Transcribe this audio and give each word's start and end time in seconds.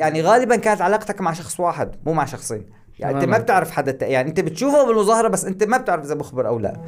يعني 0.00 0.22
غالبا 0.22 0.56
كانت 0.56 0.80
علاقتك 0.80 1.20
مع 1.20 1.32
شخص 1.32 1.60
واحد 1.60 1.96
مو 2.06 2.12
مع 2.12 2.24
شخصين. 2.24 2.66
يعني 2.98 3.16
انت 3.16 3.24
ما 3.24 3.38
بتعرف 3.38 3.70
حدا 3.70 3.90
الت- 3.90 4.02
يعني 4.02 4.28
انت 4.28 4.40
بتشوفه 4.40 4.86
بالمظاهرة 4.86 5.28
بس 5.28 5.44
انت 5.44 5.64
ما 5.64 5.76
بتعرف 5.78 6.04
إذا 6.04 6.14
بخبر 6.14 6.48
أو 6.48 6.58
لا. 6.58 6.80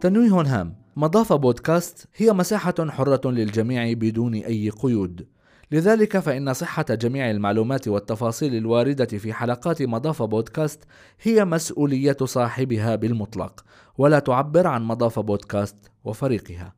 تنويه 0.00 0.40
هام. 0.40 0.74
مضاف 0.96 1.32
بودكاست 1.32 2.06
هي 2.16 2.32
مساحة 2.32 2.74
حرة 2.88 3.20
للجميع 3.30 3.92
بدون 3.92 4.34
أي 4.34 4.70
قيود. 4.70 5.26
لذلك 5.72 6.18
فإن 6.18 6.52
صحة 6.52 6.84
جميع 6.90 7.30
المعلومات 7.30 7.88
والتفاصيل 7.88 8.54
الواردة 8.54 9.04
في 9.04 9.32
حلقات 9.32 9.82
مضاف 9.82 10.22
بودكاست 10.22 10.84
هي 11.22 11.44
مسؤولية 11.44 12.16
صاحبها 12.24 12.96
بالمطلق 12.96 13.64
ولا 13.98 14.18
تعبر 14.18 14.66
عن 14.66 14.82
مضاف 14.82 15.18
بودكاست 15.18 15.76
وفريقها. 16.04 16.74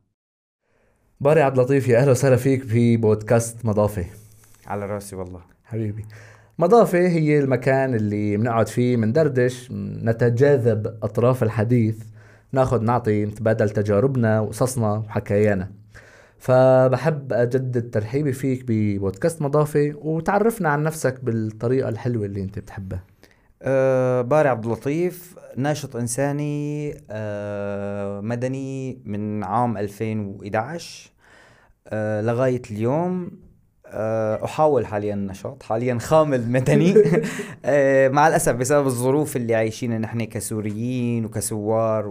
باري 1.21 1.41
عبد 1.41 1.57
اللطيف 1.57 1.87
يا 1.87 1.99
أهلا 1.99 2.11
وسهلا 2.11 2.35
فيك 2.35 2.63
في 2.63 2.97
بودكاست 2.97 3.65
مضافة. 3.65 4.05
على 4.67 4.85
رأسي 4.85 5.15
والله. 5.15 5.41
حبيبي. 5.63 6.05
مضافة 6.59 6.99
هي 7.07 7.39
المكان 7.39 7.95
اللي 7.95 8.37
بنقعد 8.37 8.67
فيه 8.67 8.97
مندردش 8.97 9.71
نتجاذب 10.03 10.97
أطراف 11.03 11.43
الحديث 11.43 11.97
ناخذ 12.51 12.81
نعطي 12.81 13.25
نتبادل 13.25 13.69
تجاربنا 13.69 14.39
وقصصنا 14.39 14.93
وحكايانا. 14.93 15.80
فبحب 16.41 17.33
أجدد 17.33 17.89
ترحيبي 17.91 18.33
فيك 18.33 18.63
ببودكاست 18.67 19.41
مضافة 19.41 19.93
وتعرفنا 19.95 20.69
عن 20.69 20.83
نفسك 20.83 21.23
بالطريقة 21.23 21.89
الحلوة 21.89 22.25
اللي 22.25 22.41
أنت 22.41 22.59
بتحبها. 22.59 23.03
أه 23.61 24.21
باري 24.21 24.49
عبد 24.49 24.65
اللطيف 24.65 25.35
ناشط 25.57 25.95
إنساني 25.95 26.93
أه 27.09 28.21
مدني 28.21 29.01
من 29.05 29.43
عام 29.43 29.77
2011 29.77 31.11
أه 31.87 32.21
لغاية 32.21 32.61
اليوم 32.71 33.31
أه 33.85 34.45
أحاول 34.45 34.85
حاليا 34.85 35.13
النشاط 35.13 35.63
حاليا 35.63 35.97
خامل 35.99 36.49
مدني. 36.51 36.93
أه 37.65 38.09
مع 38.09 38.27
الأسف 38.27 38.55
بسبب 38.55 38.87
الظروف 38.87 39.35
اللي 39.35 39.55
عايشينها 39.55 39.97
نحن 39.97 40.23
كسوريين 40.23 41.25
وكسوار 41.25 42.07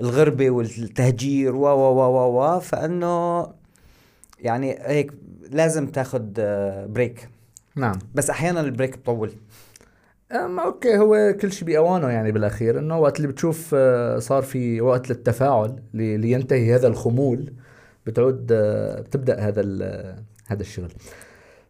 والغربه 0.00 0.50
والتهجير 0.50 1.56
و 1.56 1.60
و 1.66 1.92
و 1.92 2.00
و 2.00 2.40
و 2.40 2.60
فأنه 2.60 3.46
يعني 4.40 4.76
هيك 4.80 5.12
لازم 5.50 5.86
تاخذ 5.86 6.24
آه، 6.38 6.86
break 6.86 7.28
نعم. 7.76 7.98
بس 8.14 8.30
أحيانا 8.30 8.60
ال 8.60 8.66
break 8.66 8.98
بطول. 8.98 9.32
أم 10.32 10.60
أوكي 10.60 10.98
هو 10.98 11.34
كل 11.40 11.52
شيء 11.52 11.66
بأوانه 11.68 12.08
يعني 12.08 12.32
بالأخير. 12.32 12.78
إنه 12.78 12.98
وقت 12.98 13.16
اللي 13.16 13.28
بتشوف 13.28 13.70
آه، 13.74 14.18
صار 14.18 14.42
في 14.42 14.80
وقت 14.80 15.08
للتفاعل 15.10 15.76
لي- 15.94 16.16
لينتهي 16.16 16.74
هذا 16.74 16.88
الخمول 16.88 17.52
بتعود 18.06 18.48
آه، 18.52 19.00
بتبدأ 19.00 19.40
هذا 19.40 19.62
هذا 20.46 20.60
الشغل. 20.60 20.92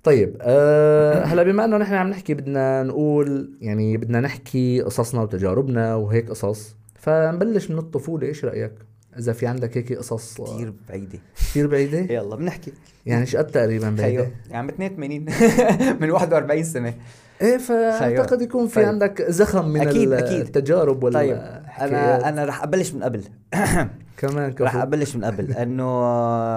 طيب 0.05 0.37
أه 0.41 1.25
هلأ 1.31 1.43
بما 1.43 1.65
إنه 1.65 1.77
نحن 1.77 1.95
عم 1.95 2.09
نحكي 2.09 2.35
بدنا 2.35 2.83
نقول 2.83 3.51
يعني 3.61 3.97
بدنا 3.97 4.21
نحكي 4.21 4.81
قصصنا 4.83 5.23
وتجاربنا 5.23 5.95
وهيك 5.95 6.31
قصص 6.31 6.77
فنبلش 7.01 7.71
من 7.71 7.79
الطفولة 7.79 8.27
إيش 8.29 8.45
رأيك؟ 8.45 8.73
إذا 9.19 9.33
في 9.33 9.47
عندك 9.47 9.77
هيك 9.77 9.93
قصص؟ 9.93 10.41
آه، 10.41 10.45
كثير 10.55 10.73
بعيدة. 10.89 11.19
كثير 11.37 11.67
بعيدة؟ 11.67 11.99
يلا 12.15 12.37
بنحكي. 12.37 12.73
يعني 13.07 13.21
إيش 13.21 13.37
قد 13.37 13.47
تقريبا 13.47 13.87
خيو 13.87 13.97
بعيده 13.97 14.29
يعني 14.51 14.73
82 14.73 15.27
من 16.03 16.11
41 16.11 16.65
سنة. 16.65 16.95
إيه 17.43 17.57
فأعتقد 17.59 18.43
يكون 18.43 18.67
في 18.69 18.75
طيب. 18.75 18.85
عندك 18.89 19.23
زخم 19.31 19.69
من 19.69 19.81
أكيد- 19.81 20.13
أكيد. 20.13 20.41
التجارب 20.41 21.03
وال 21.05 21.13
طيب. 21.13 21.37
أنا 21.81 22.29
أنا 22.29 22.45
رح 22.45 22.63
أبلش 22.63 22.93
من 22.93 23.03
قبل. 23.03 23.23
كمان 24.19 24.55
رح 24.61 24.73
كفو. 24.73 24.83
أبلش 24.83 25.17
من 25.17 25.25
قبل. 25.25 25.53
إنه 25.63 25.85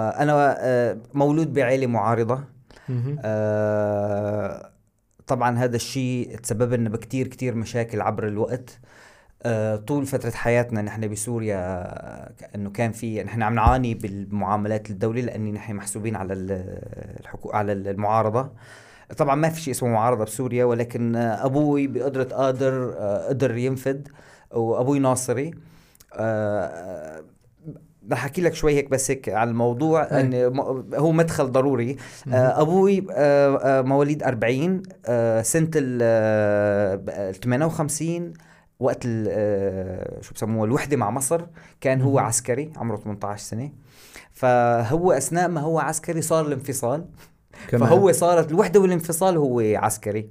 أنا 0.08 0.56
آه، 0.60 0.96
مولود 1.14 1.52
بعائله 1.52 1.86
معارضة. 1.86 2.44
آه، 3.24 4.70
طبعا 5.26 5.58
هذا 5.58 5.76
الشيء 5.76 6.36
تسبب 6.42 6.72
لنا 6.72 6.88
بكتير 6.88 7.28
كتير 7.28 7.54
مشاكل 7.54 8.00
عبر 8.00 8.26
الوقت. 8.28 8.70
آه، 8.70 8.88
طول 9.86 10.06
فترة 10.06 10.30
حياتنا 10.30 10.82
نحن 10.82 11.08
بسوريا 11.08 11.56
آه، 11.58 12.32
إنه 12.54 12.70
كان 12.70 12.92
في 12.92 13.22
نحن 13.22 13.42
عم 13.42 13.54
نعاني 13.54 13.94
بالمعاملات 13.94 14.90
الدولة 14.90 15.20
لأني 15.20 15.52
نحن 15.52 15.74
محسوبين 15.74 16.16
على 16.16 16.32
ال- 16.34 16.78
الحقوق 17.20 17.56
على 17.56 17.72
المعارضة 17.72 18.50
طبعا 19.16 19.34
ما 19.34 19.48
في 19.48 19.60
شيء 19.60 19.74
اسمه 19.74 19.88
معارضة 19.88 20.24
بسوريا 20.24 20.64
ولكن 20.64 21.16
آه، 21.16 21.46
أبوي 21.46 21.86
بقدرة 21.86 22.24
قادر 22.24 22.94
آه، 22.98 23.28
قدر 23.28 23.56
ينفذ 23.56 23.98
وأبوي 24.50 24.98
ناصري 24.98 25.50
آه، 26.16 27.22
رح 28.12 28.24
أحكي 28.24 28.42
لك 28.42 28.54
شوي 28.54 28.74
هيك 28.74 28.90
بس 28.90 29.10
هيك 29.10 29.28
على 29.28 29.50
الموضوع. 29.50 30.02
ان 30.20 30.34
هو 30.94 31.12
مدخل 31.12 31.52
ضروري. 31.52 31.96
آه، 32.32 32.60
أبوي 32.62 33.06
آه، 33.12 33.56
آه، 33.56 33.82
مواليد 33.82 34.22
40 34.22 34.82
آه، 35.06 35.42
سنة 35.42 35.70
آه، 35.76 37.00
ال 37.08 37.34
58 37.34 38.32
وقت 38.80 39.02
ال 39.04 39.26
آه، 39.30 40.20
شو 40.22 40.34
بسموه 40.34 40.64
الوحدة 40.64 40.96
مع 40.96 41.10
مصر 41.10 41.42
كان 41.80 42.00
هو. 42.02 42.18
عسكري 42.18 42.72
عمره 42.76 42.96
18 42.96 43.42
سنة 43.44 43.70
فهو 44.32 45.12
أثناء 45.12 45.48
ما 45.48 45.60
هو 45.60 45.78
عسكري 45.78 46.22
صار 46.22 46.46
الانفصال 46.46 47.04
كمان. 47.68 47.88
فهو 47.88 48.12
صارت 48.12 48.50
الوحدة 48.50 48.80
والانفصال 48.80 49.36
هو 49.36 49.60
عسكري. 49.60 50.28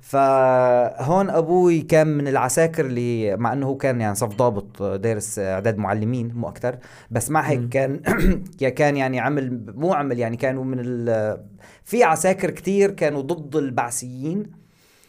فهون 0.00 1.30
أبوي 1.30 1.80
كان 1.80 2.06
من 2.06 2.28
العساكر 2.28 2.86
اللي 2.86 3.36
مع 3.36 3.52
إنه 3.52 3.66
هو 3.66 3.76
كان 3.76 4.00
يعني 4.00 4.14
صف 4.14 4.34
ضابط 4.36 4.82
دارس 4.82 5.38
أعداد 5.38 5.78
معلمين 5.78 6.34
مو 6.34 6.48
أكثر 6.48 6.78
بس 7.10 7.30
مع. 7.30 7.40
هيك 7.40 7.68
كان 7.68 8.00
يا 8.60 8.68
كان 8.68 8.96
يعني 8.96 9.20
عمل 9.20 9.72
مو 9.76 9.92
عمل 9.94 10.18
يعني 10.18 10.36
كانوا 10.36 10.64
من 10.64 10.76
ال 10.80 11.38
في 11.84 12.04
عساكر 12.04 12.50
كتير 12.50 12.90
كانوا 12.90 13.22
ضد 13.22 13.56
البعثيين. 13.56 14.61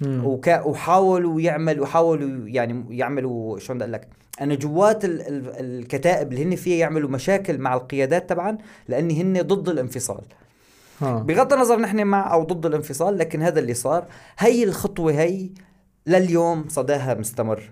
وكا 0.05 0.61
وحاولوا 0.61 1.41
يعملوا 1.41 1.85
حاولوا 1.85 2.47
يعني 2.47 2.85
يعملوا 2.89 3.59
شلون 3.59 3.77
بدي 3.77 3.83
أقول 3.83 3.93
لك 3.93 4.07
أنا 4.41 4.55
جوات 4.55 5.05
ال 5.05 5.21
ال 5.21 5.49
الكتائب 5.59 6.31
اللي 6.31 6.43
هن 6.43 6.55
فيها 6.55 6.77
يعملوا 6.77 7.09
مشاكل 7.09 7.57
مع 7.57 7.73
القيادات 7.73 8.29
طبعا 8.29 8.57
لأن 8.87 9.11
هن 9.11 9.41
ضد 9.41 9.69
الانفصال. 9.69 10.21
ها. 11.01 11.19
بغض 11.19 11.53
النظر 11.53 11.79
نحن 11.79 12.03
مع 12.03 12.33
أو 12.33 12.43
ضد 12.43 12.65
الانفصال 12.65 13.17
لكن 13.17 13.41
هذا 13.41 13.59
اللي 13.59 13.73
صار. 13.73 14.05
هي 14.37 14.63
الخطوة 14.63 15.11
هي 15.11 15.49
لليوم 16.07 16.65
صداها 16.67 17.13
مستمر. 17.13 17.69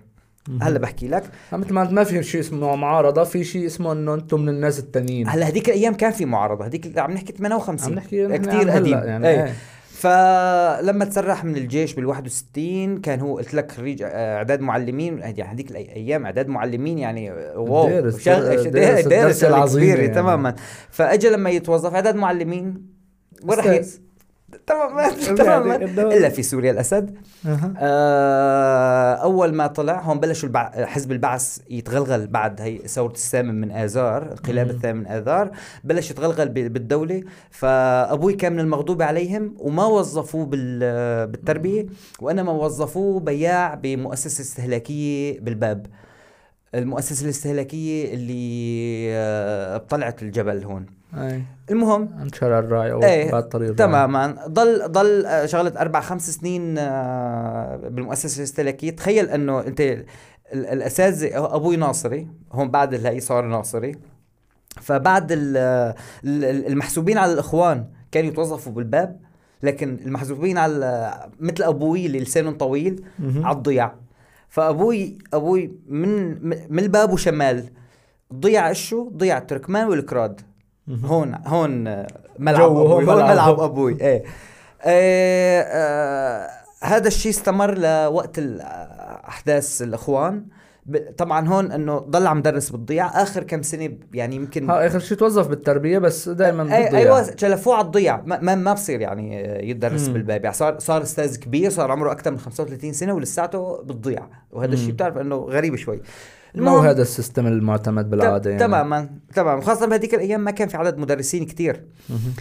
هلا 0.62 0.78
بحكي 0.78 1.08
لك. 1.08 1.24
مثل 1.52 1.72
ما 1.72 1.90
ما 1.90 2.04
في 2.04 2.22
شيء 2.22 2.40
اسمه 2.40 2.76
معارضة 2.76 3.24
في 3.24 3.44
شيء 3.44 3.66
اسمه 3.66 3.92
إنه 3.92 4.14
أنتم 4.14 4.40
من 4.40 4.48
الناس 4.48 4.78
التانيين. 4.78 5.28
هلا 5.28 5.48
هذيك 5.48 5.68
الأيام 5.68 5.94
كان 5.94 6.12
في 6.12 6.24
معارضة 6.24 6.66
هذيك 6.66 6.98
عم 6.98 7.10
نحكي 7.10 7.32
58 7.32 7.92
عم 7.92 7.98
نحكي 7.98 8.26
نحن 8.26 8.44
كثير 8.44 8.70
قديم. 8.70 8.92
يعني 8.92 9.08
يعني 9.08 9.28
إيه. 9.28 9.54
فلما 10.02 11.04
تسرح 11.04 11.44
من 11.44 11.56
الجيش 11.56 11.94
بال 11.94 12.06
61 12.06 13.00
كان 13.00 13.20
هو 13.20 13.36
قلت 13.36 13.54
لك 13.54 13.70
خريج 13.72 14.02
آه، 14.02 14.36
اعداد 14.36 14.60
معلمين 14.60 15.18
يعني 15.18 15.42
هذيك 15.42 15.70
الأيام 15.70 16.24
اعداد 16.24 16.48
معلمين 16.48 16.98
يعني 16.98 17.30
واو 17.56 17.88
دارس- 18.42 18.66
دارس- 18.66 19.06
دارس 19.06 19.44
العظيم 19.44 19.82
يعني. 20.02 20.14
تماما 20.14 20.54
فاجى 20.90 21.28
لما 21.30 21.50
يتوظف 21.50 21.94
اعداد 21.94 22.14
معلمين 22.16 22.86
أستاذ. 23.80 23.98
تماما 24.66 25.02
يعني 25.02 25.36
تماما. 25.36 25.76
إلا 25.76 26.28
في 26.28 26.42
سوريا 26.42 26.70
الأسد. 26.70 27.16
آه، 27.78 29.14
أول 29.14 29.54
ما 29.54 29.66
طلع 29.66 30.00
هون 30.00 30.20
بلشوا 30.20 30.48
البع... 30.48 30.86
حزب 30.86 31.12
البعث 31.12 31.58
يتغلغل 31.70 32.26
بعد 32.26 32.60
هي 32.60 32.78
ثورة 32.78 33.12
الثامن 33.12 33.60
من 33.60 33.70
آذار 33.70 34.22
انقلاب. 34.32 34.70
الثامن 34.70 35.00
من 35.00 35.06
آذار. 35.06 35.50
بلش 35.84 36.10
يتغلغل 36.10 36.48
ب... 36.48 36.54
بالدولة. 36.54 37.22
فأبوي 37.50 38.32
كان 38.32 38.52
من 38.52 38.60
المغضوب 38.60 39.02
عليهم 39.02 39.54
وما 39.58 39.86
وظفوه 39.86 40.46
بال... 40.46 40.78
بالتربية. 41.26 41.86
وإنما 42.20 42.52
وظفوه 42.52 43.20
بياع 43.20 43.74
بمؤسسة 43.74 44.42
استهلاكية 44.42 45.40
بالباب. 45.40 45.86
المؤسسة 46.74 47.24
الاستهلاكية 47.24 48.14
اللي 48.14 49.06
آه، 49.12 49.76
بطلعت 49.76 50.22
الجبل 50.22 50.64
هون. 50.64 50.86
إيه 51.14 51.42
المهم 51.70 52.08
عند 52.18 52.34
شارع 52.34 52.58
الراعي 52.58 52.92
أو 52.92 53.00
بعد 53.00 53.48
طريق 53.48 53.70
الراعي. 53.70 53.74
تماما. 53.90 54.36
ضل 54.48 54.92
ضل 54.92 55.26
آه، 55.26 55.46
شغلة 55.46 55.80
أربع 55.80 56.00
خمس 56.00 56.30
سنين 56.30 56.78
آه، 56.78 57.76
بالمؤسسة 57.76 58.38
الاستهلاكية. 58.38 58.90
تخيل 58.90 59.28
إنه 59.30 59.60
أنت 59.60 59.80
ال- 59.80 60.04
الاساتذه 60.52 61.54
أبوي 61.56 61.76
ناصري 61.76 62.28
هون 62.52 62.70
بعد 62.70 62.94
الهي 62.94 63.20
صار 63.20 63.44
ناصري. 63.46 63.92
فبعد 64.80 65.32
ال- 65.32 65.56
ال- 66.24 66.66
المحسوبين 66.66 67.18
على 67.18 67.32
الإخوان 67.32 67.86
كانوا 68.12 68.30
يتوظفوا 68.30 68.72
بالباب 68.72 69.20
لكن 69.62 69.98
المحسوبين 70.04 70.58
على 70.58 71.14
مثل 71.40 71.62
أبوي 71.62 72.06
اللي 72.06 72.20
لسانه 72.20 72.52
طويل. 72.52 73.04
على 73.42 73.56
الضياع. 73.56 73.94
فأبوي 74.48 75.18
أبوي 75.34 75.72
من 75.88 76.42
من 76.72 76.78
الباب 76.78 77.12
وشمال 77.12 77.64
ضيع 78.34 78.70
إشو؟ 78.70 79.10
ضيع 79.16 79.38
التركمان 79.38 79.88
والكراد. 79.88 80.40
هون 81.04 81.34
هون 81.46 81.84
ملعب 82.38 82.60
جو، 82.70 82.86
هون 82.86 83.02
أبوي 83.02 83.12
هون 83.12 83.16
ملعب. 83.16 83.30
ملعب 83.30 83.60
أبوي. 83.60 83.92
إيه, 84.00 84.22
إيه 84.86 85.60
آه 85.62 86.48
هذا 86.82 87.08
الشيء 87.08 87.32
استمر 87.32 87.78
لوقت 87.78 88.38
ال- 88.38 88.60
أحداث 89.28 89.82
الإخوان. 89.82 90.44
طبعا 91.18 91.48
هون 91.48 91.72
إنه 91.72 91.98
ضل 91.98 92.26
عم 92.26 92.42
درس 92.42 92.70
بالضيعه 92.70 93.08
آخر 93.08 93.42
كم 93.42 93.62
سنة 93.62 93.90
يعني 94.14 94.36
يمكن 94.36 94.70
ها 94.70 94.86
آخر 94.86 94.98
شيء 94.98 95.18
توظف 95.18 95.48
بالتربية 95.48 95.98
بس 95.98 96.28
دائما 96.28 96.76
أي 96.76 96.96
أيوه 96.96 97.36
شلفوه 97.36 97.74
على 97.74 97.84
الضيعه 97.86 98.22
ما, 98.26 98.54
ما, 98.54 98.72
بصير 98.72 99.00
يعني 99.00 99.42
يدرس 99.70 100.06
مم. 100.08 100.12
بالباب 100.12 100.44
يعني 100.44 100.56
صار 100.56 100.78
صار 100.78 101.02
أستاذ 101.02 101.36
كبير 101.38 101.70
صار 101.70 101.90
عمره 101.90 102.12
أكثر 102.12 102.30
من 102.30 102.38
35 102.38 102.92
سنة 102.92 103.12
ولساته 103.12 103.82
بالضيعه 103.82 104.30
وهذا 104.50 104.72
الشيء. 104.72 104.92
بتعرف 104.92 105.16
إنه 105.18 105.36
غريب 105.36 105.76
شوي. 105.76 106.00
ما 106.54 106.70
هو 106.70 106.78
هذا 106.78 107.02
السيستم 107.02 107.46
المعتمد 107.46 108.10
بالعادة 108.10 108.50
يعني 108.50 108.62
تماما 108.62 109.08
تماما 109.34 109.60
خاصة 109.60 109.86
بهذيك 109.86 110.14
الأيام 110.14 110.40
ما 110.40 110.50
كان 110.50 110.68
في 110.68 110.76
عدد 110.76 110.98
مدرسين 110.98 111.46
مهم. 112.10 112.32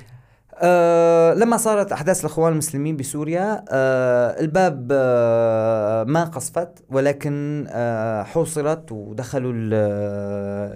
أه 0.55 1.33
لما 1.33 1.57
صارت 1.57 1.91
أحداث 1.91 2.19
الأخوان 2.19 2.51
المسلمين 2.51 2.97
بسوريا 2.97 3.65
أه 3.69 4.39
الباب 4.41 4.87
أه 4.91 6.03
ما 6.03 6.23
قصفت 6.23 6.83
ولكن 6.89 7.65
أه 7.69 8.23
حوصرت 8.23 8.91
ودخلوا 8.91 9.51
ال- 9.53 9.73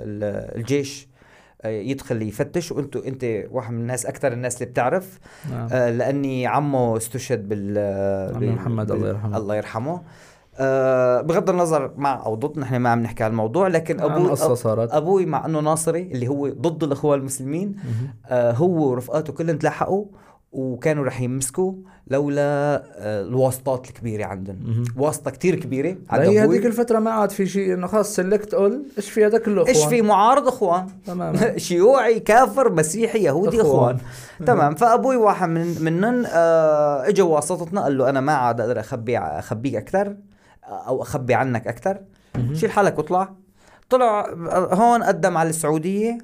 ال- 0.07 0.57
الجيش 0.57 1.07
آه، 1.61 1.67
يدخل 1.69 2.21
يفتش 2.21 2.71
وانتو 2.71 2.99
أنت 2.99 3.25
واحد 3.51 3.73
من 3.73 3.79
الناس 3.81 4.05
أكثر 4.05 4.31
الناس 4.33 4.55
اللي 4.55 4.65
بتعرف 4.65 5.19
نعم. 5.51 5.67
آه 5.71 5.89
لأني 5.89 6.47
عمه 6.47 6.97
استشهد 6.97 7.49
بال 7.49 7.77
عمي 8.35 8.47
محمد 8.49 8.87
بال- 8.87 8.95
الله 8.97 9.07
يرحمه. 9.09 9.37
الله 9.37 9.55
يرحمه 9.55 10.01
آه 10.57 11.21
بغض 11.21 11.49
النظر 11.49 11.91
مع 11.97 12.25
أو 12.25 12.35
ضد 12.35 12.59
نحن 12.59 12.75
ما 12.75 12.89
عم 12.89 12.99
نحكي 12.99 13.23
عن 13.23 13.31
الموضوع 13.31 13.67
لكن 13.67 13.99
أبوي 13.99 14.35
صارت. 14.35 14.93
أبوي 14.93 15.25
مع 15.25 15.45
إنه 15.45 15.59
ناصري 15.59 16.01
اللي 16.01 16.27
هو 16.27 16.47
ضد 16.49 16.83
الأخوان 16.83 17.19
المسلمين. 17.19 17.75
آه 18.27 18.51
هو 18.51 18.89
ورفقاته 18.89 19.33
كلهم 19.33 19.57
تلاحقوا 19.57 20.05
وكانوا 20.51 21.05
رح 21.05 21.21
يمسكوا 21.21 21.73
لولا 22.07 22.41
آه 22.43 23.21
الواسطات 23.21 23.87
الكبيرة 23.87 24.25
عندهم. 24.25 24.83
واسطة 24.97 25.31
كتير 25.31 25.55
كبيرة 25.55 25.97
على 26.09 26.39
هذيك 26.39 26.65
الفترة 26.65 26.99
ما 26.99 27.11
عاد 27.11 27.29
في 27.31 27.45
شيء 27.45 27.73
إنه 27.73 27.87
خلص 27.87 28.15
سلكت 28.15 28.53
اول 28.53 28.83
إيش 28.97 29.09
في 29.09 29.25
هذا 29.25 29.37
كله 29.37 29.67
إيش 29.67 29.77
اخوان 29.77 29.89
في 29.89 30.01
معارض 30.01 30.47
أخوان؟ 30.47 30.87
تماما 31.05 31.57
شيوعي 31.67 32.19
كافر 32.19 32.71
مسيحي 32.71 33.19
يهودي. 33.23 33.61
أخوان. 33.61 33.97
تمام. 34.45 34.75
فأبوي 34.75 35.15
واحد 35.15 35.49
من 35.49 35.75
منن 35.83 36.25
آه 36.27 37.07
اجى 37.07 37.21
واسطتنا 37.21 37.83
قال 37.83 37.97
له 37.97 38.09
أنا 38.09 38.21
ما 38.21 38.33
عاد 38.33 38.61
أقدر 38.61 38.79
اخبي 38.79 39.17
أخبيك 39.17 39.75
أكثر. 39.75 40.15
أو 40.67 41.01
أخبي 41.01 41.33
عنك 41.33 41.67
أكثر. 41.67 41.97
شيل 42.53 42.71
حالك 42.71 42.97
واطلع. 42.97 43.29
طلع 43.89 44.29
هون 44.73 45.03
قدم 45.03 45.37
على 45.37 45.49
السعودية 45.49 46.17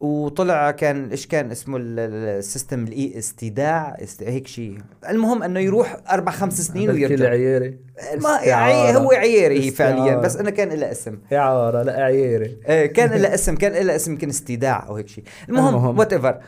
وطلع 0.00 0.70
كان 0.70 1.10
إيش 1.10 1.26
كان 1.26 1.50
اسمه 1.50 1.76
ال- 1.76 1.98
ال- 1.98 2.38
ال 2.38 2.45
system 2.45 2.84
الاي 2.84 3.18
استيداع 3.18 3.96
است... 4.02 4.22
هيك 4.22 4.46
شيء 4.46 4.78
المهم 5.08 5.42
إنه 5.42 5.60
يروح 5.60 5.96
أربع 6.10 6.32
خمس 6.32 6.60
سنين 6.60 6.90
ويرجع. 6.90 7.14
العييري 7.14 7.78
ما 8.22 8.28
عي... 8.28 8.44
استعارة. 8.44 8.98
هو 8.98 9.10
عييري 9.12 9.66
هي 9.66 9.70
فعليا. 9.70 10.16
بس 10.16 10.36
انه 10.36 10.50
كان 10.50 10.68
لها 10.68 10.90
اسم. 10.92 11.18
إعارة 11.32 11.82
لا 11.82 11.92
عييري. 12.04 12.56
إيه 12.68 12.86
كان 12.86 13.10
لها 13.20 13.34
اسم 13.34 13.54
كان 13.56 13.86
لها 13.86 13.96
اسم 13.96 14.12
يمكن 14.12 14.28
استيداع 14.28 14.86
أو 14.88 14.96
هيك 14.96 15.08
شيء 15.08 15.24
المهم. 15.48 15.98
whatever 15.98 16.38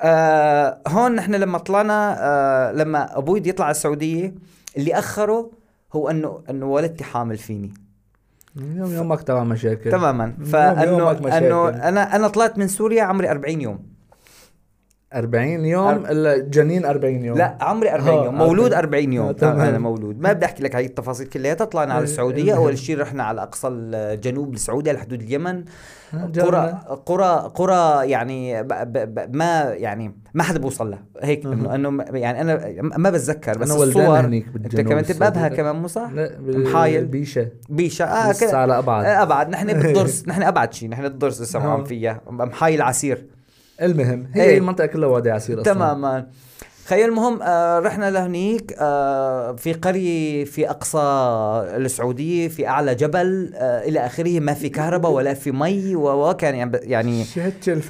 آه 0.00 0.78
هون 0.88 1.14
نحن 1.14 1.34
لما 1.34 1.58
طلعنا 1.58 2.16
آه 2.20 2.72
لما 2.72 3.18
أبوي 3.18 3.40
بده 3.40 3.48
يطلع 3.50 3.64
على 3.66 3.70
السعودية 3.74 4.34
اللي 4.76 4.94
أخره 4.94 5.50
هو 5.92 6.10
انه 6.10 6.42
أنه 6.50 6.66
والدتي 6.66 7.04
حامل 7.04 7.36
فيني. 7.36 7.74
يوم 8.56 8.94
يومك 8.94 9.22
تبع 9.22 9.44
مشاكل. 9.44 9.90
تماما. 9.90 10.36
فانه. 10.44 11.10
أنه 11.38 11.68
أنا 11.68 12.16
أنا 12.16 12.28
طلعت 12.28 12.58
من 12.58 12.68
سوريا 12.68 13.02
عمري 13.02 13.30
40 13.30 13.60
يوم. 13.60 13.97
40 15.14 15.64
يوم 15.64 15.88
إلا 16.06 16.38
جنين 16.38 16.84
40 16.84 17.24
يوم 17.24 17.38
لا 17.38 17.58
عمري 17.60 17.90
40 17.94 18.18
آه، 18.18 18.24
يوم 18.24 18.34
مولود 18.38 18.64
أوكي. 18.72 18.78
40 18.78 19.12
يوم 19.12 19.26
آه، 19.28 19.32
تمام. 19.32 19.60
أنا 19.60 19.78
مولود 19.78 20.20
ما 20.20 20.32
بدي 20.32 20.44
أحكي 20.46 20.62
لك 20.62 20.76
هاي 20.76 20.86
التفاصيل 20.86 21.26
كلياتها 21.26 21.64
طلعنا 21.64 21.92
على 21.94 21.98
إيه، 22.04 22.10
السعودية 22.10 22.42
المهم. 22.42 22.56
أول 22.58 22.78
شيء 22.78 23.00
رحنا 23.00 23.22
على 23.22 23.42
أقصى 23.42 23.68
الجنوب 23.68 24.54
السعودي 24.54 24.90
على 24.90 24.98
حدود 24.98 25.22
اليمن 25.22 25.64
ها، 26.12 26.30
قرى. 26.40 26.80
قرى 27.06 27.50
قرى 27.54 28.10
يعني 28.10 28.62
ب 28.62 28.68
ب 28.68 29.14
ب 29.14 29.36
ما 29.36 29.62
يعني 29.74 30.14
ما 30.34 30.42
حدا 30.42 30.58
بوصل 30.58 30.90
لها 30.90 31.02
هيك. 31.22 31.46
انه 31.46 31.74
إنه 31.74 32.04
يعني 32.12 32.40
أنا 32.40 32.60
ما 32.82 33.10
بتذكر 33.10 33.58
بس 33.58 33.70
ولدان 33.70 33.88
الصور 34.04 34.20
هنيك 34.20 34.46
أنت 34.56 34.80
كمان 34.80 35.04
تبابها. 35.04 35.48
كمان 35.48 35.86
لا 35.96 36.36
بال- 36.38 36.64
محايل. 36.64 37.04
بيشة 37.06 37.48
بيشا 37.68 38.04
آه 38.04 38.32
كده 38.40 38.58
على 38.58 38.78
أبعد 38.78 39.04
آه، 39.04 39.22
أبعد 39.22 39.48
نحن 39.48 39.66
بالدرس 39.66 40.24
نحن 40.28 40.42
أبعد 40.42 40.72
شيء 40.72 40.88
نحن 40.88 41.04
الدرس 41.04 41.40
لسه 41.42 41.58
آه. 41.58 41.84
فيها 41.84 42.20
محايل 42.30 42.82
عسير 42.82 43.26
المهم 43.82 44.26
هي 44.34 44.42
إيه. 44.42 44.58
المنطقة 44.58 44.86
كلها 44.86 45.08
وادي 45.08 45.30
عسير 45.30 45.60
أصلا. 45.60 45.72
تماما. 45.74 46.26
خيال 46.86 47.08
المهم 47.08 47.42
آه 47.42 47.78
رحنا 47.78 48.10
لهنيك 48.10 48.74
آه 48.78 49.52
في 49.56 49.72
قرية 49.72 50.44
في 50.44 50.70
أقصى 50.70 50.98
السعودية 51.76 52.48
في 52.48 52.66
أعلى 52.68 52.94
جبل 52.94 53.52
آه 53.54 53.82
إلى 53.88 54.06
آخره. 54.06 54.40
ما 54.40 54.54
في 54.54 54.68
كهرباء 54.68 55.10
ولا 55.12 55.34
في 55.34 55.50
مي 55.50 55.96
وكان 55.96 56.54
يعني- 56.54 56.78
يعني 56.82 57.24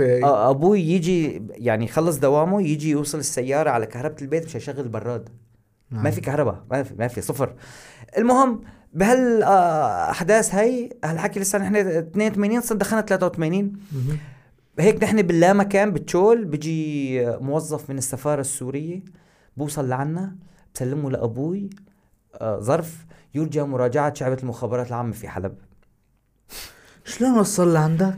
هي. 0.01 0.25
آه، 0.25 0.51
أبوي 0.51 0.81
يجي 0.81 1.43
يعني 1.51 1.85
يخلص 1.85 2.17
دوامه 2.17 2.63
يجي 2.63 2.91
يوصل 2.91 3.19
السيارة 3.19 3.71
على 3.71 3.87
كهرباء 3.87 4.23
البيت 4.23 4.45
مش 4.45 4.57
هيشغل 4.57 4.81
البراد. 4.81 5.29
نعم. 5.91 6.03
ما 6.05 6.11
في 6.11 6.21
كهرباء 6.21 6.65
ما 6.71 6.83
في 6.83 6.95
ما 6.99 7.09
في 7.09 7.21
صفر. 7.21 7.53
المهم 8.19 8.61
بهالاحداث 8.93 10.55
هي 10.55 10.91
هالحكي 11.05 11.41
لسه 11.41 11.59
نحن 11.59 11.77
82 11.77 12.61
صرنا 12.61 12.79
دخلنا 12.81 13.03
83 13.03 13.73
مهم. 13.93 14.19
هيك 14.81 15.03
نحن 15.03 15.23
باللامكان 15.23 15.93
بتشول 15.93 16.45
بيجي 16.45 17.27
موظف 17.27 17.91
من 17.91 17.99
السفارة 17.99 18.41
السورية 18.41 19.01
بوصل 19.57 19.89
لعنا 19.89 20.37
بسلمه 20.75 21.11
لأبوي 21.11 21.71
آه، 22.35 22.59
ظرف 22.59 23.07
يرجى 23.35 23.63
مراجعة 23.63 24.15
شعبة 24.15 24.39
المخابرات 24.43 24.89
العامة 24.89 25.13
في 25.13 25.29
حلب 25.29 25.55
شلون 27.05 27.39
وصل 27.39 27.73
لعندك؟ 27.73 28.17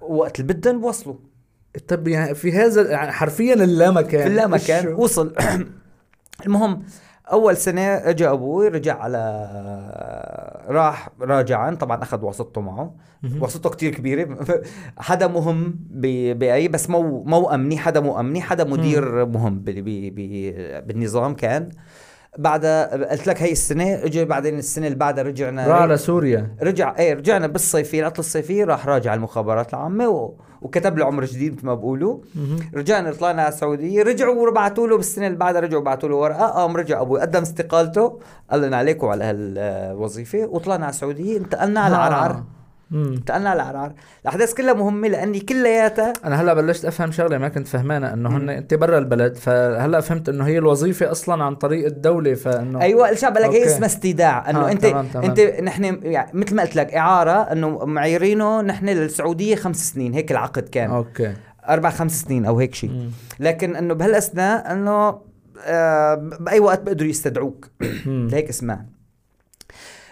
وقت 0.00 0.40
اللي 0.40 0.52
بدهم 0.52 0.80
بوصلوا 0.80 1.16
طب 1.88 2.08
يعني 2.08 2.34
في 2.34 2.52
هذا 2.52 2.90
يعني 2.90 3.12
حرفيا 3.12 3.54
اللامكان 3.54 4.22
في 4.22 4.26
اللامكان 4.26 4.82
شو؟ 4.96 5.02
وصل 5.02 5.34
المهم 6.46 6.82
أول 7.32 7.56
سنة 7.56 7.80
اجى 7.82 8.28
أبوي 8.28 8.68
رجع 8.68 8.98
على 9.02 9.18
راح 10.68 11.08
راجعا 11.20 11.74
طبعا 11.74 12.02
أخذ 12.02 12.24
واسطته 12.24 12.60
معه. 12.60 12.94
واسطته 13.40 13.70
كتير 13.70 13.94
كبيرة. 13.94 14.38
حدا 14.98 15.26
مهم 15.26 15.78
بأي 15.90 16.68
بس 16.68 16.90
مو 16.90 17.24
مو 17.24 17.50
أمني 17.50 17.78
حدا 17.78 18.00
مو 18.00 18.20
أمني 18.20 18.40
حدا 18.42 18.64
مدير 18.64 19.26
مهم. 19.26 19.58
بالنظام 20.86 21.34
كان. 21.34 21.70
بعدها 22.38 23.10
قلت 23.10 23.26
لك 23.26 23.42
هي 23.42 23.52
السنة 23.52 23.94
اجى 23.94 24.24
بعدين 24.24 24.58
السنة 24.58 24.86
اللي 24.86 24.98
بعدها 24.98 25.24
رجعنا 25.24 25.66
راح 25.66 25.82
على 25.82 25.96
سوريا 25.96 26.56
رجع 26.62 26.94
إيه 26.98 27.14
رجعنا 27.14 27.46
بالصيفيه 27.46 28.00
العطله 28.00 28.18
الصيفيه 28.20 28.64
راح 28.64 28.86
راجع 28.86 29.14
المخابرات 29.14 29.74
العامة 29.74 30.08
و... 30.08 30.34
وكتب 30.62 30.98
له 30.98 31.04
عمر 31.06 31.24
جديد 31.24 31.54
مثل 31.56 31.66
ما 31.66 31.74
بقولوا. 31.74 32.18
رجعنا 32.74 33.12
طلعنا 33.12 33.42
على 33.42 33.52
السعودية 33.52 34.02
رجعوا 34.02 34.48
وبعثوا 34.48 34.86
له 34.88 34.96
بالسنة 34.96 35.26
اللي 35.26 35.38
بعدها 35.38 35.60
رجعوا 35.60 35.82
بعثوا 35.82 36.08
له 36.08 36.16
ورقة 36.16 36.46
قام 36.46 36.76
رجع 36.76 37.00
أبوي 37.00 37.20
قدم 37.20 37.42
استقالته 37.42 38.18
قال 38.50 38.62
لنا 38.62 38.76
عليكم 38.76 39.06
على 39.06 39.24
هالوظيفة 39.24 40.38
وطلعنا 40.46 40.84
على 40.84 40.92
السعودية 40.92 41.38
انتقلنا 41.38 41.80
على 41.80 41.96
آه. 41.96 41.98
عرعر. 41.98 42.42
انتقلنا 42.92 43.50
على 43.50 43.62
عرعر 43.62 43.92
الأحداث 44.22 44.54
كلها 44.54 44.72
مهمة 44.74 45.08
لأني 45.08 45.40
كلياتها 45.40 46.12
أنا 46.24 46.40
هلأ 46.40 46.54
بلشت 46.54 46.84
أفهم 46.84 47.10
شغلة 47.12 47.38
ما 47.38 47.48
كنت 47.48 47.68
فهمانة 47.68 48.12
إنه 48.12 48.36
هن 48.36 48.48
انت 48.50 48.74
برا 48.74 48.98
البلد 48.98 49.36
فهلأ 49.36 50.00
فهمت 50.00 50.28
إنه 50.28 50.46
هي 50.46 50.58
الوظيفة 50.58 51.10
أصلا 51.10 51.44
عن 51.44 51.54
طريق 51.54 51.86
الدولة 51.86 52.34
فإنه 52.34 52.80
أيوه 52.80 53.10
الشعب 53.10 53.38
لك 53.38 53.50
هي. 53.50 53.64
اسمها 53.66 53.86
استيداع 53.86 54.50
إنه 54.50 54.68
آه، 54.68 54.72
انت 54.72 54.86
تمام، 54.86 55.06
تمام. 55.06 55.24
أنت 55.24 55.40
نحن 55.40 55.84
يعني 56.02 56.30
مثل 56.34 56.54
ما 56.54 56.62
قلت 56.62 56.76
لك 56.76 56.94
إعارة 56.94 57.32
إنه 57.32 57.84
معيرينه 57.84 58.60
نحن 58.60 58.88
للسعودية 58.88 59.54
خمس 59.56 59.90
سنين 59.92 60.12
هيك 60.14 60.32
العقد 60.32 60.68
كان 60.68 60.90
أوكي 60.90 61.34
أربع 61.68 61.90
خمس 61.90 62.20
سنين 62.22 62.44
أو 62.44 62.58
هيك 62.58 62.74
شيء. 62.74 63.10
لكن 63.40 63.76
إنه 63.76 63.94
بهالأثناء 63.94 64.72
إنه 64.72 65.18
آه 65.64 66.14
بأي 66.40 66.60
وقت 66.60 66.80
بيقدروا 66.82 67.10
يستدعوك. 67.10 67.66
هيك 68.06 68.48
اسمها 68.48 68.99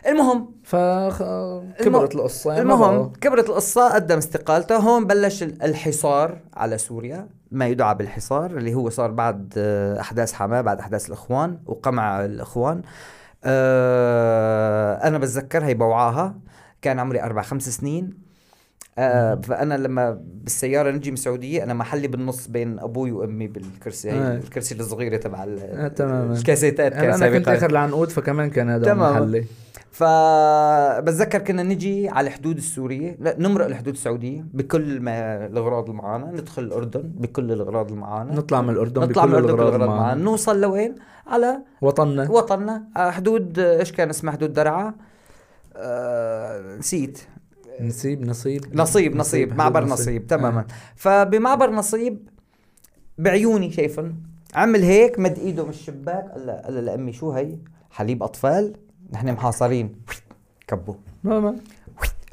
المهم 0.07 0.51
فكبرت 0.65 2.15
القصة 2.15 2.51
يعني 2.51 2.63
المهم. 2.63 3.13
كبرت 3.21 3.49
القصة 3.49 3.95
قدم 3.95 4.17
استقالته 4.19 4.77
هون 4.77 5.07
بلش 5.07 5.43
ال- 5.43 5.63
الحصار 5.63 6.39
على 6.55 6.79
سوريا 6.79 7.29
ما 7.51 7.67
يدعى 7.67 7.95
بالحصار 7.95 8.51
اللي 8.57 8.75
هو 8.75 8.91
صار 8.91 9.11
بعد 9.11 9.55
آه، 9.57 10.01
أحداث 10.01 10.33
حماة 10.33 10.61
بعد 10.61 10.79
أحداث 10.81 11.07
الإخوان 11.09 11.59
وقمع 11.67 12.25
الإخوان 12.25 12.83
آه 13.45 14.95
أنا 15.09 15.19
بتذكر 15.19 15.65
هي 15.65 15.75
بوعاها 15.75 16.35
كان 16.83 16.99
عمري 16.99 17.23
أربع 17.23 17.43
خمس 17.43 17.69
سنين 17.69 18.29
آه 18.99 19.35
فأنا 19.45 19.75
لما 19.75 20.21
بالسيارة 20.25 20.91
نجي 20.91 21.11
من 21.11 21.15
السعودية 21.17 21.63
أنا 21.65 21.75
محلي 21.75 22.09
بالنص 22.09 22.47
بين 22.47 22.79
أبوي 22.79 23.13
وأمي 23.13 23.47
بالكرسي 23.47 24.11
هي 24.11 24.15
آه. 24.19 24.35
الكرسي 24.37 24.75
الصغيرة 24.75 25.17
تبع 25.17 25.43
آه،. 25.43 25.47
الكاسيتات 26.33 26.93
كان 26.93 27.13
أنا 27.23 27.39
كنت. 27.39 27.49
آخر 27.49 27.71
العنقود 27.71 28.11
فكمان 28.11 28.51
كان 28.51 28.71
هذا. 28.71 28.95
محلي 28.95 29.45
فبتذكر 29.99 31.39
كنا 31.39 31.63
نجي 31.63 32.09
على 32.09 32.27
الحدود 32.27 32.57
السورية. 32.57 33.17
لا 33.21 33.37
نمرق 33.39 33.67
الحدود 33.67 33.95
السعودية 33.95 34.45
بكل 34.55 35.01
ما 35.01 35.47
الأغراض 35.47 35.91
اللي 35.91 36.03
معانا 36.03 36.33
ندخل 36.33 36.63
الأردن 36.63 37.03
بكل 37.03 37.53
الأغراض 37.53 37.89
اللي 37.89 38.01
معانا 38.01 38.35
نطلع 38.35 38.63
من 38.63 38.71
الأردن 38.71 39.03
نطلع 39.03 39.27
من 39.27 39.33
بكل 39.33 39.39
الأردن 39.39 39.55
الأغراض 39.55 39.73
بالأغراض 39.73 39.89
معانا 39.89 40.15
معنا 40.15 40.23
نوصل 40.23 40.61
لوين؟ 40.61 40.95
على 41.27 41.59
وطننا. 41.81 42.31
وطننا. 42.31 42.85
على 42.97 43.13
حدود 43.13 43.59
إيش 43.59 43.93
كان 43.93 44.11
اسمها 44.11 44.33
حدود 44.33 44.53
درعا. 44.53 44.95
آه 45.77 46.77
نسيت. 46.77 47.19
نسيب 47.81 48.27
نصيب. 48.27 48.77
نصيب 48.77 49.17
نصيب. 49.17 49.57
معبر 49.57 49.85
نصيب. 49.85 50.27
تماما. 50.27 50.65
فبمعبر 50.97 51.71
نصيب 51.71 52.29
بعيوني 53.19 53.71
شايفن 53.71 54.15
عمل 54.55 54.83
هيك 54.83 55.19
مد 55.19 55.39
إيده 55.39 55.65
من 55.65 55.71
الشباك. 55.71 56.31
قال 56.65 56.85
لأمي 56.85 57.13
شو 57.13 57.31
هي؟ 57.31 57.59
حليب 57.91 58.23
أطفال. 58.23 58.77
نحن 59.13 59.33
محاصرين. 59.33 59.95
كبوا. 60.67 60.95
ما 61.25 61.41
ما. 61.41 61.57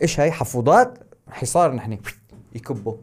إيش 0.01 0.19
هي 0.19 0.31
حفوضات؟ 0.31 0.97
حصار 1.31 1.73
نحن. 1.73 1.97
يكبوا. 2.55 2.95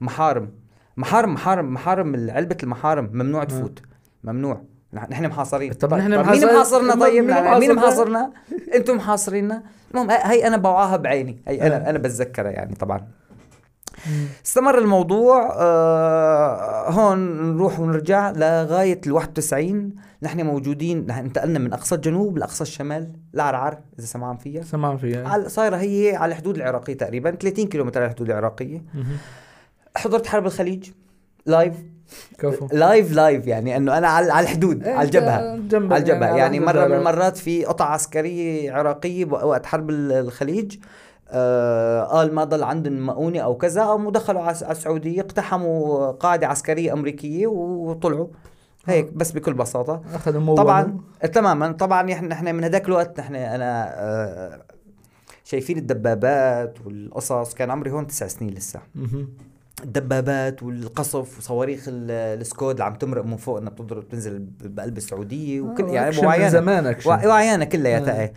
محارم. 0.00 0.50
محارم 0.96 1.34
محارم 1.34 1.74
محارم 1.74 2.30
علبة 2.30 2.56
المحارم. 2.62 3.10
ممنوع 3.12 3.44
تفوت. 3.44 3.82
ممنوع. 4.24 4.60
نح- 4.96 5.10
نحن 5.10 5.26
محاصرين. 5.26 5.72
طب 5.72 5.94
نحن 5.94 6.22
محاصر- 6.24 6.30
مين 6.30 6.46
محاصرنا؟ 6.54 6.94
مين 6.94 7.00
طيب 7.04 7.24
نحن- 7.24 7.58
مين 7.60 7.74
محاصرنا؟ 7.74 8.32
أنتم 8.74 8.96
محاصريننا. 8.96 9.62
المهم 9.90 10.10
هي- 10.10 10.22
هي 10.32 10.46
أنا 10.46 10.56
بوعاها 10.56 10.96
بعيني. 10.96 11.38
هي 11.48 11.66
أنا 11.66 11.90
أنا 11.90 11.98
بتذكرها 11.98 12.50
يعني 12.50 12.74
طبعا. 12.74 13.06
استمر 14.46 14.78
الموضوع 14.78 15.52
آه 15.56 16.90
هون 16.90 17.18
نروح 17.56 17.80
ونرجع 17.80 18.30
لغاية 18.30 19.00
ال 19.06 19.12
91 19.12 19.92
نحن 20.22 20.46
موجودين 20.46 21.06
نحن 21.06 21.24
انتقلنا 21.24 21.58
من 21.58 21.72
أقصى 21.72 21.94
الجنوب 21.94 22.38
لأقصى 22.38 22.62
الشمال 22.62 23.12
لعرعر 23.34 23.78
إذا 23.98 24.06
سمعان 24.06 24.36
فيها. 24.36 24.62
سمعان 24.62 24.96
فيها. 24.96 25.28
على- 25.36 25.48
صايرة 25.48 25.76
هي 25.76 26.16
على 26.16 26.32
الحدود 26.32 26.56
العراقية 26.56 26.94
تقريبا 26.96 27.30
30 27.30 27.66
كيلومتر 27.68 28.00
على 28.00 28.10
الحدود 28.10 28.30
العراقية. 28.30 28.82
مهم. 28.94 29.16
حضرت 29.96 30.26
حرب 30.26 30.46
الخليج 30.46 30.90
live 31.46 31.74
كفو. 32.38 32.68
live 32.72 33.12
live 33.12 33.46
يعني 33.46 33.76
إنه 33.76 33.98
أنا 33.98 34.08
على 34.08 34.40
الحدود 34.40 34.84
إيه، 34.84 34.94
على 34.94 35.06
الجبهة. 35.06 35.56
جنبك 35.56 35.92
على 35.92 36.02
الجبهة. 36.02 36.36
يعني 36.36 36.56
على 36.58 36.66
مرة 36.66 36.86
من. 36.86 36.94
المرات 36.94 37.36
في 37.36 37.64
قطع 37.64 37.84
عسكرية 37.92 38.72
عراقية 38.72 39.24
وقت 39.24 39.66
حرب 39.66 39.90
ال- 39.90 40.12
الخليج. 40.12 40.76
قال 42.12 42.34
ما 42.34 42.44
ضل 42.44 42.62
عندهم 42.62 43.06
مؤونة 43.06 43.40
أو 43.40 43.56
كذا 43.56 43.84
قاموا 43.84 44.10
دخلوا 44.10 44.40
على 44.42 44.50
السعودية 44.70 45.20
اقتحموا 45.20 46.10
قاعدة 46.10 46.46
عسكريه 46.46 46.92
أمريكية 46.92 47.46
وطلعوا. 47.46 48.26
هيك 48.86 49.12
بس 49.12 49.32
بكل 49.32 49.54
بساطة. 49.54 50.02
أخذوا 50.14 50.40
موه 50.40 50.56
طبعا 50.56 51.00
تماما. 51.32 51.72
طبعا 51.72 52.02
نحن 52.02 52.24
نحن 52.28 52.54
من 52.54 52.64
هذاك 52.64 52.86
الوقت 52.88 53.20
نحن 53.20 53.34
أنا 53.34 53.94
آه 53.94 54.62
شايفين 55.44 55.78
الدبابات 55.78 56.78
والقصص. 56.86 57.54
كان 57.54 57.70
عمري 57.70 57.90
هون 57.90 58.06
تسع 58.06 58.26
سنين 58.26 58.54
لسه. 58.54 58.80
الدبابات 59.84 60.62
والقصف 60.62 61.38
وصواريخ 61.38 61.84
ال- 61.88 62.40
السكود 62.40 62.70
اللي 62.70 62.84
عم 62.84 62.94
تمرق 62.94 63.24
من 63.24 63.36
فوق 63.36 63.58
إنها 63.58 63.70
بتضرب 63.70 64.02
بتنزل 64.04 64.46
بقلب 64.64 64.96
السعودية. 64.96 65.60
وكل 65.60 65.84
آه، 65.84 65.92
يعني 65.92 66.26
وعيانا 66.26 66.48
زمان 66.48 66.86
أكشن. 66.86 67.10
وع- 67.10 67.26
وعيانا 67.26 67.64
كلياتها 67.64 68.22
آه. 68.24 68.30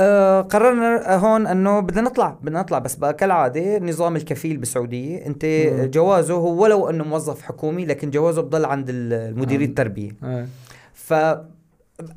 آه 0.00 0.40
قررنا 0.40 1.16
هون 1.16 1.46
انه 1.46 1.80
بدنا 1.80 2.00
نطلع 2.00 2.38
بدنا 2.42 2.60
نطلع 2.60 2.78
بس 2.78 2.94
بقى 2.94 3.14
كالعادة 3.14 3.78
نظام 3.78 4.16
الكفيل 4.16 4.56
بالسعودية 4.56 5.26
انت 5.26 5.44
مم. 5.44 5.84
جوازه 5.90 6.34
هو 6.34 6.62
ولو 6.62 6.90
انه 6.90 7.04
موظف 7.04 7.42
حكومي 7.42 7.86
لكن 7.86 8.10
جوازه 8.10 8.42
بضل 8.42 8.64
عند 8.64 8.90
آه. 8.90 9.56
التربية 9.56 10.10
آه. 10.22 10.46
ف 10.94 11.14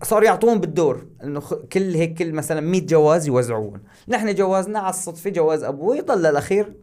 صاروا 0.04 0.26
يعطوهم 0.26 0.60
بالدور 0.60 1.06
انه 1.24 1.42
كل 1.72 1.96
هيك 1.96 2.14
كل 2.18 2.34
مثلا 2.34 2.62
100 2.62 2.86
جواز 2.86 3.28
يوزعون 3.28 3.80
نحن 4.08 4.36
جوازنا 4.36 4.80
على 4.80 4.90
الصدفة 4.90 5.30
جواز 5.30 5.64
أبوي 5.64 6.02
ضل 6.02 6.20
للاخير 6.20 6.74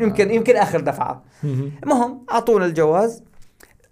يمكن 0.00 0.28
آه. 0.28 0.32
يمكن 0.32 0.56
آخر 0.56 0.80
دفعة 0.80 1.22
مهم. 1.42 1.72
المهم 1.82 2.24
أعطونا 2.30 2.66
الجواز 2.66 3.22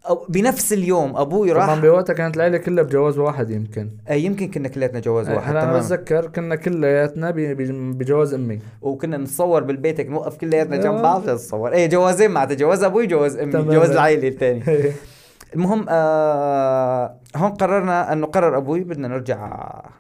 أو 0.09 0.26
بنفس 0.28 0.73
اليوم 0.73 1.16
أبوي 1.16 1.50
طبعا 1.52 1.66
راح 1.66 1.78
بوقتها 1.78 2.12
كانت 2.14 2.37
العيلة 2.37 2.59
كلها 2.59 2.85
بجواز 2.85 3.18
واحد 3.18 3.50
يمكن. 3.50 3.90
آه، 4.09 4.12
يمكن 4.14 4.50
كنا 4.50 4.68
كلياتنا 4.68 5.00
جواز 5.00 5.30
واحد 5.30 5.56
أنا 5.56 5.78
بتذكر 5.78 6.26
كنا 6.26 6.56
كلياتنا 6.56 7.30
بجواز 7.71 8.35
أمي. 8.35 8.59
وكنا 8.82 9.16
نتصور 9.16 9.62
بالبيت 9.62 10.00
هيك 10.00 10.09
نوقف 10.09 10.37
كلياتنا 10.37 10.76
جنب 10.76 10.94
آه. 10.94 11.02
بعض 11.02 11.30
نتصور. 11.30 11.73
إيه 11.73 11.87
جوازين 11.88 12.30
معناتها 12.30 12.54
جواز 12.54 12.82
أبوي 12.85 13.06
جواز 13.06 13.37
أمي 13.37 13.52
تمام. 13.52 13.71
جواز 13.71 13.90
العائلة 13.90 14.28
الثاني 14.28 14.62
المهم 15.54 15.87
آه 15.88 17.14
هون 17.37 17.50
قررنا 17.50 18.12
إنه 18.12 18.26
قرر 18.26 18.56
أبوي 18.56 18.80
بدنا 18.80 19.09
نرجع 19.09 19.38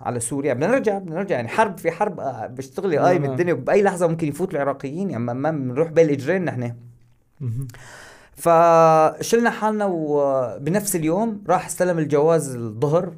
على 0.00 0.20
سوريا. 0.20 0.54
بدنا 0.54 0.66
نرجع 0.66 0.98
بدنا 0.98 1.14
نرجع 1.16 1.36
يعني 1.36 1.48
حرب 1.48 1.78
في 1.78 1.90
حرب 1.90 2.20
آه 2.20 2.46
بيشتغلي 2.46 2.98
قايم 2.98 3.22
نعم. 3.22 3.30
الدنيا 3.30 3.52
باي 3.54 3.82
لحظة 3.82 4.06
ممكن 4.06 4.28
يفوت 4.28 4.54
العراقيين 4.54 5.10
يعني 5.10 5.24
ما- 5.24 5.50
بنروح 5.50 5.88
بين 5.90 6.06
الإجرين 6.06 6.44
نحن. 6.44 6.72
فشلنا 8.36 9.50
حالنا 9.50 9.84
وبنفس 9.90 10.96
اليوم 10.96 11.44
راح 11.48 11.66
استلم 11.66 11.98
الجواز 11.98 12.54
الظهر. 12.54 13.12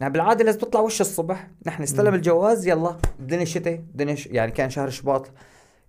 يعني 0.00 0.12
بالعادة 0.12 0.44
لازم 0.44 0.58
تطلع 0.58 0.80
وش 0.80 1.00
الصبح. 1.00 1.48
نحن 1.66 1.82
استلم. 1.82 2.14
الجواز 2.14 2.66
يلا 2.66 2.96
الدنيا 3.20 3.44
شتاء 3.44 3.74
الدنيا 3.74 4.14
ش... 4.14 4.26
يعني 4.26 4.52
كان 4.52 4.70
شهر 4.70 4.90
شباط. 4.90 5.30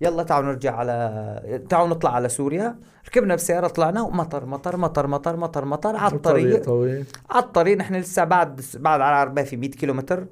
يلا 0.02 0.24
تعالوا 0.24 0.50
نرجع 0.50 0.76
على 0.76 1.66
تعالوا 1.70 1.88
نطلع 1.88 2.16
على 2.16 2.30
سوريا. 2.30 2.76
ركبنا 3.08 3.36
بسيارة 3.36 3.68
طلعنا 3.68 4.02
ومطر 4.02 4.46
مطر 4.46 4.78
مطر 4.78 5.08
مطر 5.08 5.36
مطر 5.38 5.66
مطر 5.66 5.96
على 5.96 6.14
الطريق. 6.14 6.64
طويل. 6.64 7.06
على 7.30 7.44
الطريق 7.44 7.78
نحن 7.78 7.96
لسه 7.96 8.24
بعد 8.24 8.62
بعد 8.76 9.02
على 9.02 9.10
العربية 9.10 9.44
في 9.44 9.58
100 9.58 9.70
كيلومتر. 9.70 10.28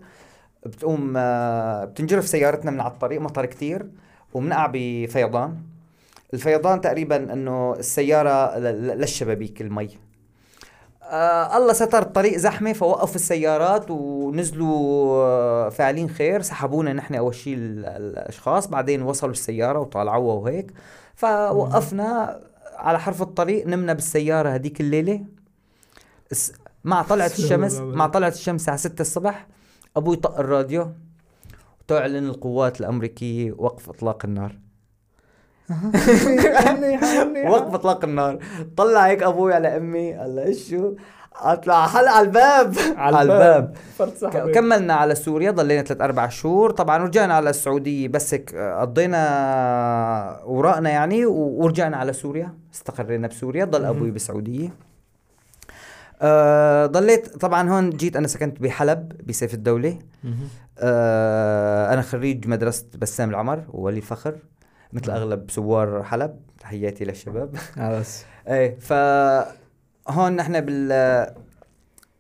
بتقوم 0.66 1.14
آه، 1.18 1.86
بتنجرف 1.86 2.28
سيارتنا 2.28 2.72
من 2.72 2.80
على 2.80 2.92
الطريق 2.92 3.22
مطر 3.22 3.46
كتير 3.46 3.88
وبنقع 4.34 4.72
بفيضان. 4.74 5.58
الفيضان 6.34 6.82
تقريبا 6.82 7.34
إنه 7.34 7.76
ل- 8.60 8.98
للشبابيك 9.00 9.62
المي. 9.62 9.90
آه 11.04 11.58
الله 11.58 11.74
ستر 11.74 12.02
الطريق 12.02 12.38
زحمة 12.38 12.74
فوقفوا 12.74 13.16
السيارات 13.16 13.92
ونزلوا 13.92 15.16
آه، 15.24 15.70
فاعلين 15.70 16.10
خير. 16.10 16.42
سحبونا 16.42 16.94
نحن 16.94 17.16
أول 17.16 17.36
شيء 17.36 17.56
ال- 17.56 17.86
الأشخاص 17.86 18.68
بعدين 18.68 19.02
وصلوا 19.02 19.32
السيارة 19.32 19.80
وطالعوها 19.80 20.36
وهيك. 20.36 20.72
فوقفنا 21.16 22.40
على 22.76 23.00
حرف 23.00 23.22
الطريق 23.22 23.68
نمنا 23.68 23.94
بالسيارة 23.94 24.50
هذيك 24.50 24.82
الليلة. 24.82 25.22
الس- 26.32 26.54
مع 26.84 27.02
طلعت 27.02 27.40
الشمس 27.40 27.76
مع 27.78 28.08
طلعت 28.08 28.34
الشمس 28.34 28.70
على 28.70 28.78
6 28.78 29.02
الصبح 29.02 29.48
أبوي 29.98 30.16
طق 30.16 30.40
الراديو 30.40 30.92
تعلن 31.88 32.26
القوات 32.30 32.80
الأمريكية 32.82 33.52
وقف 33.58 33.90
إطلاق 33.90 34.26
النار. 34.26 34.56
وقف 37.48 37.74
إطلاق 37.74 38.04
النار. 38.04 38.40
طلع 38.78 39.06
هيك 39.06 39.24
أبوي 39.24 39.54
على 39.54 39.78
أمي 39.78 40.14
قال 40.14 40.36
لها 40.36 40.46
إيش 40.46 40.70
شو؟ 40.70 40.94
اطلع 41.36 41.88
حل 41.88 42.08
على 42.08 42.26
الباب. 42.28 42.76
على 42.98 43.22
الباب. 43.22 43.78
كملنا 44.54 44.94
على 44.94 45.16
سوريا 45.16 45.52
ضلينا 45.52 45.82
ثلاث 45.84 46.02
أربع 46.02 46.30
شهور. 46.30 46.72
طبعا 46.72 46.98
رجعنا 46.98 47.34
على 47.34 47.50
السعودية 47.50 48.08
بس 48.08 48.34
هيك 48.34 48.54
آه، 48.56 48.82
قضينا 48.82 50.42
وراءنا 50.46 50.90
يعني 50.90 51.26
ورجعنا 51.26 51.98
على 51.98 52.14
سوريا. 52.14 52.54
استقرينا 52.74 53.28
بسوريا 53.28 53.66
ضل. 53.66 53.86
أبوي 53.86 54.12
بالسعوديه 54.12 54.70
أه 56.22 56.86
ضليت 56.86 57.38
طبعا 57.38 57.70
هون 57.70 57.90
جيت 57.90 58.16
أنا 58.16 58.28
سكنت 58.28 58.62
بحلب 58.62 59.12
بسيف 59.28 59.54
الدولة. 59.54 60.00
أه 60.80 61.94
أنا 61.94 62.02
خريج 62.02 62.48
مدرسة 62.48 62.86
بسام 62.98 63.30
العمر 63.30 63.64
وولي 63.70 64.02
فخر 64.02 64.36
مثل 64.94 65.12
أغلب 65.12 65.52
سوار 65.52 66.04
حلب. 66.04 66.40
تحياتي 66.60 67.06
للشباب. 67.06 67.56
بس 67.78 68.24
إيه 68.48 68.80
ف 68.80 68.94
هون 70.10 70.36
نحن 70.36 70.62
بال 70.62 70.88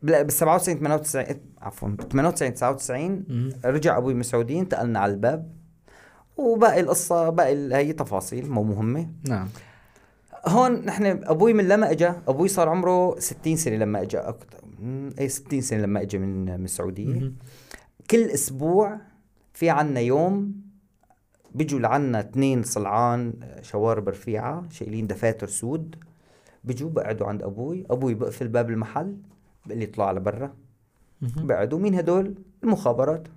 بال 0.01 0.32
97 0.32 0.80
98 0.80 1.25
عفوا 1.62 1.89
98 2.12 2.53
99 2.53 3.53
رجع 3.65 3.98
أبوي 3.98 4.13
من 4.13 4.20
السعودية 4.20 4.60
انتقلنا 4.60 5.00
على 5.00 5.12
الباب. 5.13 5.53
وباقي 6.38 6.80
القصة 6.80 7.30
باقي 7.30 7.75
هي 7.75 7.94
تفاصيل 7.94 8.50
مو 8.50 8.63
مهمة. 8.63 9.10
نعم. 9.27 9.48
هون 10.48 10.72
نحن 10.86 11.06
أبوي 11.06 11.53
من 11.53 11.68
لما 11.68 11.92
اجى 11.92 12.12
أبوي 12.27 12.48
صار 12.48 12.70
عمره 12.70 13.20
60 13.20 13.56
سنة 13.56 13.75
لما 13.75 14.01
اجى 14.01 14.20
اي 15.20 15.30
60 15.30 15.62
سنة 15.62 15.80
لما 15.82 16.01
اجى 16.01 16.18
من 16.18 16.46
من 16.46 16.65
السعودية. 16.65 17.32
كل 18.10 18.24
أسبوع 18.24 19.00
في 19.53 19.70
عنا 19.70 20.00
يوم 20.00 20.53
بيجوا 21.55 21.79
لعنا 21.79 22.19
اثنين 22.19 22.63
صلعان 22.63 23.33
شوارب 23.62 24.10
رفيعة 24.10 24.69
شايلين 24.69 25.07
دفاتر 25.07 25.48
سود. 25.48 25.95
بيجوا 26.63 26.89
بقعدوا 26.89 27.27
عند 27.27 27.43
أبوي 27.43 27.86
أبوي 27.91 28.13
بقفل 28.13 28.48
باب 28.48 28.69
المحل 28.69 29.17
بقول 29.65 29.79
لي 29.79 29.86
اطلع 29.86 30.12
لبرا. 30.12 30.53
مهم. 31.22 31.48
بقعدوا 31.48 31.79
مين 31.79 31.95
هدول؟ 31.95 32.36
المخابرات. 32.63 33.27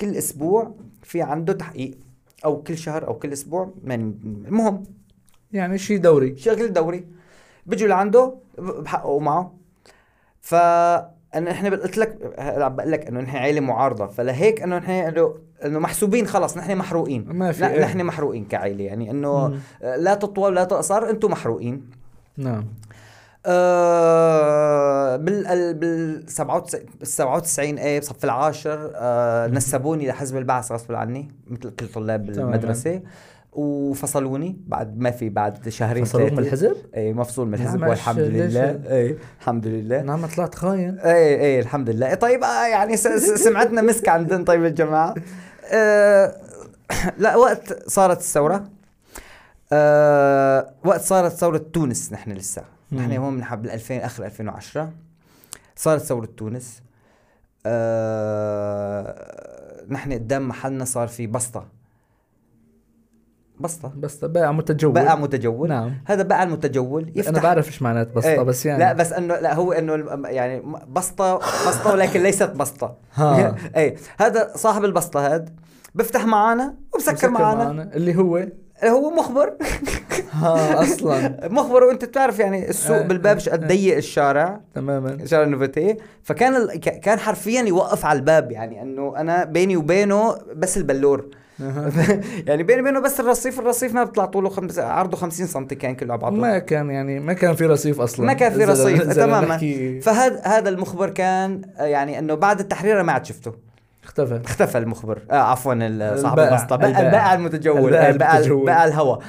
كل 0.00 0.14
أسبوع 0.14 0.74
في 1.02 1.22
عنده 1.22 1.52
تحقيق 1.52 1.98
أو 2.44 2.62
كل 2.62 2.78
شهر 2.78 3.06
أو 3.06 3.18
كل 3.18 3.32
أسبوع 3.32 3.74
من 3.82 4.14
المهم. 4.46 4.82
يعني 5.52 5.78
شيء 5.78 5.98
دوري. 5.98 6.36
شغل 6.36 6.72
دوري. 6.72 7.06
بيجوا 7.66 7.88
لعنده 7.88 8.34
بحققوا 8.58 9.20
معه. 9.20 9.58
ف 10.40 10.54
انا 11.34 11.50
إحنا 11.50 11.70
قلت 11.70 11.98
لك 11.98 12.18
بقول 12.72 12.92
لك 12.92 13.06
إنه 13.06 13.20
نحن 13.20 13.36
عائله 13.36 13.60
معارضة. 13.60 14.06
فلهيك 14.06 14.62
إنه 14.62 14.78
نحن 14.78 14.90
إنه 15.64 15.78
محسوبين 15.78 16.26
خلص 16.26 16.56
نحن 16.56 16.76
محروقين 16.76 17.24
ما 17.28 17.52
في 17.52 17.60
لا 17.60 17.72
إيه. 17.72 17.80
نحن 17.84 18.04
محروقين 18.04 18.44
كعائلة 18.44 18.84
يعني 18.84 19.10
إنه 19.10 19.48
مم. 19.48 19.58
لا 19.96 20.14
تطول 20.14 20.54
لا 20.56 20.64
تقصر 20.64 21.10
أنتم 21.10 21.30
محروقين 21.30 21.90
نعم 22.36 22.64
آه 23.46 25.16
بال 25.16 25.46
ال- 25.46 25.74
بال 25.74 26.22
97 26.30 26.80
بال 27.00 27.06
97 27.06 27.78
إيه 27.78 28.00
بصف 28.00 28.24
العاشر 28.24 28.90
آه 28.94 29.46
نسبوني 29.46 30.08
لحزب 30.08 30.36
البعث 30.36 30.72
غصب 30.72 30.92
عني 30.92 31.28
مثل 31.50 31.70
كل 31.70 31.88
طلاب. 31.88 32.28
المدرسة 32.30 33.00
وفصلوني 33.52 34.56
بعد 34.66 34.98
ما 34.98 35.10
في 35.10 35.28
بعد 35.28 35.68
شهرين 35.68 36.04
فصلوك 36.04 36.32
من. 36.32 36.38
الحزب؟ 36.38 36.76
إيه 36.94 37.12
مفصول 37.12 37.48
من 37.48 37.54
الحزب 37.54 37.82
عم 37.84 37.90
والحمد 37.90 38.18
لله؟ 38.18 38.80
إيه 38.88 39.16
الحمد 39.40 39.66
لله 39.66 40.02
نعم 40.02 40.26
طلعت 40.26 40.54
خاين 40.54 40.98
إيه 40.98 41.36
إيه 41.40 41.60
الحمد 41.60 41.90
لله 41.90 42.14
طيب 42.14 42.42
آه 42.44 42.66
يعني 42.66 42.96
سمعتنا 42.96 43.82
مسك 43.82 44.08
عندنا 44.08 44.44
طيب 44.44 44.64
الجماعه 44.64 45.14
آه 45.72 46.40
لا 47.18 47.36
وقت 47.36 47.88
صارت 47.88 48.18
الثورة. 48.18 48.70
آه 49.72 50.74
وقت 50.84 51.00
صارت 51.00 51.32
ثورة 51.32 51.58
تونس 51.58 52.12
نحن 52.12 52.32
لسه. 52.32 52.64
نحن. 52.92 53.16
هون 53.16 53.34
من 53.34 53.56
بال 53.56 53.70
2000 53.70 54.06
آخر 54.06 54.24
2010 54.24 54.92
صارت 55.76 56.02
ثورة 56.02 56.28
تونس. 56.36 56.82
آه 57.66 59.28
نحن 59.88 60.12
قدام 60.12 60.48
محلنا 60.48 60.84
صار 60.84 61.08
في 61.08 61.26
بسطة. 61.26 61.77
بسطة. 63.60 63.92
بس 63.96 64.24
بائع 64.24 64.52
متجول. 64.52 64.92
بقى 64.92 65.18
متجول. 65.18 65.68
نعم. 65.68 65.92
هذا 66.06 66.22
بقى 66.22 66.42
المتجول. 66.42 67.12
يفتح. 67.16 67.28
أنا 67.30 67.40
بعرف 67.40 67.66
إيش 67.66 67.82
معنات 67.82 68.12
بسطة 68.16 68.28
إيه. 68.28 68.42
بس 68.42 68.66
يعني 68.66 68.78
لا 68.80 68.92
بس 68.92 69.12
إنه 69.12 69.36
لا 69.36 69.54
هو 69.54 69.72
إنه 69.72 70.18
يعني 70.28 70.62
بسطة 70.88 71.36
بسطة 71.38 71.92
ولكن 71.92 72.22
ليست 72.22 72.50
بسطة. 72.50 72.96
ها. 73.14 73.54
اي 73.76 73.96
هذا 74.18 74.52
صاحب 74.54 74.84
البسطة 74.84 75.26
هذا 75.34 75.44
بفتح 75.94 76.26
معنا 76.26 76.74
وبسكر 76.94 77.12
مسكر 77.12 77.30
معنا 77.30 77.90
اللي 77.94 78.16
هو؟ 78.16 78.46
هو 78.84 79.10
مخبر. 79.10 79.52
ها 80.32 80.82
أصلا. 80.82 81.38
مخبر 81.58 81.84
وأنت 81.84 82.04
بتعرف 82.04 82.38
يعني 82.38 82.68
السوق 82.70 82.96
آه، 82.96 83.02
بالباب 83.02 83.38
ش- 83.38 83.48
قد 83.48 83.66
ضيق 83.68 83.96
الشارع. 83.96 84.60
تماما. 84.74 85.26
شارع 85.26 85.44
نوفيتي 85.44 85.96
فكان 86.22 86.56
ال... 86.56 86.80
كان 86.80 87.18
حرفيا 87.18 87.62
يوقف 87.62 88.04
على 88.04 88.18
الباب 88.18 88.52
يعني 88.52 88.82
إنه 88.82 89.14
أنا 89.16 89.44
بيني 89.44 89.76
وبينه 89.76 90.34
بس 90.56 90.76
البلور. 90.76 91.26
يعني 92.46 92.62
بيني 92.62 92.80
وبينه 92.80 93.00
بس 93.00 93.20
الرصيف 93.20 93.58
الرصيف 93.58 93.94
ما 93.94 94.04
بيطلع 94.04 94.24
طوله 94.24 94.48
خمس 94.48 94.78
عرضه 94.78 95.16
50 95.16 95.46
سم 95.46 95.64
كان 95.66 95.94
كله 95.94 96.12
على 96.12 96.22
بعضه. 96.22 96.36
ما 96.36 96.58
كان 96.58 96.90
يعني 96.90 97.20
ما 97.20 97.32
كان 97.32 97.54
في 97.54 97.66
رصيف 97.66 98.00
أصلا. 98.00 98.26
ما 98.26 98.32
كان 98.32 98.52
في 98.52 98.64
رصيف 98.64 99.12
تماما. 99.12 99.58
فهذا 100.02 100.40
هذا 100.44 100.68
المخبر 100.68 101.10
كان 101.10 101.62
يعني 101.78 102.18
إنه 102.18 102.34
بعد 102.34 102.60
التحرير 102.60 103.02
ما 103.02 103.12
عاد 103.12 103.24
شفته. 103.24 103.52
اختفى. 104.04 104.40
اختفى 104.44 104.78
المخبر. 104.78 105.22
آه 105.30 105.34
عفوا 105.34 105.74
صاحب 106.16 106.38
البائع. 106.38 106.48
البسطة. 106.48 106.76
بقى 106.76 106.88
البائع. 106.88 107.06
البائع 107.06 107.34
المتجول. 107.34 107.94
البائع. 107.94 108.40
بقى 108.50 108.84
الهوا 108.84 109.16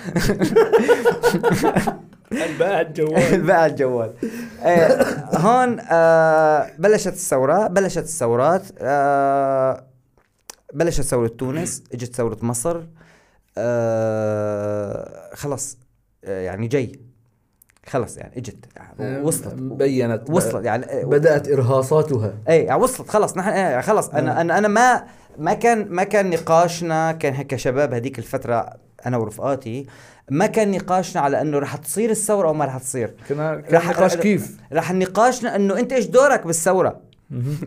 البائع 2.32 2.82
الجوال. 2.82 3.18
البائع 3.34 3.66
الجوال. 3.66 4.14
آه، 4.64 5.06
هون 5.36 5.78
آه 5.92 6.68
بلشت 6.80 7.08
الثورة 7.08 7.68
بلشت 7.68 7.98
الثورات. 7.98 8.64
آه 8.80 9.89
بلشت 10.74 11.02
ثوره 11.02 11.28
تونس 11.28 11.84
إجت 11.94 12.16
ثوره 12.16 12.38
مصر 12.42 12.82
آه 14.00 15.30
خلص 15.36 15.78
آه 16.24 16.42
يعني 16.42 16.68
جاي. 16.68 17.00
خلص 17.88 18.18
يعني 18.18 18.38
إجت 18.38 18.66
وصلت. 19.24 19.54
بينت 19.54 20.30
وصلت 20.30 20.66
يعني 20.66 20.86
آه، 20.86 21.04
بدأت 21.06 21.48
إرهاصاتها. 21.50 22.34
إيه 22.50 22.66
يعني 22.68 22.82
وصلت 22.82 23.10
خلص 23.10 23.38
نحن 23.38 23.50
إيه 23.50 23.82
خلص 23.82 24.10
أنا 24.10 24.38
آه. 24.38 24.42
أنا 24.42 24.58
أنا 24.58 24.68
ما 24.68 25.04
ما 25.38 25.54
كان 25.54 25.88
ما 25.90 26.04
كان 26.04 26.30
نقاشنا 26.30 27.12
كان 27.12 27.34
هيك 27.34 27.56
شباب 27.56 27.94
هذيك 27.94 28.20
الفترة 28.20 28.70
أنا 29.06 29.18
ورفقاتي 29.18 29.86
ما 30.32 30.46
كان 30.46 30.72
نقاشنا 30.72 31.22
على 31.22 31.42
إنه 31.42 31.60
رح 31.60 31.76
تصير 31.76 32.10
الثورة 32.10 32.48
أو 32.48 32.54
ما 32.54 32.66
رح 32.66 32.78
تصير. 32.78 33.16
كنا 33.30 33.56
كان 33.56 33.76
رح- 33.76 33.90
نقاش 33.90 34.16
كيف؟ 34.18 34.58
رح 34.74 34.92
نقاشنا 34.94 35.56
إنه 35.56 35.80
أنت 35.80 35.94
إيش 35.94 36.06
دورك 36.06 36.46
بالثورة؟ 36.48 37.02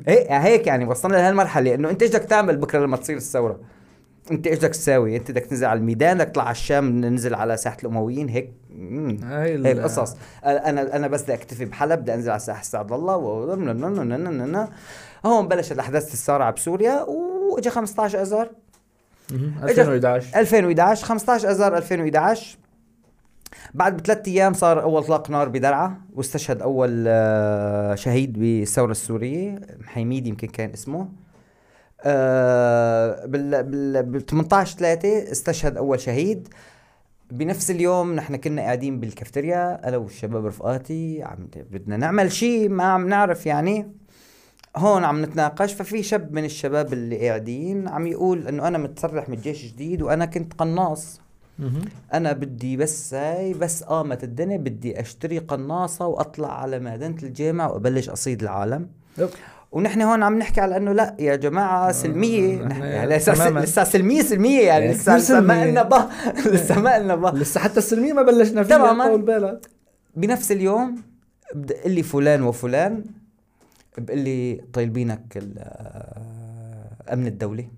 هيك 0.06 0.26
هيك 0.46 0.66
يعني 0.66 0.84
وصلنا 0.84 1.16
لهالمرحلة 1.16 1.74
إنه 1.74 1.90
أنت 1.90 2.02
إيش 2.02 2.10
بدك 2.10 2.24
تعمل 2.24 2.56
بكرة 2.56 2.78
لما 2.80 2.96
تصير 2.96 3.16
الثورة؟ 3.16 3.60
أنت 4.30 4.46
إيش 4.46 4.58
بدك 4.58 4.68
تساوي؟ 4.70 5.16
أنت 5.16 5.30
بدك 5.30 5.46
تنزل 5.46 5.66
على 5.66 5.78
الميدان 5.78 6.18
بدك 6.18 6.28
تطلع 6.28 6.42
على 6.44 6.50
الشام 6.52 6.88
ننزل 7.00 7.34
على 7.34 7.56
ساحة 7.56 7.76
الأمويين 7.82 8.28
هيك. 8.28 8.52
مم. 8.70 9.18
هاي 9.24 9.54
ال- 9.54 9.66
هيك 9.66 9.78
قصص 9.78 10.16
أنا 10.44 10.96
أنا 10.96 11.08
بس 11.08 11.22
بدي 11.22 11.34
أكتفي 11.34 11.64
بحلب 11.64 12.00
بدي 12.00 12.14
أنزل 12.14 12.30
على 12.30 12.40
ساحة 12.40 12.62
سعد 12.62 12.92
الله 12.92 13.16
و... 13.16 13.54
هون 15.26 15.48
بلشت 15.48 15.72
الأحداث 15.72 16.06
تتسارع 16.10 16.50
بسوريا 16.50 17.02
واجى 17.02 17.70
15 17.70 18.22
اذار 18.22 18.50
مهم. 19.32 19.54
إجا- 19.60 19.64
2011 19.64 20.40
2011 20.40 21.06
15 21.06 21.50
اذار 21.50 21.76
2011 21.76 22.58
بعد 23.74 23.96
بثلاث 23.96 24.28
أيام 24.28 24.52
صار 24.52 24.82
أول 24.82 25.02
اطلاق 25.02 25.30
نار 25.30 25.48
بدرعا 25.48 26.00
واستشهد 26.14 26.62
أول 26.62 27.04
آه، 27.08 27.94
شهيد 27.94 28.38
بالثورة 28.38 28.90
السورية 28.90 29.60
حميد 29.86 30.26
يمكن 30.26 30.48
كان 30.48 30.70
اسمه. 30.70 31.08
آه، 32.04 33.26
بال 33.26 33.62
بال 33.62 34.02
بال 34.02 34.26
18 34.26 34.78
3 34.78 35.32
استشهد 35.32 35.76
أول 35.76 36.00
شهيد. 36.00 36.48
بنفس 37.30 37.70
اليوم 37.70 38.14
نحن 38.14 38.36
كنا 38.36 38.62
قاعدين 38.62 39.00
بالكافتيريا 39.00 39.88
أنا 39.88 39.96
والشباب 39.96 40.46
رفقاتي 40.46 41.22
عم 41.22 41.48
بدنا 41.70 41.96
نعمل 41.96 42.32
شيء 42.32 42.68
ما 42.68 42.84
عم 42.84 43.08
نعرف 43.08 43.46
يعني. 43.46 43.92
هون 44.76 45.04
عم 45.04 45.22
نتناقش 45.22 45.72
ففي 45.72 46.02
شاب 46.02 46.32
من 46.32 46.44
الشباب 46.44 46.92
اللي 46.92 47.28
قاعدين 47.28 47.88
عم 47.88 48.06
يقول 48.06 48.48
إنه 48.48 48.68
أنا 48.68 48.78
متسرح 48.78 49.28
من 49.28 49.34
الجيش 49.34 49.64
جديد 49.72 50.02
وأنا 50.02 50.26
كنت 50.26 50.54
قناص. 50.54 51.21
أنا 52.14 52.32
بدي 52.32 52.76
بس 52.76 53.14
هاي 53.14 53.54
بس 53.54 53.82
قامت 53.82 54.24
الدنيا 54.24 54.56
بدي 54.56 55.00
أشتري 55.00 55.38
قناصة 55.38 56.06
وأطلع 56.06 56.60
على 56.62 56.78
مدينة 56.78 57.16
الجامع 57.22 57.66
وأبلش 57.66 58.08
أصيد 58.08 58.42
العالم 58.42 58.88
يب. 59.18 59.28
ونحن 59.72 60.02
هون 60.02 60.22
عم 60.22 60.38
نحكي 60.38 60.60
على 60.60 60.76
إنه 60.76 60.92
لا 60.92 61.16
يا 61.18 61.36
جماعة 61.36 61.92
سلمية 61.92 62.60
آه، 62.60 62.64
نحن 62.64 62.68
نحن 62.68 62.82
يعني 62.82 63.16
لسه. 63.16 63.32
لسه 63.60 63.84
سلمية 63.84 64.22
سلمية 64.22 64.60
يعني 64.66 64.88
لسه 64.92 65.12
ما 65.12 65.18
سلمية. 65.18 65.64
لنا 65.64 65.82
به 65.82 66.06
لسه 66.52 66.80
ما 66.80 66.98
لنا 66.98 67.14
به 67.14 67.30
لسه 67.30 67.60
حتى 67.60 67.78
السلمية 67.78 68.12
ما 68.12 68.22
بلشنا 68.22 68.62
فيها 68.62 68.76
تماماً. 68.78 69.06
طول 69.06 69.22
بالك 69.22 69.66
بنفس 70.16 70.52
اليوم 70.52 71.02
بدق 71.54 71.86
لي 71.86 72.02
فلان 72.02 72.42
وفلان 72.42 73.04
بقول 73.98 74.18
لي 74.18 74.60
طالبينك 74.72 75.36
ال- 75.36 75.58
آه، 75.58 77.12
أمن 77.12 77.26
الدولي 77.26 77.68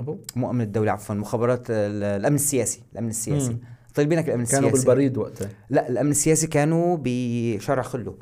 أبو؟ 0.00 0.18
مو 0.36 0.50
امن 0.50 0.60
الدولي 0.60 0.90
عفوا 0.90 1.14
مخابرات 1.14 1.70
ال- 1.70 2.02
الأمن 2.04 2.34
السياسي 2.36 2.82
الأمن 2.92 3.08
السياسي. 3.08 3.50
مم. 3.52 3.58
طالبينك 3.94 4.28
الأمن 4.28 4.44
كانوا 4.44 4.68
السياسي؟ 4.68 4.86
بالبريد 4.86 5.18
وقتها. 5.18 5.48
لا 5.70 5.88
الأمن 5.88 6.10
السياسي 6.10 6.46
كانوا 6.46 6.98
بشارع 7.02 7.82
خلو 7.82 8.18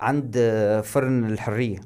عند 0.00 0.34
آه، 0.38 0.80
فرن 0.80 1.24
الحرية. 1.24 1.78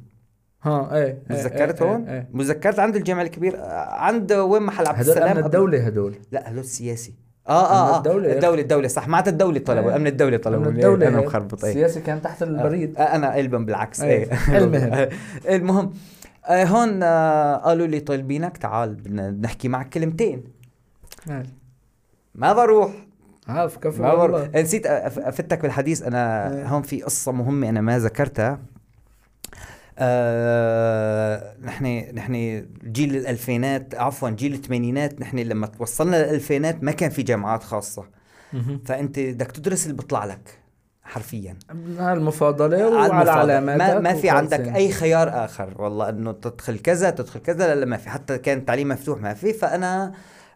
ها 0.62 0.94
إيه 0.96 1.02
إيه، 1.04 1.18
متذكرت 1.30 1.82
إيه، 1.82 1.88
هون؟ 1.92 2.08
إيه، 2.08 2.14
إيه. 2.14 2.28
متذكرت 2.32 2.78
عند 2.78 2.96
الجامع 2.96 3.22
الكبير 3.22 3.56
آه، 3.56 3.94
عند 3.94 4.32
وين 4.32 4.62
محل 4.62 4.87
عبد 4.87 4.98
هدول 5.00 5.11
السلام؟ 5.12 5.37
قبل- 5.37 5.44
الدولة 5.46 5.87
هدول 5.87 6.14
لا 6.32 6.50
هدول 6.50 6.58
السياسي. 6.61 7.14
آه 7.48 7.52
آه 7.72 7.94
آه. 7.94 7.98
الدولة؟ 7.98 8.32
الدولة 8.32 8.61
الدولة 8.62 8.88
صح. 8.88 9.08
معناتها 9.08 9.30
الدولة 9.30 9.58
طلبوا 9.58 9.90
إيه. 9.90 9.96
أمن 9.96 10.06
الدولة 10.06 10.37
طلبوا. 10.37 10.66
الدولة 10.70 11.08
أنا. 11.08 11.20
مخربط 11.20 11.64
إيه. 11.64 11.70
السياسي 11.72 12.00
كان 12.00 12.22
تحت 12.22 12.42
البريد. 12.42 12.96
آه 12.96 13.02
أنا 13.02 13.35
قلبا 13.35 13.58
بالعكس. 13.58 14.00
إيه. 14.00 14.24
المهم. 14.58 15.08
المهم 15.56 15.92
آه 16.46 16.64
هون 16.64 17.02
آه 17.02 17.57
قالوا 17.57 17.87
لي 17.87 18.00
طالبينك 18.00 18.57
تعال 18.57 18.94
بدنا 18.94 19.31
نحكي 19.31 19.68
معك 19.68 19.88
كلمتين. 19.88 20.44
إيه. 21.31 21.42
ما 22.35 22.52
بروح. 22.52 22.92
عارف 23.48 23.78
كفو 23.78 24.02
ما 24.02 24.14
بروح. 24.14 24.48
نسيت 24.55 24.87
أفتك 24.87 25.62
بالحديث. 25.62 26.02
أنا 26.02 26.52
إيه. 26.55 26.66
هون 26.68 26.83
في 26.83 27.02
قصة 27.02 27.33
مهمة 27.33 27.68
أنا 27.68 27.81
ما 27.81 27.98
ذكرتها. 27.98 28.59
آه 29.98 31.55
نحن 31.62 32.05
نحن 32.14 32.66
جيل 32.85 33.16
الألفينات 33.16 33.94
عفوا 33.94 34.31
جيل 34.31 34.55
الثمانينات. 34.55 35.20
نحن 35.20 35.38
لما 35.38 35.66
توصلنا 35.66 36.16
للألفينات 36.16 36.85
ما 36.85 36.92
كان 36.92 37.11
في 37.11 37.22
جامعات 37.22 37.62
خاصة. 37.62 38.05
مهم. 38.52 38.81
فأنت 38.85 39.18
بدك 39.18 39.50
تدرس 39.50 39.87
اللي 39.87 39.96
بيطلع 39.96 40.24
لك. 40.24 40.62
حرفيا 41.12 41.57
على 41.98 42.18
المفاضلة 42.18 42.77
على 42.77 43.09
وعلى. 43.09 43.31
علاماتك 43.31 43.81
ما, 43.94 43.98
ما 44.01 44.14
في 44.14 44.31
عندك 44.31 44.59
يعني. 44.61 44.77
أي 44.77 44.92
خيار 44.92 45.44
آخر 45.44 45.83
والله 45.83 46.09
إنه 46.09 46.33
تدخل 46.33 46.79
كذا 46.79 47.11
تدخل 47.11 47.40
كذا 47.40 47.75
لا, 47.75 47.81
لا 47.81 47.87
ما 47.87 47.96
في 47.96 48.11
حتى 48.11 48.38
كان 48.38 48.59
التعليم 48.59 48.88
مفتوح 48.88 49.20
ما 49.20 49.35
في 49.35 49.53
فأنا 49.53 50.12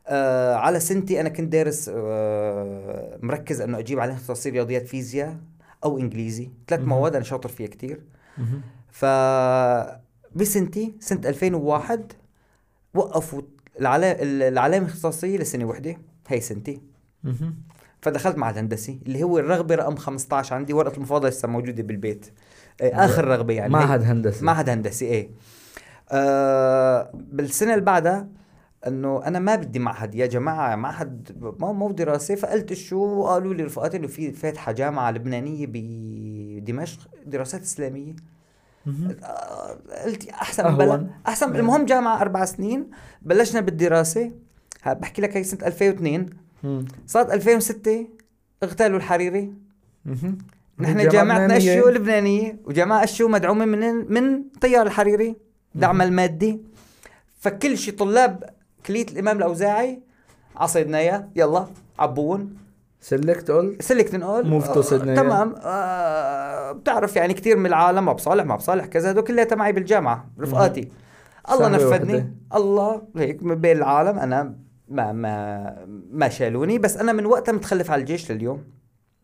آه 0.06 0.54
على 0.54 0.80
سنتي 0.80 1.20
أنا 1.20 1.28
كنت 1.28 1.52
دارس 1.52 1.90
آه 1.94 3.18
مركز 3.22 3.60
إنه 3.60 3.78
أجيب 3.78 4.00
عليه 4.00 4.14
اختصاصي 4.14 4.50
رياضيات 4.50 4.88
فيزياء 4.88 5.36
أو 5.84 5.98
إنجليزي 5.98 6.50
ثلاث. 6.68 6.84
مواد 6.84 7.14
أنا 7.14 7.24
شاطر 7.24 7.48
فيها 7.48 7.96
مهم. 8.38 8.60
ف 8.90 9.04
بسنتي 10.34 10.94
سنة 11.00 11.20
2001 11.28 12.12
وقفوا 12.94 13.42
العلا... 13.80 14.22
العلامة 14.22 14.84
الاختصاصيه 14.86 15.38
لسنة 15.38 15.64
وحدة 15.64 15.96
هي 16.28 16.40
سنتي. 16.40 16.80
فدخلت 18.02 18.38
مع 18.38 18.50
الهندسي 18.50 19.00
اللي 19.06 19.22
هو 19.22 19.38
الرغبة 19.38 19.74
رقم 19.74 19.96
15 19.96 20.54
عندي 20.54 20.72
ورقة 20.72 20.96
المفاضلة 20.96 21.28
لسه 21.28 21.48
موجودة 21.48 21.82
بالبيت. 21.82 22.26
إيه 22.80 23.04
آخر 23.04 23.24
رغبة 23.24 23.54
يعني. 23.54 23.72
معهد 23.72 24.02
هندسي. 24.02 24.44
معهد 24.44 24.68
هندسي 24.68 25.04
إيه. 25.04 25.30
آه 26.10 27.10
بالسنة 27.14 27.74
اللي 27.74 27.84
بعدها 27.84 28.28
إنه 28.86 29.22
أنا 29.26 29.38
ما 29.38 29.54
بدي 29.56 29.78
معهد 29.78 30.14
يا 30.14 30.26
جماعة 30.26 30.76
معهد 30.76 31.36
مو 31.60 31.72
مو 31.72 31.90
دراسة. 31.92 32.34
فقلت 32.34 32.72
شو؟ 32.72 33.22
قالوا 33.24 33.54
لي 33.54 33.62
رفقاتي 33.64 33.96
إنه 33.96 34.06
في 34.06 34.32
فاتحة 34.32 34.72
جامعة 34.72 35.10
لبنانية 35.10 35.66
بدمشق 35.68 37.00
دراسات 37.26 37.62
إسلامية. 37.62 38.16
آه، 39.22 39.78
قلت 40.04 40.28
أحسن. 40.28 40.76
بلا 40.76 41.06
أحسن 41.26 41.56
المهم 41.56 41.84
جامعة 41.84 42.20
أربع 42.20 42.44
سنين 42.44 42.90
بلشنا 43.22 43.60
بالدراسة. 43.60 44.32
بحكي 44.86 45.22
لك 45.22 45.36
هي 45.36 45.44
سنة 45.44 45.66
2002 45.66 46.20
مم. 46.20 46.26
صارت 47.06 47.32
2006 47.32 48.06
اغتالوا 48.62 48.96
الحريري. 48.96 49.52
نحن 50.78 51.08
جامعتنا. 51.08 51.56
اشيو 51.56 51.88
لبنانية 51.88 52.60
وجامعه 52.64 53.04
اشيو 53.04 53.28
مدعومة 53.28 53.64
من 53.64 54.12
من 54.12 54.42
طيار 54.60 54.86
الحريري 54.86 55.36
دعمها 55.74 56.06
المادي. 56.06 56.60
فكل 57.38 57.78
شي 57.78 57.90
طلاب 57.90 58.50
كلية 58.86 59.06
الإمام 59.12 59.36
الأوزاعي 59.36 60.00
عصيدنا 60.56 60.98
إياه 60.98 61.28
يلا 61.36 61.66
عبون 61.98 62.56
سلكت 63.00 63.50
قلت 63.50 63.82
سلكت 63.82 64.14
نقول 64.14 64.62
Move 64.62 64.64
to 64.64 64.82
Sydney. 64.88 65.16
تمام. 65.16 65.54
آه 65.62 66.72
بتعرف 66.72 67.16
يعني 67.16 67.34
كثير 67.34 67.56
من 67.56 67.66
العالم 67.66 68.08
ابو 68.08 68.18
صالح 68.18 68.44
ما 68.44 68.54
ابو 68.54 68.62
صالح 68.62 68.86
كذا. 68.86 69.10
هدول 69.10 69.24
كلياتها 69.24 69.56
معي 69.56 69.72
بالجامعة 69.72 70.30
رفقاتي. 70.40 70.88
الله 71.50 71.68
نفذني. 71.68 72.14
وحدة. 72.14 72.30
الله 72.54 73.02
هيك 73.16 73.42
من 73.42 73.54
بين 73.54 73.76
العالم. 73.76 74.18
أنا 74.18 74.65
ما 74.88 75.12
ما 75.12 75.86
ما 76.10 76.28
شالوني 76.28 76.78
بس 76.78 76.96
أنا 76.96 77.12
من 77.12 77.26
وقتها 77.26 77.52
متخلف 77.52 77.90
على 77.90 78.00
الجيش 78.00 78.32
لليوم. 78.32 78.64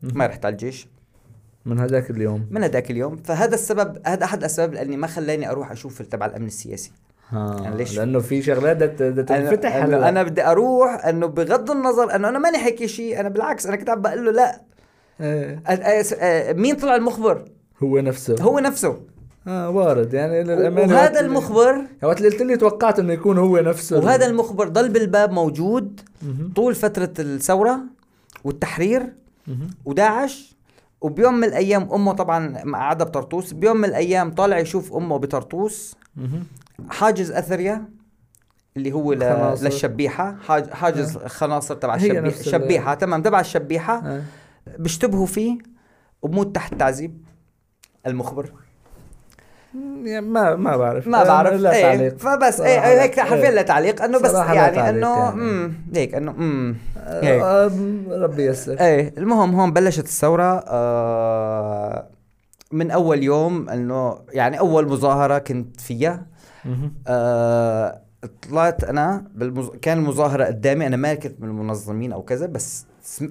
ما 0.03 0.27
رحت 0.27 0.45
على 0.45 0.53
الجيش. 0.53 0.89
من 1.67 1.79
هذاك 1.79 2.11
اليوم؟ 2.11 2.47
من 2.51 2.63
هذاك 2.63 2.91
اليوم. 2.91 3.17
فهذا 3.17 3.55
السبب 3.55 3.99
هذا 4.07 4.25
أحد 4.25 4.39
الأسباب 4.39 4.75
لأني 4.75 4.97
ما 4.97 5.07
خلاني 5.07 5.51
أروح 5.51 5.71
أشوف 5.71 6.03
تبع 6.03 6.27
الأمن 6.27 6.47
السياسي. 6.47 6.93
ها 7.29 7.61
يعني 7.63 7.77
ليش؟ 7.77 7.99
لأنه 7.99 8.19
في 8.19 8.43
شغلات 8.43 8.77
بدها 8.77 9.23
تنفتح 9.23 9.75
أنا, 9.75 10.09
أنا 10.09 10.23
بدي 10.23 10.47
أروح 10.47 11.07
أنه 11.07 11.27
بغض 11.27 11.71
النظر 11.71 12.15
أنه 12.17 12.29
أنا 12.29 12.39
ماني 12.39 12.59
حكي 12.59 12.89
شيء 12.89 13.21
أنا 13.21 13.29
بالعكس 13.29 13.67
أنا 13.67 13.77
كنت 13.77 13.91
عم 13.91 14.03
بقول 14.03 14.25
له 14.25 14.33
لا. 14.33 14.61
إيه. 15.21 15.63
أ- 15.69 16.57
مين 16.57 16.77
طلع 16.77 16.97
المخبر؟ 16.97 17.45
هو 17.83 17.99
نفسه. 17.99 18.37
هو 18.41 18.59
نفسه. 18.59 19.01
آه 19.47 19.71
وارد 19.71 20.15
يعني 20.15 20.43
للامانه 20.45 20.95
وهذا 20.95 21.21
المخبر 21.21 21.85
وقت 22.03 22.19
اللي 22.19 22.29
قلت 22.29 22.43
لي 22.43 22.57
توقعت 22.57 22.99
إنه 22.99 23.13
يكون 23.13 23.39
هو 23.39 23.59
نفسه 23.59 23.99
وهذا 23.99 24.27
المخبر 24.27 24.69
ضل 24.69 24.89
بالباب 24.89 25.33
موجود. 25.33 26.01
طول 26.57 26.75
فترة 26.75 27.13
الثورة 27.19 27.81
والتحرير. 28.45 29.13
وداعش 29.85 30.57
وبيوم 31.01 31.35
من 31.35 31.45
الأيام 31.45 31.93
أمه 31.93 32.13
طبعا 32.13 32.59
قاعدة 32.73 33.05
بطرطوس 33.05 33.53
بيوم 33.53 33.77
من 33.77 33.85
الأيام 33.85 34.31
طالع 34.35 34.59
يشوف 34.59 34.93
أمه 34.93 35.17
بطرطوس. 35.17 35.95
حاجز 36.89 37.31
أثريا 37.33 37.89
اللي 38.77 38.93
هو. 38.93 39.15
خناصر. 39.19 39.65
للشبيحة 39.65 40.37
حاج... 40.47 40.71
حاجز 40.71 41.17
خناصر 41.19 41.75
تبع 41.75 41.95
الشبيحه 41.95 42.21
نفس 42.21 42.41
ال- 42.41 42.53
شبيحة 42.53 42.95
تمام 42.95 43.23
تبع 43.23 43.41
الشبيحة 43.41 43.99
آه. 44.07 44.23
بيشتبهوا 44.79 45.27
فيه 45.27 45.59
وبموت 46.23 46.55
تحت 46.55 46.75
تعذيب 46.75 47.25
المخبر 48.07 48.53
يعني 50.05 50.27
ما 50.27 50.55
ما 50.57 50.77
بعرف 50.77 51.07
ما 51.07 51.25
بعرف 51.25 51.53
لا 51.53 51.73
إيه 51.73 51.83
تعليق 51.83 52.19
فبس 52.19 52.61
إيه. 52.61 53.03
هيك 53.03 53.21
حرفيا 53.21 53.49
إيه. 53.49 53.51
لا 53.55 53.63
تعليق 53.63 54.03
إنه 54.03 54.19
بس 54.19 54.35
يعني 54.35 54.89
إنه 54.91 55.19
يعني. 55.19 55.33
امم 55.33 55.73
هيك 55.95 56.15
إنه 56.15 56.31
امم 56.31 56.77
هيك. 57.07 57.43
آه، 57.43 57.71
ربي 58.11 58.47
يسر 58.47 58.81
إيه 58.81 59.15
المهم 59.19 59.55
هون 59.61 59.73
بلشت 59.73 60.05
الثورة 60.05 60.65
آه 60.69 62.07
من 62.73 62.91
أول 62.91 63.23
يوم 63.23 63.69
إنه 63.69 64.19
يعني 64.33 64.59
أول 64.59 64.89
مظاهرة 64.89 65.39
كنت 65.39 65.81
فيها. 65.81 66.27
آه 67.09 68.01
طلعت 68.51 68.85
أنا 68.85 69.25
بالمز... 69.35 69.71
كان 69.83 69.99
المظاهرة 69.99 70.45
قدامي 70.45 70.87
أنا 70.87 70.97
ما 70.97 71.15
كنت 71.15 71.41
من 71.41 71.49
المنظمين 71.49 72.13
أو 72.13 72.23
كذا 72.23 72.47
بس. 72.47 72.87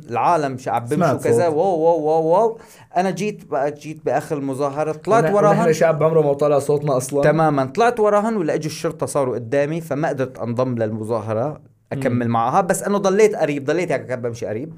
العالم 0.09 0.57
شعب 0.57 0.89
بيمشوا 0.89 1.07
سمعت 1.07 1.23
كذا. 1.23 1.47
wow 1.47 1.79
wow 1.79 2.01
wow 2.01 2.23
wow. 2.23 2.57
أنا 2.97 3.11
جيت 3.11 3.45
بقى 3.45 3.71
جيت 3.71 4.05
بآخر 4.05 4.37
المظاهرة 4.37 4.91
طلعت 4.91 5.33
وراهم 5.33 5.59
ونحن 5.59 5.73
شعب 5.73 6.03
عمره 6.03 6.21
ما 6.21 6.33
طلع 6.33 6.59
صوتنا 6.59 6.97
أصلا. 6.97 7.23
تماما. 7.23 7.65
طلعت 7.65 7.99
وراهن 7.99 8.37
ولا 8.37 8.53
إجوا 8.53 8.65
الشرطة 8.65 9.05
صاروا 9.05 9.35
قدامي 9.35 9.81
فما 9.81 10.09
قدرت 10.09 10.39
أنضم 10.39 10.75
للمظاهرة 10.77 11.61
أكمل 11.91 12.25
مم. 12.27 12.31
معها. 12.33 12.61
بس 12.61 12.83
أنه 12.83 12.97
ضليت 12.97 13.35
قريب 13.35 13.65
ضليت 13.65 13.91
هيك 13.91 14.11
بمشي 14.11 14.45
قريب. 14.45 14.73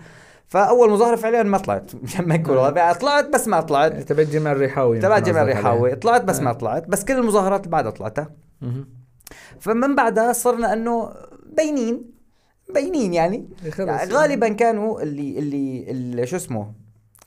فأول 0.48 0.92
مظاهرة 0.92 1.16
فعليا 1.16 1.44
ما 1.44 1.58
طلعت. 1.58 1.92
مشان 2.04 2.28
ما 2.28 2.36
يكون 2.36 2.58
واضح. 2.58 2.92
طلعت 2.94 3.30
بس 3.30 3.48
ما 3.48 3.62
طلعت. 3.62 3.94
تبع 3.94 4.24
جمال 4.24 4.52
الريحاوي. 4.52 5.00
تبع 5.00 5.16
قصدك 5.16 5.38
الريحاوي. 5.38 5.96
طلعت 5.96 6.24
بس 6.24 6.40
ما 6.40 6.50
آه. 6.50 6.54
طلعت. 6.54 6.88
بس 6.88 7.06
كل 7.06 7.14
المظاهرات 7.14 7.60
اللي 7.60 7.72
بعدها 7.72 7.92
طلعتها. 7.92 8.30
فمن 9.60 9.96
بعدها 9.96 10.34
صرنا 10.34 10.74
أنه 10.74 11.10
باينين 11.58 12.13
باينين 12.70 13.14
يعني, 13.14 13.46
خلص. 13.72 13.80
يعني 13.88 14.14
غالبا 14.14 14.48
كانوا 14.50 15.02
اللي 15.02 15.40
اللي, 15.40 15.86
اللي 15.92 16.26
شو 16.28 16.36
اسمه 16.36 16.72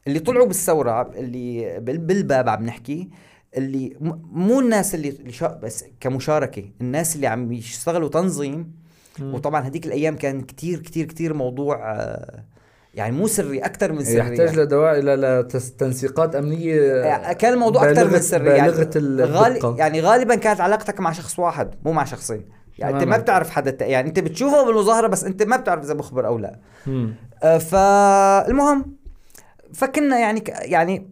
اللي 0.06 0.18
طلعوا 0.18 0.46
بالثورة 0.46 1.10
اللي 1.16 1.80
بال- 1.80 1.98
بالباب 1.98 2.48
عم 2.48 2.64
نحكي 2.66 3.08
اللي 3.56 3.96
م- 4.00 4.20
مو 4.32 4.60
الناس 4.60 4.94
اللي 4.94 5.14
بس 5.62 5.84
كمشاركة 6.00 6.64
الناس 6.80 7.16
اللي 7.16 7.26
عم 7.26 7.52
يشتغلوا 7.52 8.08
تنظيم 8.08 8.72
مم. 9.18 9.34
وطبعا 9.34 9.66
هديك 9.68 9.86
الأيام 9.86 10.16
كان 10.16 10.40
كتير 10.40 10.78
كتير 10.80 11.04
كتير 11.06 11.34
موضوع 11.34 11.92
آه، 11.94 12.44
يعني 12.94 13.16
مو 13.16 13.26
سري 13.26 13.58
أكثر 13.58 13.92
من 13.92 14.04
سري 14.04 14.16
يحتاج 14.18 14.38
يعني. 14.40 14.56
لدواء 14.56 14.98
إلى 14.98 15.48
تنسيقات 15.78 16.34
أمنية 16.34 16.80
يعني 16.80 17.34
كان 17.34 17.52
الموضوع 17.52 17.90
أكثر 17.90 18.10
من 18.10 18.20
سري 18.20 18.50
يعني 18.50 18.72
غالي. 19.22 19.76
يعني 19.78 20.00
غالبا 20.00 20.34
كانت 20.34 20.60
علاقتك 20.60 21.00
مع 21.00 21.12
شخص 21.12 21.38
واحد 21.38 21.74
مو 21.84 21.92
مع 21.92 22.04
شخصين 22.04 22.44
يعني 22.78 22.94
انت 22.96 23.04
ما. 23.04 23.16
بتعرف 23.16 23.50
حدا 23.50 23.86
يعني 23.86 24.08
انت 24.08 24.18
بتشوفه 24.20 24.64
بالمظاهرة 24.66 25.06
بس 25.06 25.24
انت 25.24 25.42
ما 25.42 25.56
بتعرف 25.56 25.84
إذا 25.84 25.94
مخبر 25.94 26.26
أو 26.26 26.38
لا. 26.38 26.58
آه، 27.42 27.58
فالمهم 27.58 28.96
فكنا 29.74 30.18
يعني 30.18 30.40
ك- 30.40 30.48
يعني 30.48 31.10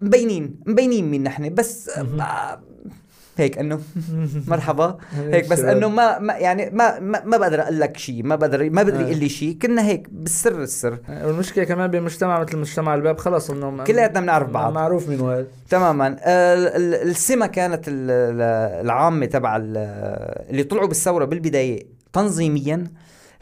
مبينين 0.00 0.60
مبينين 0.66 1.10
مين 1.10 1.22
نحن 1.22 1.54
بس. 1.54 1.88
آه، 1.88 2.60
هيك 3.40 3.58
إنه 3.58 3.80
مرحبا. 4.48 4.98
هيك 5.12 5.48
بس. 5.50 5.60
إنه 5.60 5.88
ما, 5.88 6.18
ما 6.18 6.34
يعني 6.34 6.70
ما 6.70 6.98
ما, 7.00 7.24
ما 7.24 7.36
بقدر 7.36 7.62
أقول 7.62 7.80
لك 7.80 7.96
شيء 7.96 8.22
ما 8.22 8.36
بقدر 8.36 8.70
ما 8.70 8.82
بقدر 8.82 8.98
آه. 9.00 9.02
يقول 9.02 9.16
لي 9.18 9.28
شيء 9.28 9.58
كنا 9.62 9.82
هيك 9.86 10.08
بالسر 10.10 10.62
السر. 10.62 10.98
والمشكلة 11.24 11.64
كمان 11.64 11.90
بمجتمع 11.90 12.40
مثل 12.40 12.56
مجتمع 12.58 12.94
الباب 12.94 13.18
خلص 13.18 13.50
إنه 13.50 13.84
كلياتنا 13.84 14.20
بنعرف 14.20 14.48
بعض. 14.50 14.72
معروف 14.72 15.08
مين 15.08 15.20
هو 15.20 15.44
تماما. 15.70 16.16
آه، 16.20 16.54
ال- 16.54 16.68
ال- 16.68 17.08
السمة 17.10 17.46
كانت 17.46 17.88
ال- 17.88 18.10
ال- 18.10 18.84
العامة 18.86 19.26
تبع 19.26 19.56
ال- 19.56 19.76
اللي 20.50 20.62
طلعوا 20.62 20.86
بالثورة 20.88 21.24
بالبداية 21.24 21.86
تنظيميا. 22.12 22.86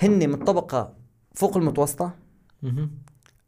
هن 0.01 0.29
من 0.31 0.37
طبقة 0.37 0.93
فوق 1.35 1.57
المتوسطة. 1.57 2.11
مهم. 2.63 2.91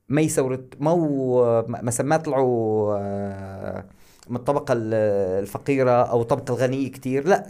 ما 0.09 0.21
يثورة 0.21 0.61
مو 0.81 1.65
مثلا 1.69 2.07
ما 2.07 2.17
طلعوا 2.17 2.95
آه، 2.99 3.85
من 4.29 4.37
الطبقة 4.37 4.73
ال- 4.73 4.95
الفقيرة 5.43 5.91
أو 5.91 6.23
الطبقة 6.23 6.55
الغنية 6.55 6.91
كتير. 6.91 7.29
لا 7.29 7.47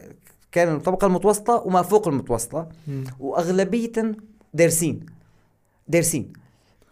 كان 0.53 0.75
الطبقة 0.77 1.07
المتوسطة 1.07 1.63
وما 1.67 1.83
فوق 1.83 2.09
المتوسطة. 2.09 2.69
مم. 2.89 3.05
وأغلبية 3.21 3.93
دارسين. 4.55 5.01
دارسين. 5.89 6.33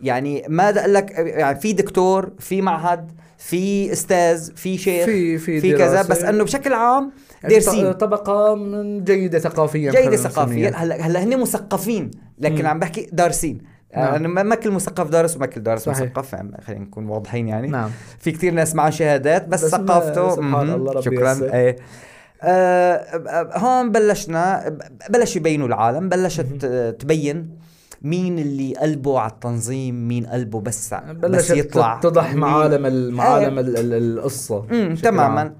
يعني 0.00 0.44
ما 0.48 0.78
أقول 0.80 0.94
لك؟ 0.94 1.10
يعني 1.10 1.60
في 1.60 1.72
دكتور 1.72 2.30
في 2.38 2.62
معهد 2.62 3.12
في 3.38 3.92
أستاذ 3.92 4.52
في 4.56 4.78
شيخ 4.78 5.04
في 5.04 5.38
في 5.38 5.60
في 5.60 5.72
كذا. 5.72 6.02
بس 6.02 6.22
إنه 6.22 6.44
بشكل 6.44 6.72
عام 6.72 7.12
يعني 7.42 7.54
دارسين. 7.54 7.92
طبقة 7.92 8.54
من 8.54 9.04
جيدة 9.04 9.38
ثقافيا 9.38 9.90
جيدة 9.90 10.04
خلينا 10.04 10.16
ثقافيا. 10.16 10.70
هلا 10.74 10.96
هلا 11.06 11.24
هن 11.24 11.40
مثقفين 11.40 12.10
لكن 12.38 12.60
مم. 12.62 12.66
عم 12.66 12.78
بحكي 12.78 13.08
دارسين. 13.12 13.58
نعم. 13.96 14.12
يعني 14.12 14.28
ما 14.28 14.54
كل 14.54 14.70
مثقف 14.70 15.08
دارس 15.10 15.36
وما 15.36 15.46
كل 15.46 15.60
دارس 15.62 15.82
صحيح. 15.82 16.00
مثقف 16.00 16.32
يعني 16.32 16.60
خلينا 16.66 16.84
نكون 16.84 17.08
واضحين 17.08 17.48
يعني 17.48 17.68
نعم 17.68 17.90
في 18.18 18.32
كتير 18.32 18.52
ناس 18.52 18.74
معهم 18.74 18.90
شهادات 18.90 19.48
بس, 19.48 19.64
بس 19.64 19.70
ثقافته 19.70 20.30
سبحان. 20.30 20.70
الله 20.70 20.92
ربي 20.92 21.02
شكرا 21.02 21.32
يسر. 21.32 21.52
إيه 21.54 21.76
آه 22.42 22.94
آه، 22.94 23.58
هون 23.58 23.92
بلشنا 23.92 24.76
بلش 25.10 25.36
يبينوا 25.36 25.66
العالم 25.68 26.08
بلشت 26.08 26.64
آه، 26.64 26.90
تبين 26.90 27.50
مين 28.02 28.38
اللي 28.38 28.74
قلبه 28.74 29.20
على 29.20 29.30
التنظيم 29.30 30.08
مين 30.08 30.26
قلبه 30.26 30.60
بس 30.60 30.92
ع- 30.92 31.12
بس 31.12 31.16
بلشت 31.16 31.50
يطلع 31.50 32.00
تتضح 32.02 32.28
مين- 32.30 32.38
معالم 32.38 32.86
ال- 32.86 33.14
معالم 33.14 33.58
ال- 33.58 33.76
ال- 33.78 34.18
القصة. 34.18 34.66
تماما 35.02 35.52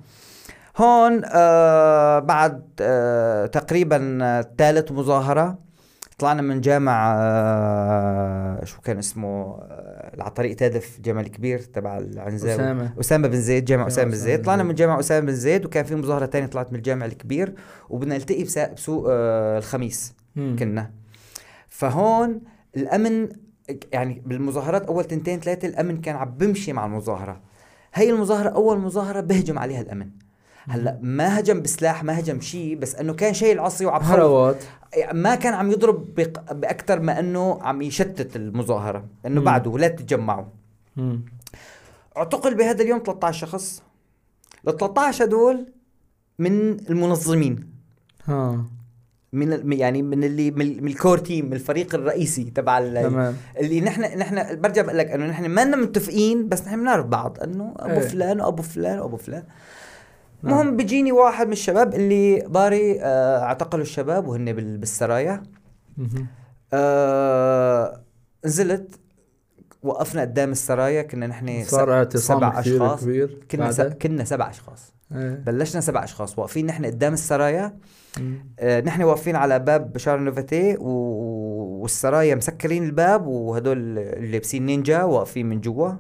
هون 0.77 1.23
آه 1.25 2.19
بعد 2.19 2.63
آه 2.81 3.47
تقريبا 3.47 4.19
آه، 4.23 4.47
ثالث 4.59 4.93
مظاهرة 4.93 5.59
طلعنا 6.19 6.43
من 6.43 6.61
جامع 6.61 7.15
آه 7.19 8.65
شو 8.65 8.81
كان 8.81 8.99
اسمه 8.99 9.59
آه 9.63 10.23
على 10.23 10.31
طريق 10.31 10.57
تادف 10.57 11.01
جامع 11.01 11.21
الكبير 11.21 11.59
تبع 11.59 11.99
العنزاوي. 11.99 12.55
أسامة. 12.55 12.95
أسامة 13.01 13.29
بن 13.29 13.41
زيد 13.41 13.65
جامع 13.65 13.87
أسامة 13.87 14.11
بن 14.11 14.17
زيد. 14.17 14.43
طلعنا. 14.45 14.63
من 14.63 14.75
جامع 14.75 15.01
أسامة 15.01 15.27
بن 15.27 15.33
زيد 15.35 15.65
وكان 15.65 15.85
في 15.85 15.95
مظاهرة 15.95 16.27
تانية 16.27 16.47
طلعت 16.47 16.73
من 16.73 16.79
الجامع 16.79 17.07
الكبير 17.07 17.55
وبدنا 17.91 18.15
نلتقي 18.15 18.45
بسوق 18.75 19.07
آه 19.11 19.59
الخميس 19.59 20.15
مم. 20.37 20.57
كنا. 20.59 20.91
فهون 21.69 22.41
الأمن 22.77 23.29
يعني 23.93 24.23
بالمظاهرات 24.27 24.87
أول 24.87 25.05
تنتين 25.05 25.41
ثلاثة 25.41 25.69
الأمن 25.69 26.01
كان 26.01 26.17
عم 26.17 26.31
بمشي 26.31 26.73
مع 26.73 26.87
المظاهرة. 26.87 27.41
هي 27.95 28.11
المظاهرة 28.11 28.49
أول 28.49 28.79
مظاهرة 28.79 29.21
بهجم 29.21 29.59
عليها 29.59 29.81
الأمن. 29.81 30.11
هلأ 30.69 30.99
ما 31.03 31.39
هجم 31.41 31.63
بسلاح 31.63 32.05
ما 32.05 32.19
هجم 32.19 32.41
شيء 32.41 32.77
بس 32.79 32.95
إنه 32.95 33.15
كان 33.15 33.35
شيء 33.35 33.53
العصي 33.53 33.87
وعم. 33.87 34.03
هروات 34.03 34.65
ما 35.13 35.35
كان 35.35 35.55
عم 35.55 35.71
يضرب 35.71 36.15
بق- 36.15 36.53
باكثر 36.53 37.01
ما 37.01 37.19
إنه 37.21 37.59
عم 37.63 37.83
يشتت 37.83 38.37
المظاهرة 38.37 39.05
إنه. 39.27 39.41
بعده 39.41 39.79
لا 39.79 39.89
تتجمعوا. 39.89 40.45
اعتقل 42.17 42.55
بهذا 42.55 42.83
اليوم 42.83 43.03
13 43.07 43.47
شخص 43.47 43.83
ال 44.69 44.77
13 44.77 45.25
هدول 45.25 45.67
من 46.39 46.71
المنظمين 46.91 47.69
ها 48.25 48.65
من 49.33 49.73
يعني 49.73 50.03
من 50.03 50.25
اللي 50.25 50.51
من 50.51 50.87
الكور 50.87 51.19
تيم 51.19 51.47
من 51.47 51.53
الفريق 51.53 51.95
الرئيسي 51.95 52.45
تبع 52.45 52.79
تمام 52.81 53.37
اللي 53.61 53.81
نحن 53.81 54.01
نحن 54.19 54.61
برجع 54.61 54.83
بقول 54.83 54.99
لك 54.99 55.07
إنه 55.11 55.27
نحن 55.27 55.47
ما 55.47 55.65
متفقين 55.65 56.49
بس 56.49 56.63
نحن 56.67 56.81
بنعرف 56.81 57.07
بعض 57.07 57.39
إنه 57.43 57.75
أبو 57.77 57.93
إيه. 58.01 58.09
فلان 58.09 58.41
وابو 58.41 58.63
فلان 58.63 58.99
وابو 58.99 59.17
فلان. 59.17 59.43
المهم 60.45 60.77
بيجيني 60.77 61.13
واحد 61.13 61.47
من 61.47 61.53
الشباب 61.53 61.95
اللي 61.95 62.41
باري 62.49 63.01
آه 63.01 63.39
اعتقلوا 63.43 63.83
الشباب 63.83 64.27
وهن 64.29 64.53
بال- 64.53 64.79
بالسرايا. 64.79 65.43
آه 66.73 68.01
نزلت 68.45 69.01
وقفنا 69.83 70.21
قدام 70.21 70.53
السرايا 70.53 71.03
كنا 71.03 71.27
نحن 71.27 71.65
صار 71.65 71.93
اعتصام 71.93 72.39
سبع 72.39 72.61
أشخاص. 72.61 73.01
كبير 73.05 73.39
كنا 73.51 73.73
س... 73.73 73.81
كنا 73.81 74.25
سبع 74.25 74.51
أشخاص 74.51 74.93
إيه. 75.15 75.43
بلشنا 75.47 75.81
سبع 75.81 76.05
أشخاص 76.05 76.39
واقفين 76.39 76.67
نحن 76.67 76.85
قدام 76.87 77.13
السرايا. 77.13 77.77
آه 78.61 78.81
نحن 78.81 79.03
واقفين 79.03 79.37
على 79.37 79.59
باب 79.59 79.93
بشار 79.93 80.19
نوفاتي 80.21 80.77
و... 80.77 80.89
والسرايا 81.83 82.35
مسكرين 82.35 82.85
الباب 82.85 83.27
وهدول 83.27 83.79
اللي 83.79 84.29
لابسين 84.31 84.67
نينجا 84.67 85.03
واقفين 85.03 85.47
من 85.47 85.61
جوا 85.61 85.93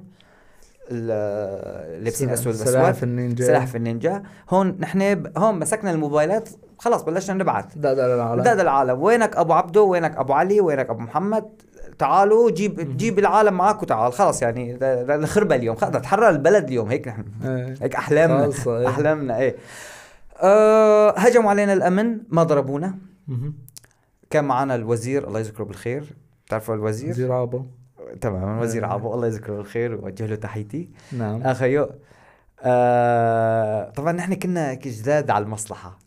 لابسين 0.90 2.30
اسود 2.30 2.54
سلاحف 2.54 3.02
النينجا. 3.02 3.46
سلاحف 3.46 3.76
النينجا. 3.76 4.22
هون 4.50 4.76
نحن 4.80 5.14
ب... 5.14 5.38
هون 5.38 5.58
مسكنا 5.58 5.90
الموبايلات. 5.90 6.48
خلاص 6.78 7.02
بلشنا 7.02 7.36
نبعث. 7.36 7.64
لا 7.76 7.94
لا 8.36 8.54
ده 8.54 8.62
العالم. 8.62 9.02
وينك 9.02 9.36
أبو 9.36 9.52
عبده 9.52 9.82
وينك 9.82 10.16
أبو 10.16 10.32
علي؟ 10.32 10.60
وينك 10.60 10.90
أبو 10.90 11.00
محمد؟ 11.00 11.44
تعالوا 11.98 12.50
جيب 12.50 12.96
جيب 12.96 13.18
العالم 13.18 13.54
معك 13.54 13.82
وتعال. 13.82 14.12
خلص 14.12 14.42
يعني 14.42 14.78
الخربه 14.82 15.54
اليوم. 15.54 15.76
خلص 15.76 15.90
تحرر 15.90 16.28
البلد 16.28 16.64
اليوم. 16.64 16.88
هيك 16.88 17.08
نحن. 17.08 17.24
إيه. 17.44 17.74
هيك 17.82 17.94
أحلامنا. 17.94 18.50
إيه. 18.66 18.88
أحلامنا 18.88 19.38
إيه. 19.38 19.56
أه 20.40 21.10
هجموا 21.10 21.50
علينا 21.50 21.72
الأمن. 21.72 22.18
ما 22.28 22.42
ضربونا. 22.42 22.98
كان 24.30 24.44
معنا 24.44 24.74
الوزير. 24.74 25.28
الله 25.28 25.40
يذكره 25.40 25.64
بالخير. 25.64 26.14
بتعرفوا 26.46 26.74
الوزير؟ 26.74 27.10
وزير 27.10 27.32
عابو 27.32 27.62
تمام 28.20 28.56
الوزير 28.58 28.84
إيه. 28.84 28.90
عبو 28.92 29.14
الله 29.14 29.26
يذكره 29.26 29.56
بالخير 29.56 29.94
ووجه 29.94 30.26
له 30.26 30.34
تحيتي 30.36 30.88
نعم 31.18 31.42
اخيو 31.42 31.88
آه 32.62 33.90
طبعا 33.90 34.12
نحن 34.12 34.34
كنا 34.34 34.74
جداد 34.74 35.30
على 35.30 35.44
المصلحة 35.44 35.98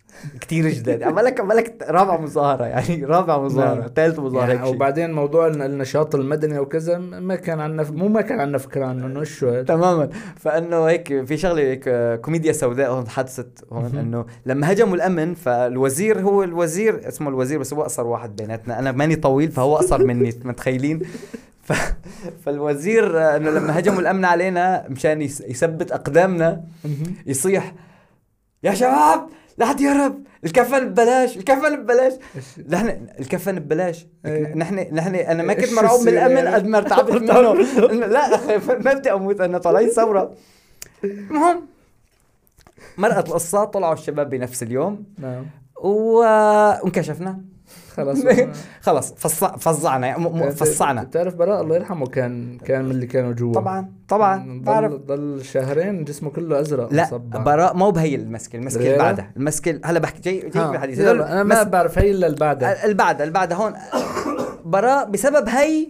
كتير 0.41 0.67
جداد 0.69 1.03
عمالك 1.03 1.39
عمالك 1.39 1.85
رابع 1.89 2.19
مظاهرة 2.21 2.65
يعني 2.65 3.05
رابع 3.05 3.37
مظاهرة 3.39 3.79
نعم. 3.79 3.89
ثالث 3.95 4.19
مظاهره 4.19 4.53
يعني. 4.53 4.69
وبعدين 4.69 5.13
موضوع 5.13 5.47
الن- 5.47 5.61
النشاط 5.61 6.15
المدني 6.15 6.59
وكذا 6.59 6.97
ما 6.97 7.35
كان 7.35 7.59
عندنا 7.59 7.91
مو 7.91 8.07
ما 8.07 8.21
كان 8.21 8.39
عندنا 8.39 8.57
فكره 8.57 8.85
عنه 8.85 9.05
إنه 9.05 9.23
شو. 9.23 9.61
تماما 9.61 10.09
فإنه 10.35 10.83
هيك 10.85 11.25
في 11.25 11.37
شغلة 11.37 11.61
هيك 11.61 11.83
آه، 11.87 12.15
كوميديا 12.15 12.51
سوداء 12.51 12.91
هون 12.91 13.07
حدثت 13.09 13.65
هون. 13.71 13.97
إنه 13.97 14.25
لما 14.45 14.71
هجموا 14.71 14.95
الأمن 14.95 15.33
فالوزير 15.33 16.19
هو 16.21 16.43
الوزير 16.43 17.07
اسمه 17.07 17.29
الوزير 17.29 17.59
بس 17.59 17.73
هو 17.73 17.81
اقصر 17.81 18.07
واحد 18.07 18.35
بيناتنا 18.35 18.79
أنا 18.79 18.91
ماني 18.91 19.15
طويل 19.15 19.51
فهو 19.51 19.75
اقصر 19.75 20.03
مني 20.05 20.33
متخيلين 20.43 20.99
ف... 21.69 21.73
فالوزير 22.45 23.35
إنه 23.35 23.49
لما 23.49 23.79
هجموا 23.79 23.99
الأمن 23.99 24.25
علينا 24.25 24.85
مشان 24.89 25.21
يثبت 25.21 25.91
أقدامنا. 25.91 26.63
يصيح 27.25 27.73
يا 28.63 28.73
شباب 28.73 29.29
لا 29.57 29.65
حد 29.65 29.81
يهرب 29.81 30.23
الكفن 30.43 30.89
ببلاش 30.89 31.37
الكفن 31.37 31.83
ببلاش 31.83 32.13
نحن 32.69 33.07
الكفن 33.19 33.59
ببلاش 33.59 34.07
إيه. 34.25 34.55
نحن 34.55 34.87
نحن 34.91 35.15
أنا 35.15 35.43
ما 35.43 35.53
كنت 35.53 35.73
مرعوب 35.73 36.01
من 36.01 36.07
الأمن 36.07 36.35
يعني؟ 36.35 36.49
قد 36.49 36.65
ما 36.65 36.77
ارتعبت 36.77 37.11
منه 37.11 37.53
لا 38.05 38.35
أخي 38.35 38.57
ما 38.67 38.93
بدي 38.93 39.13
أموت 39.13 39.41
أنا 39.41 39.57
طالعين 39.57 39.89
ثورة 39.89 40.33
المهم 41.03 41.67
مرقت 42.97 43.27
القصة 43.27 43.63
طلعوا 43.63 43.93
الشباب 43.93 44.29
بنفس 44.29 44.63
اليوم 44.63 45.03
نعم. 45.17 45.45
وانكشفنا 45.75 47.41
خلاص. 48.03 48.23
خلص 48.81 49.13
فص... 49.17 49.43
فظعنا 49.43 50.17
م... 50.17 50.23
م... 50.37 50.49
فصعنا. 50.49 51.03
بتعرف 51.03 51.35
براء 51.35 51.61
الله 51.61 51.75
يرحمه 51.75 52.07
كان 52.07 52.57
كان 52.57 52.85
من 52.85 52.91
اللي 52.91 53.05
كانوا 53.07 53.33
جوا. 53.33 53.53
طبعا 53.53 53.91
طبعا 54.07 54.61
بعرف 54.65 54.93
ضل 54.93 55.05
ضل 55.37 55.45
شهرين 55.45 56.03
جسمه 56.03 56.29
كله 56.29 56.59
أزرق 56.59 56.93
لا. 56.93 57.17
براء 57.17 57.75
مو 57.75 57.91
بهي 57.91 58.15
المسكه 58.15 58.55
المسكه 58.57 58.81
اللي؟ 58.81 58.97
بعدها 58.97 59.31
المسكه 59.37 59.71
ال- 59.71 59.81
هلا 59.85 59.99
بحكي 59.99 60.19
جاي 60.21 60.49
جاي 60.49 60.67
بالحديث. 60.67 60.99
أنا 60.99 61.43
ما 61.43 61.63
بعرف 61.63 61.97
هي 61.99 62.11
إلا 62.11 62.27
اللي 62.27 62.37
بعدها 62.37 62.83
اللي 62.83 62.95
بعدها 62.95 63.23
اللي 63.23 63.33
بعدها 63.33 63.57
هون. 63.57 63.73
براء 64.65 65.09
بسبب 65.09 65.49
هي 65.49 65.87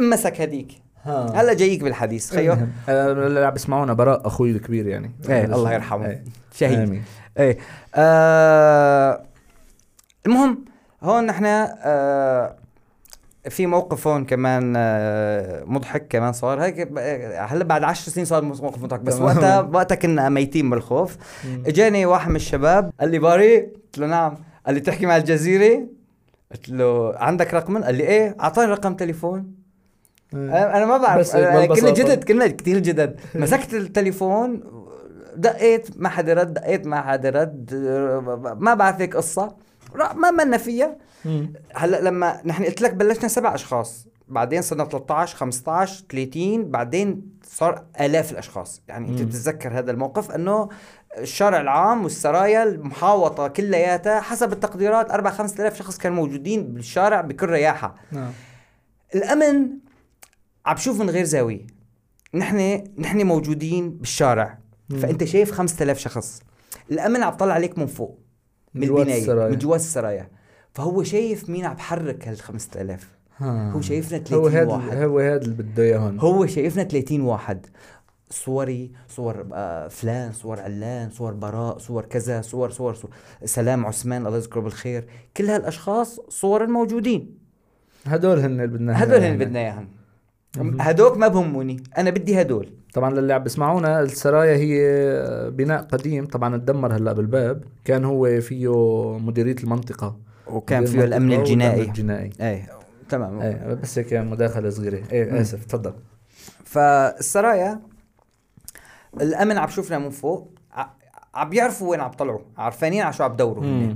مسك 0.00 0.40
هديك. 0.40 0.72
ها. 1.04 1.32
هلا 1.34 1.54
جايك 1.54 1.82
بالحديث 1.84 2.30
خيو. 2.30 2.56
اللي 2.88 3.44
عم 3.46 3.52
بيسمعونا 3.52 3.92
براء 3.92 4.26
أخوي 4.26 4.50
الكبير 4.50 4.86
يعني. 4.86 5.10
إيه 5.28 5.44
الله 5.44 5.72
يرحمه. 5.72 6.06
إيه. 6.06 6.24
شهيد. 6.54 7.02
إيه. 7.38 7.58
آه 7.94 9.22
المهم 10.26 10.64
هون 11.02 11.26
نحن 11.26 11.44
آه 11.46 12.56
في 13.48 13.66
موقف 13.66 14.06
هون 14.06 14.24
كمان 14.24 14.74
آه 14.76 15.64
مضحك 15.64 16.06
كمان 16.08 16.32
صار. 16.32 16.62
هيك 16.62 16.80
ب- 16.92 16.98
هلا 17.48 17.64
بعد 17.64 17.84
عشر 17.84 18.10
سنين 18.12 18.26
صار 18.26 18.44
موقف 18.44 18.82
مضحك 18.82 19.00
بس. 19.00 19.20
وقتها 19.20 19.60
وقتها 19.60 19.94
كنا 19.94 20.28
ميتين 20.28 20.66
من 20.66 20.72
الخوف 20.72 21.16
مم. 21.44 21.62
اجاني 21.66 22.06
واحد 22.06 22.30
من 22.30 22.36
الشباب 22.36 22.92
قال 23.00 23.10
لي 23.10 23.18
باري؟ 23.18 23.58
قلت 23.60 23.98
له 23.98 24.06
نعم. 24.06 24.34
قال 24.66 24.74
لي 24.74 24.80
تحكي 24.80 25.06
مع 25.06 25.16
الجزيرة؟ 25.16 25.86
قلت 26.52 26.68
له 26.68 27.14
عندك 27.18 27.54
رقم؟ 27.54 27.84
قال 27.84 27.94
لي 27.94 28.02
إيه 28.04 28.36
أعطاني 28.40 28.70
رقم 28.72 28.94
تليفون. 28.94 29.54
أنا 30.34 30.86
ما 30.86 30.96
بعرف. 30.98 31.36
كنا. 31.36 31.90
جدد 31.90 32.24
كنا 32.24 32.46
كثير 32.46 32.78
جدد. 32.78 33.20
مسكت 33.34 33.74
التليفون 33.74 34.60
دقيت 35.36 35.88
ما 35.96 36.08
حدا 36.08 36.34
رد 36.34 36.54
دقيت 36.54 36.86
ما 36.86 37.00
حدا 37.02 37.30
رد 37.30 37.74
ما 38.60 38.74
بعرف 38.74 39.00
هيك 39.00 39.16
قصة. 39.16 39.67
ما 39.94 40.30
منا 40.30 40.56
فيها. 40.56 40.96
هلأ 41.74 42.00
لما 42.00 42.40
نحن 42.44 42.64
قلت 42.64 42.80
لك 42.80 42.94
بلشنا 42.94 43.28
سبع 43.28 43.54
أشخاص 43.54 44.06
بعدين 44.28 44.62
صرنا 44.62 44.84
13 44.84 45.36
15 45.36 46.04
30 46.10 46.70
بعدين 46.70 47.38
صار 47.44 47.84
آلاف 48.00 48.32
الأشخاص. 48.32 48.82
يعني 48.88 49.08
أنت. 49.08 49.22
بتتذكر 49.22 49.78
هذا 49.78 49.90
الموقف؟ 49.90 50.30
إنه 50.30 50.68
الشارع 51.18 51.60
العام 51.60 52.04
والسرايا 52.04 52.62
المحاوطة 52.62 53.48
كلياتها 53.48 54.20
حسب 54.20 54.52
التقديرات 54.52 55.10
4 55.10 55.32
5000 55.32 55.78
شخص 55.78 55.98
كانوا 55.98 56.16
موجودين 56.16 56.74
بالشارع 56.74 57.20
بكل 57.20 57.46
رياحة. 57.46 57.94
نعم. 58.12 58.32
الأمن 59.14 59.68
عم 60.66 60.74
بشوف 60.74 61.00
من 61.00 61.10
غير 61.10 61.24
زاوية. 61.24 61.66
نحن 62.34 62.84
نحن 62.98 63.26
موجودين 63.26 63.90
بالشارع. 63.90 64.58
مم. 64.90 64.98
فأنت 64.98 65.24
شايف 65.24 65.52
5000 65.52 65.98
شخص. 65.98 66.42
الأمن 66.90 67.22
عم 67.22 67.32
طلع 67.32 67.54
عليك 67.54 67.78
من 67.78 67.86
فوق. 67.86 68.18
من 68.78 68.88
البناية. 68.88 69.48
من 69.48 69.58
جوا 69.58 69.76
السرايا. 69.76 70.28
فهو 70.72 71.02
شايف 71.02 71.50
مين 71.50 71.64
عم 71.64 71.74
بحرك 71.74 72.28
هال 72.28 72.40
5000 72.40 73.08
ها. 73.38 73.72
هو 73.72 73.80
شايفنا 73.80 74.18
هو 74.18 74.48
30 74.50 74.56
هذا 74.56 74.66
واحد. 74.72 74.96
هو 74.96 75.18
هذا 75.18 75.42
اللي 75.42 75.54
بده 75.54 75.82
إياه 75.82 75.98
هون. 75.98 76.18
هو 76.18 76.46
شايفنا 76.46 76.84
30 76.84 77.20
واحد. 77.20 77.66
صوري 78.30 78.90
صور 79.08 79.46
آه، 79.52 79.88
فلان 79.88 80.32
صور 80.32 80.60
علان 80.60 81.10
صور 81.10 81.32
براء 81.32 81.78
صور 81.78 82.04
كذا 82.04 82.40
صور 82.40 82.70
صور, 82.70 82.94
صور. 82.94 83.10
سلام 83.44 83.86
عثمان 83.86 84.26
الله 84.26 84.36
يذكره 84.36 84.60
بالخير. 84.60 85.06
كل 85.36 85.44
هالأشخاص 85.44 86.20
صور 86.28 86.64
الموجودين 86.64 87.38
هدول 88.06 88.38
هن 88.38 88.50
اللي 88.50 88.66
بدنا 88.66 89.02
هدول 89.04 89.16
هن 89.16 89.22
إياهم. 89.22 89.38
بدنا 89.38 89.58
إياهم. 89.58 89.88
هدوك 90.80 91.16
ما 91.16 91.28
بهموني. 91.28 91.82
أنا 91.98 92.10
بدي 92.10 92.40
هدول. 92.40 92.77
طبعا 92.94 93.14
للي 93.14 93.32
عم 93.32 93.42
بيسمعونا 93.42 94.00
السرايا 94.00 94.56
هي 94.56 95.50
بناء 95.50 95.82
قديم. 95.82 96.26
طبعا 96.26 96.56
اتدمر 96.56 96.96
هلأ 96.96 97.12
بالباب. 97.12 97.64
كان 97.84 98.04
هو 98.04 98.40
فيه 98.40 99.18
مديرية 99.18 99.56
المنطقة. 99.64 100.16
وكان 100.46 100.84
فيه 100.86 101.04
الأمن 101.04 101.32
الجنائي. 101.32 101.82
الجنائي. 101.82 102.30
إيه 102.40 102.68
تمام. 103.08 103.40
إيه 103.40 103.74
بس 103.82 103.98
هيك 103.98 104.12
مداخلة 104.12 104.70
صغيرة. 104.70 105.02
إيه. 105.12 105.40
آسف 105.40 105.64
تفضل. 105.64 105.92
فالسرايا 106.64 107.80
الأمن 109.20 109.58
عم 109.58 109.66
بشوفنا 109.66 109.98
من 109.98 110.10
فوق. 110.10 110.54
عم 111.34 111.50
بيعرفوا 111.50 111.90
وين 111.90 112.00
عم 112.00 112.10
طلعوا. 112.10 112.40
عارفانين 112.58 113.02
على 113.02 113.12
شو 113.12 113.24
عم 113.24 113.32
بدوروا. 113.32 113.94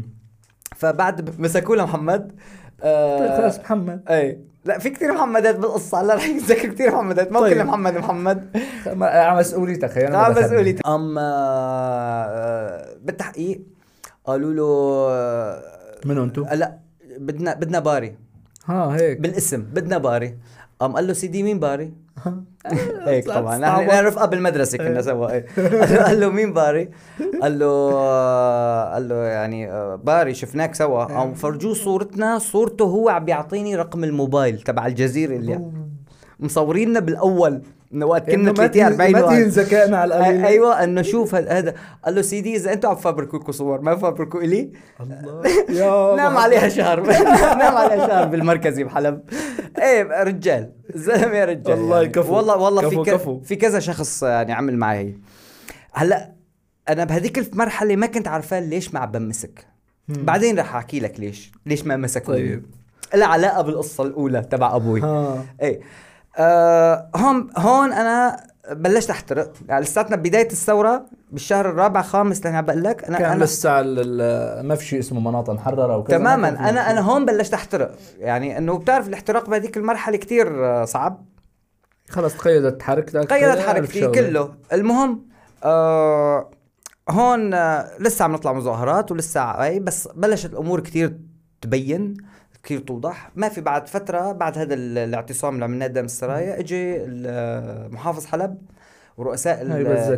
فبعد 0.76 1.40
مسكوا 1.40 1.76
له 1.76 1.84
محمد 1.84 2.20
طيب 2.20 2.90
آه 2.90 3.36
خلاص 3.40 3.58
محمد. 3.58 4.02
اي 4.08 4.38
لا 4.64 4.78
في 4.78 4.90
كثير 4.90 5.12
محمدات 5.12 5.56
بالقصة 5.56 6.00
هلا 6.00 6.14
رح 6.14 6.24
يتذكر 6.28 6.68
كثير 6.68 6.90
محمدات 6.94 7.32
ما 7.32 7.40
طيب. 7.40 7.54
كل 7.58 7.64
محمد 7.64 7.94
محمد 7.98 8.56
ما- 8.92 9.06
على 9.06 9.38
مسؤوليتك 9.40 9.90
خيي 9.90 10.08
أنا 10.08 10.26
آه 10.26 10.28
بدخلني. 10.28 10.46
مسؤوليتي 10.46 10.82
ام 10.86 11.18
آه، 11.18 12.86
بالتحقيق 13.02 13.60
قالوا 14.24 14.52
له 14.52 14.66
آه، 15.10 15.62
منو 16.04 16.24
أنتو؟ 16.24 16.42
لا 16.52 16.78
بدنا 17.18 17.54
بدنا 17.54 17.78
باري 17.78 18.16
ها 18.66 18.96
هيك 18.96 19.20
بالاسم 19.20 19.62
بدنا 19.62 19.98
باري 19.98 20.38
قام 20.80 20.92
قال 20.96 21.06
له 21.06 21.12
سيدي 21.12 21.42
مين 21.42 21.58
باري؟ 21.60 21.92
هيك 23.06 23.26
طبعا 23.26 23.58
نحن 23.58 23.76
صعبة. 23.76 23.86
نعرف 23.86 24.18
قبل 24.18 24.36
المدرسة 24.36 24.78
كنا 24.78 25.02
سوا 25.02 25.32
إيه. 25.32 25.46
قال 26.06 26.20
له 26.20 26.28
مين 26.28 26.52
باري؟ 26.52 26.90
قال 27.42 27.58
له 27.58 27.66
آه، 27.94 28.94
قال 28.94 29.08
له 29.08 29.14
يعني 29.14 29.70
آه، 29.70 29.94
باري 29.94 30.34
شفناك 30.34 30.74
سوا 30.74 31.04
قام 31.04 31.34
فرجوه 31.34 31.74
صورتنا 31.74 32.38
صورته 32.38 32.84
هو 32.84 33.08
عم 33.08 33.24
بيعطيني 33.24 33.76
رقم 33.76 34.04
الموبايل 34.04 34.60
تبع 34.60 34.86
الجزيرة 34.86 35.36
اللي 35.36 35.70
مصوريننا 36.40 37.00
بالأول 37.00 37.62
وقت 37.92 38.26
كنا 38.30 38.34
إنه 38.34 38.52
ما 38.52 38.66
30 38.66 38.82
40 38.82 38.98
تهين- 38.98 39.12
ما. 39.12 39.20
تهين 39.20 39.48
ذكائنا 39.48 39.96
على 39.98 40.16
القليل. 40.16 40.44
أيوه 40.44 40.84
إنه 40.84 41.02
شوف 41.02 41.34
هذا 41.34 41.74
قال 42.04 42.14
له 42.14 42.22
سيدي 42.22 42.56
إذا 42.56 42.72
أنتم 42.72 42.88
عم 42.88 42.94
تفبركوا 42.94 43.38
لكم 43.38 43.52
صور 43.52 43.80
ما 43.80 43.96
فبركوا 43.96 44.40
إلي؟ 44.40 44.72
الله. 45.00 45.42
يا 45.80 46.16
نام 46.22 46.36
عليها 46.36 46.68
شهر. 46.68 47.00
نام 47.58 47.76
عليها 47.76 48.06
شهر 48.08 48.26
بالمركزي 48.26 48.84
بحلب. 48.84 49.20
إيه 49.78 50.22
رجال. 50.22 50.72
زلمة 50.94 51.44
رجال. 51.44 51.70
والله 51.80 51.96
يعني. 52.00 52.08
كفو. 52.12 52.34
والله 52.36 52.56
والله 52.56 52.88
في. 52.88 53.10
كفو. 53.10 53.40
في 53.40 53.56
كذا 53.56 53.78
شخص 53.80 54.22
يعني 54.22 54.52
عمل 54.52 54.76
معي. 54.76 54.98
هي 55.06 55.14
هلأ 55.92 56.32
أنا 56.88 57.04
بهذيك 57.04 57.38
المرحلة 57.38 57.96
ما 57.96 58.06
كنت 58.06 58.28
عارفان 58.28 58.62
ليش 58.70 58.94
ما 58.94 59.00
عم 59.00 59.10
بمسك. 59.10 59.66
بعدين 60.08 60.58
رح 60.58 60.76
أحكي 60.76 61.00
لك 61.00 61.20
ليش. 61.20 61.52
ليش 61.66 61.84
ما 61.86 61.96
مسك 61.96 62.26
طيب. 62.26 62.66
لها 63.14 63.26
علاقه 63.26 63.62
بالقصة 63.62 64.04
الأولى 64.04 64.42
تبع 64.42 64.76
أبوي. 64.76 65.00
ها. 65.02 65.44
إيه. 65.62 65.80
آه 66.36 67.10
هون 67.16 67.50
هون 67.56 67.92
أنا 67.92 68.36
بلشت 68.70 69.10
أحترق. 69.10 69.52
يعني 69.68 69.84
لساتنا 69.84 70.16
بداية 70.16 70.46
الثورة 70.46 71.06
بالشهر 71.30 71.68
الرابع 71.68 72.02
خامس 72.02 72.46
عم 72.46 72.64
بقول 72.64 72.84
لك 72.84 73.04
أنا 73.04 73.18
كان 73.18 73.38
لسه 73.38 73.82
ما 74.62 74.74
في 74.74 74.84
شيء 74.84 74.98
اسمه 74.98 75.20
مناطق 75.20 75.52
محررة 75.52 75.96
وكذا. 75.96 76.18
تماما. 76.18 76.48
أنا 76.48 76.90
أنا 76.90 77.00
هون 77.00 77.26
بلشت 77.26 77.54
أحترق. 77.54 77.94
يعني 78.18 78.58
إنه 78.58 78.78
بتعرف 78.78 79.08
الاحتراق 79.08 79.50
بهذيك 79.50 79.76
المرحلة 79.76 80.16
كتير 80.16 80.66
آه، 80.66 80.84
صعب. 80.84 81.26
خلص 82.10 82.34
تقيدت 82.36 82.82
حركتك 82.82 83.32
قيدت 83.32 83.56
ألف 83.56 83.66
حركتي. 83.66 84.06
كله. 84.06 84.54
المهم 84.72 85.26
آه 85.64 86.50
هون 87.10 87.54
آه 87.54 87.90
لسه 88.00 88.24
عم 88.24 88.32
نطلع 88.32 88.52
مظاهرات 88.52 89.12
ولسه 89.12 89.40
بس 89.78 90.08
بلشت 90.14 90.52
الأمور 90.52 90.80
كتير 90.80 91.18
تبين. 91.60 92.16
كثير 92.62 92.78
توضح؟ 92.80 93.30
ما 93.36 93.48
في 93.48 93.60
بعد 93.60 93.86
فترة 93.88 94.32
بعد 94.32 94.58
هذا 94.58 94.74
ال- 94.74 94.98
الاعتصام 94.98 95.54
اللي 95.54 95.64
عملناه 95.64 95.86
قدام 95.86 96.04
السرايا 96.04 96.60
اجى 96.60 96.98
محافظ 97.94 98.26
حلب 98.26 98.58
ورؤساء. 99.16 99.62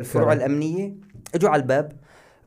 الفروع 0.00 0.32
الأمنية 0.32 0.94
إجوا 1.34 1.50
على 1.50 1.62
الباب 1.62 1.92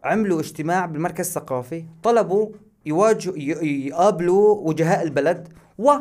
عملوا 0.03 0.39
اجتماع 0.39 0.86
بالمركز 0.86 1.27
الثقافي 1.27 1.83
طلبوا 2.03 2.49
يواجهوا 2.86 3.38
يقابلوا 3.63 4.55
وجهاء 4.67 5.03
البلد 5.03 5.47
و 5.77 5.91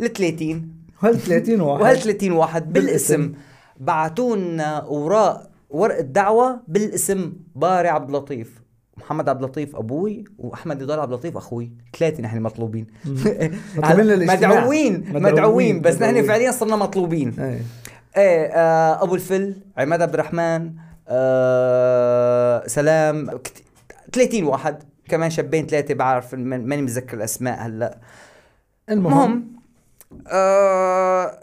ال 0.00 0.12
30 0.12 0.72
هل 1.02 1.18
30 1.20 1.60
واحد؟ 1.60 1.82
وهال 1.82 1.96
30 1.98 2.32
واحد 2.32 2.72
بالاسم. 2.72 3.32
لنا 4.36 4.76
اوراق 4.78 5.50
ورقه 5.70 6.00
دعوه 6.00 6.60
بالاسم 6.68 7.32
باري 7.54 7.88
عبد 7.88 8.08
اللطيف. 8.08 8.63
محمد 9.04 9.28
عبد 9.28 9.42
اللطيف 9.42 9.76
أبوي 9.76 10.24
وأحمد 10.38 10.82
نضال 10.82 11.00
عبد 11.00 11.12
اللطيف 11.12 11.36
أخوي. 11.36 11.70
ثلاثة 11.98 12.22
نحن 12.22 12.40
مطلوبين 12.48 12.86
مطلوبين. 13.04 14.26
مدعوين 14.26 15.00
مدعوين. 15.08 15.22
مدعوين. 15.22 15.80
بس 15.80 16.02
نحن. 16.02 16.22
فعليا 16.26 16.50
صرنا 16.50 16.76
مطلوبين. 16.76 17.40
إيه 17.40 17.60
إيه 18.16 18.46
آه 18.46 19.02
أبو 19.02 19.14
الفل 19.14 19.56
عماد 19.78 20.02
عبد 20.02 20.14
الرحمن 20.14 20.72
آه 21.08 22.66
سلام. 22.66 23.30
كت- 23.30 23.62
30 24.12 24.44
واحد. 24.44 24.82
كمان 25.08 25.30
شابين 25.30 25.66
ثلاثة 25.66 25.94
بعرف 25.94 26.34
من- 26.34 26.66
ماني 26.68 26.82
متذكر 26.82 27.16
الأسماء 27.16 27.66
هلأ. 27.66 27.98
المهم. 28.90 29.12
المهم 29.22 29.44
آه 30.28 31.38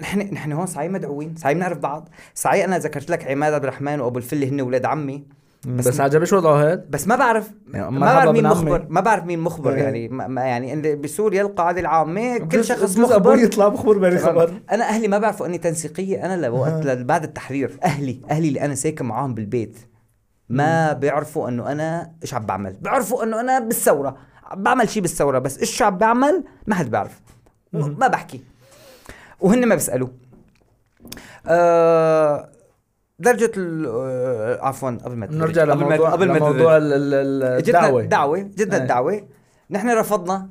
نحن 0.00 0.20
نحن 0.20 0.52
هون 0.52 0.66
صحيح 0.66 0.90
مدعوين. 0.90 1.34
صحيح 1.36 1.52
بنعرف 1.52 1.78
بعض. 1.78 2.08
صحيح 2.34 2.64
أنا 2.64 2.78
ذكرت 2.78 3.10
لك 3.10 3.26
عماد 3.30 3.52
عبد 3.52 3.64
الرحمن 3.64 4.00
وأبو 4.00 4.18
الفل 4.18 4.44
هن 4.44 4.60
أولاد 4.60 4.84
عمي. 4.84 5.24
بس, 5.66 5.88
بس 5.88 6.00
عجبش 6.00 6.32
وضعه 6.32 6.62
هذا 6.62 6.84
بس 6.90 7.08
ما 7.08 7.16
بعرف 7.16 7.50
يعني 7.74 7.90
ما 7.90 8.06
بعرف 8.14 8.30
مين. 8.30 8.46
مخبر 8.46 8.86
ما 8.88 9.00
بعرف 9.00 9.24
مين 9.24 9.38
مخبر 9.40 9.74
إيه. 9.74 9.82
يعني 9.82 10.08
ما 10.08 10.42
يعني 10.42 10.96
بسوريا 10.96 11.42
القاعدة 11.42 11.80
العامة 11.80 12.38
كل 12.38 12.64
شخص 12.64 12.94
بجوز 12.94 13.12
أبوي 13.12 13.32
مخبر. 13.34 13.44
يطلع 13.44 13.68
مخبر 13.68 13.98
بين 13.98 14.18
خبر. 14.18 14.52
أنا 14.72 14.84
أهلي 14.88 15.08
ما 15.08 15.18
بعرفوا 15.18 15.46
أني 15.46 15.58
تنسيقية 15.58 16.24
أنا 16.26 16.46
لوقت 16.46 16.86
ل- 16.86 17.04
بعد 17.04 17.24
التحرير. 17.24 17.78
أهلي 17.84 18.20
أهلي 18.30 18.48
اللي 18.48 18.60
أنا 18.60 18.74
ساكن 18.74 19.04
معاهم 19.04 19.34
بالبيت 19.34 19.78
ما 20.48 20.92
بيعرفوا 20.92 21.48
إنه 21.48 21.72
أنا 21.72 22.12
إيش 22.22 22.34
عم 22.34 22.46
بعمل. 22.46 22.72
بيعرفوا 22.72 23.22
إنه 23.24 23.40
أنا 23.40 23.58
بالثورة 23.58 24.16
عم 24.44 24.62
بعمل 24.62 24.88
شيء 24.88 25.02
بالثورة 25.02 25.38
بس 25.38 25.58
إيش 25.58 25.82
عم 25.82 25.98
بعمل؟ 25.98 26.44
ما 26.66 26.74
حد 26.74 26.90
بيعرف 26.90 27.20
ما 27.72 28.08
بحكي. 28.08 28.40
وهن 29.40 29.66
ما 29.68 29.74
بيسألوا. 29.74 30.08
آه 31.46 32.48
درجة 33.18 33.50
ال- 33.56 33.86
آه، 33.86 34.58
عفوا 34.66 34.90
قبل 34.90 35.16
ما. 35.16 35.26
نرجع 35.26 35.64
لموضوع 35.64 36.10
قبل 36.10 36.28
ما 36.28 36.38
لموضوع 36.38 36.78
تقولي. 36.78 36.96
ال- 36.96 37.14
ال- 37.14 37.62
جتنا 37.62 37.78
الدعوة. 37.80 38.02
دعوة 38.04 38.38
جتنا 38.38 38.76
إيه. 38.76 38.82
الدعوة 38.82 39.26
نحن 39.70 39.88
رفضنا 39.90 40.48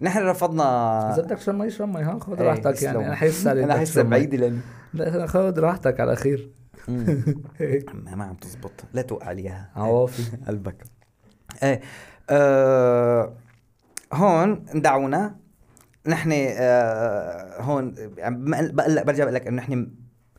نحن 0.00 0.18
رفضنا. 0.22 0.64
إذا 1.14 1.22
بدك 1.22 1.40
شمي 1.40 1.70
شمي 1.70 2.02
ها؟ 2.02 2.18
خذ 2.18 2.40
إيه، 2.40 2.48
راحتك 2.48 2.82
يعني. 2.82 2.98
أنا 3.06 3.16
عليك 3.46 3.46
أنا 3.58 3.84
شمي. 3.84 4.02
بعيدة 4.10 4.36
لأني. 4.36 4.58
لا 4.94 5.26
خذ 5.26 5.58
راحتك 5.60 6.00
على 6.00 6.12
الاخير 6.12 6.50
هيك 7.58 7.90
ما 7.94 8.24
عم 8.24 8.34
تزبط. 8.34 8.72
لا 8.94 9.02
توقع 9.02 9.32
لي 9.32 9.42
إياها. 9.42 9.70
عوافي. 9.76 10.22
قلبك. 10.48 10.76
إيه. 11.62 11.80
آه 12.30 13.32
هون 14.12 14.64
دعونا. 14.74 15.34
نحن 16.06 16.32
آه 16.34 17.60
هون 17.62 17.94
عم 18.18 18.44
بقل- 18.50 18.72
بقول 18.72 18.94
لك 18.96 19.06
برجع 19.06 19.24
بقول 19.24 19.34
لك 19.34 19.46
إنه 19.46 19.56
نحن 19.56 19.88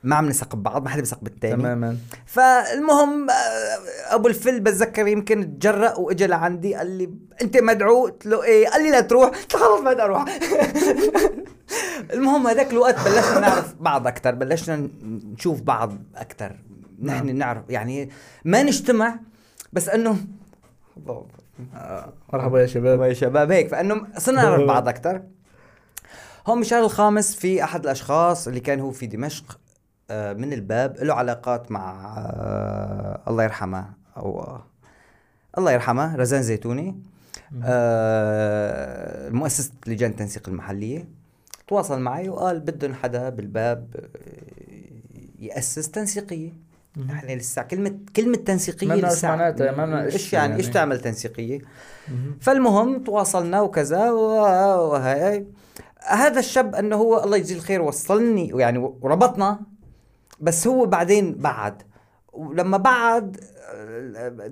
ما 0.04 0.16
عم 0.16 0.30
نثق 0.30 0.56
ببعض 0.56 0.84
ما 0.84 0.90
حدا 0.90 1.02
بيثق 1.02 1.20
بالتاني. 1.22 1.56
تماما. 1.56 1.98
فالمهم 2.26 3.30
آه، 3.30 4.14
أبو 4.16 4.28
الفل 4.28 4.60
بتذكر 4.60 5.08
يمكن 5.08 5.60
تجرأ 5.60 5.96
واجى 5.96 6.28
لعندي 6.28 6.76
قال 6.76 6.88
لي 6.98 7.10
أنت 7.42 7.58
مدعو؟ 7.58 8.04
قلت 8.04 8.26
له 8.26 8.44
إيه. 8.44 8.68
قال 8.68 8.84
لي 8.84 8.92
لا 8.92 9.02
تروح. 9.02 9.30
قلت 9.30 9.54
له 9.54 9.60
خلص 9.60 9.82
ما 9.82 9.94
بدي 9.94 10.02
أروح. 10.02 10.26
المهم 12.14 12.48
هذاك 12.48 12.72
الوقت 12.72 12.96
بلشنا 12.96 13.40
نعرف 13.40 13.76
بعض 13.80 14.08
أكثر 14.08 14.36
بلشنا 14.36 14.90
نشوف 15.34 15.62
بعض 15.62 15.98
أكثر 16.16 16.56
نحن 17.02 17.26
نعم. 17.26 17.38
نعرف 17.38 17.64
يعني 17.70 18.10
ما 18.46 18.64
نجتمع 18.64 19.20
بس 19.74 19.90
إنه 19.90 20.18
مرحبا 22.34 22.62
يا 22.62 22.66
شباب. 22.66 23.02
يا 23.02 23.14
شباب. 23.14 23.52
هيك 23.52 23.68
فإنه 23.68 24.08
صرنا 24.18 24.42
نعرف 24.42 24.68
بعض 24.74 24.88
أكثر 24.88 25.22
هون 26.48 26.60
بالشهر 26.60 26.84
الخامس 26.84 27.36
في 27.36 27.64
أحد 27.64 27.84
الأشخاص 27.84 28.48
اللي 28.48 28.60
كان 28.60 28.80
هو 28.80 28.92
في 28.92 29.06
دمشق 29.06 29.60
من 30.38 30.54
الباب 30.54 30.98
له 30.98 31.14
علاقات 31.14 31.72
مع 31.72 32.16
آه، 32.18 33.22
الله 33.28 33.44
يرحمه 33.44 33.86
أو 34.18 34.40
آه، 34.40 34.66
الله 35.58 35.72
يرحمه 35.72 36.16
رزان 36.16 36.42
زيتوني. 36.42 36.96
آه، 37.64 39.30
مؤسسة 39.30 39.72
لجان 39.88 40.12
التنسيق 40.12 40.50
المحلية. 40.50 41.08
تواصل 41.68 42.00
معي 42.00 42.30
وقال 42.30 42.60
بدهم 42.60 42.94
حدا 42.94 43.30
بالباب 43.30 43.96
آه، 43.96 45.44
يأسس 45.44 45.92
تنسيقية. 45.92 46.54
نحن 47.08 47.28
لسه 47.28 47.62
كلمة 47.62 47.96
كلمة 48.16 48.36
تنسيقية 48.36 48.88
ما 48.88 48.94
لسه 48.94 49.28
معناتها، 49.28 49.72
ما 49.72 50.06
إيش 50.06 50.34
يعني 50.34 50.50
يعني. 50.50 50.64
إيش 50.64 50.70
تعمل 50.70 51.02
تنسيقية؟ 51.02 51.60
مهم. 52.08 52.38
فالمهم 52.42 53.04
تواصلنا 53.04 53.62
وكذا 53.62 54.12
وهي 54.12 55.46
هذا 56.08 56.40
الشاب 56.40 56.76
أنه 56.76 56.96
هو 56.96 57.24
الله 57.24 57.38
يجزيه 57.38 57.56
الخير 57.56 57.82
وصلني 57.82 58.48
يعني 58.48 58.78
وربطنا 58.78 59.60
بس 60.44 60.68
هو 60.68 60.86
بعدين 60.86 61.36
بعد 61.36 61.82
ولما 62.34 62.78
بعد 62.78 63.38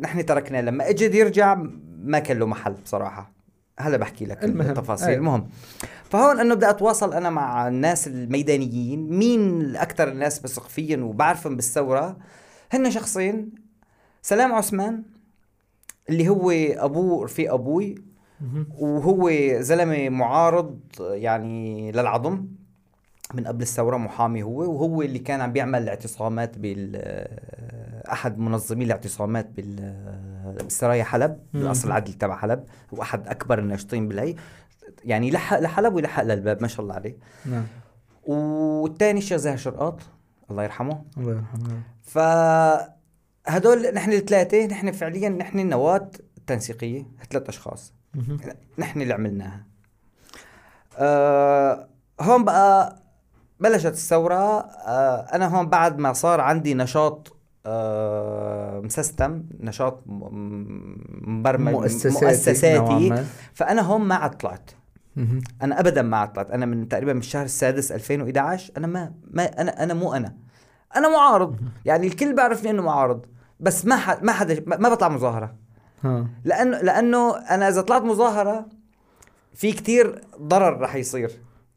نحن 0.01 0.25
تركناه 0.25 0.61
لما 0.61 0.89
اجى 0.89 1.17
يرجع 1.19 1.63
ما 2.03 2.19
كان 2.19 2.39
له 2.39 2.45
محل 2.45 2.73
بصراحة 2.73 3.31
هلا 3.79 3.97
بحكي 3.97 4.25
لك 4.25 4.43
المهم. 4.43 4.69
التفاصيل 4.69 5.09
أي. 5.09 5.15
المهم 5.15 5.49
فهون 6.09 6.39
إنه 6.39 6.55
بدي 6.55 6.69
أتواصل 6.69 7.13
أنا 7.13 7.29
مع 7.29 7.67
الناس 7.67 8.07
الميدانيين 8.07 9.09
مين 9.09 9.75
أكثر 9.75 10.07
الناس 10.07 10.39
بثق 10.39 10.67
فيهم 10.67 11.03
وبعرفهم 11.03 11.55
بالثورة 11.55 12.17
هن 12.71 12.91
شخصين 12.91 13.51
سلام 14.21 14.53
عثمان 14.53 15.03
اللي 16.09 16.29
هو 16.29 16.51
أبوه 16.51 17.23
رفيق 17.25 17.53
أبوي. 17.53 17.95
وهو 18.77 19.31
زلمة 19.59 20.09
معارض 20.09 20.79
يعني 20.99 21.91
للعظم 21.91 22.45
من 23.33 23.47
قبل 23.47 23.61
الثورة 23.61 23.97
محامي 23.97 24.43
هو 24.43 24.71
وهو 24.71 25.01
اللي 25.01 25.19
كان 25.19 25.41
عم 25.41 25.51
بيعمل 25.51 25.83
الاعتصامات 25.83 26.57
بال 26.57 26.95
أحد 28.11 28.37
منظمي 28.37 28.85
الاعتصامات 28.85 29.49
بال 29.49 29.75
بالسرايا 30.63 31.03
حلب 31.03 31.39
مم. 31.53 31.61
بالقصر 31.61 31.87
العدلي 31.87 32.13
تبع 32.13 32.37
حلب 32.37 32.63
هو 32.93 33.01
احد 33.01 33.27
أكبر 33.27 33.59
الناشطين 33.59 34.07
بالهي. 34.07 34.35
يعني 35.03 35.27
يلحق 35.27 35.59
لحلب 35.59 35.93
ويلحق 35.93 36.23
للباب 36.23 36.61
ما 36.61 36.67
شاء 36.67 36.81
الله 36.81 36.95
عليه. 36.95 37.17
نعم. 37.45 37.63
والثاني 38.23 39.19
الشيخ 39.19 39.37
زاهر 39.37 39.57
شرقاط 39.57 39.99
الله 40.51 40.63
يرحمه. 40.63 41.03
الله 41.17 41.31
يرحمه. 41.31 41.81
فهدول 42.03 43.93
نحن 43.93 44.11
الثلاثة 44.11 44.65
نحن 44.65 44.91
فعليا 44.91 45.29
نحن 45.29 45.59
النواه 45.59 46.11
التنسيقيه 46.37 47.05
ثلاث 47.31 47.49
أشخاص. 47.49 47.93
نحن 48.77 49.01
اللي 49.01 49.13
عملناها. 49.13 49.65
آه 50.97 51.87
هون 52.21 52.45
بقى 52.45 53.00
بلشت 53.61 53.85
الثورة 53.85 54.35
آه 54.59 55.15
أنا 55.33 55.47
هون 55.57 55.67
بعد 55.69 55.99
ما 55.99 56.13
صار 56.13 56.41
عندي 56.41 56.73
نشاط 56.73 57.35
آه 57.65 58.79
مسستم 58.79 59.43
نشاط 59.59 60.03
م- 60.05 60.11
م- 60.13 61.39
مبرمج 61.39 61.73
مؤسساتي 61.73 62.25
مؤسساتي. 62.25 63.25
فأنا 63.53 63.81
هون 63.81 64.01
ما 64.01 64.15
عاد 64.15 64.31
طلعت 64.37 64.71
مهم. 65.15 65.41
أنا 65.61 65.79
ابدا 65.79 66.01
ما 66.01 66.17
عاد 66.17 66.33
طلعت 66.33 66.51
أنا 66.51 66.65
من 66.65 66.87
تقريبا 66.89 67.13
من 67.13 67.19
الشهر 67.19 67.45
السادس 67.45 67.91
2011 67.91 68.71
أنا 68.77 68.87
ما 68.87 69.11
ما 69.31 69.43
أنا 69.61 69.83
أنا 69.83 69.93
مو 69.93 70.13
أنا. 70.13 70.35
أنا 70.95 71.09
معارض. 71.17 71.55
يعني 71.85 72.07
الكل 72.07 72.35
بيعرفني 72.35 72.69
إنه 72.69 72.81
معارض. 72.81 73.25
بس 73.59 73.85
ما 73.85 73.95
حد 73.95 74.23
ما 74.23 74.31
حدا 74.31 74.63
ما 74.67 74.89
بطلع 74.89 75.09
مظاهرة. 75.09 75.55
ها. 76.03 76.27
لأنه 76.43 76.77
لأنه 76.81 77.37
أنا 77.37 77.69
إذا 77.69 77.81
طلعت 77.81 78.01
مظاهرة 78.01 78.65
في 79.53 79.71
كتير 79.71 80.21
ضرر 80.41 80.79
رح 80.81 80.95
يصير. 80.95 81.31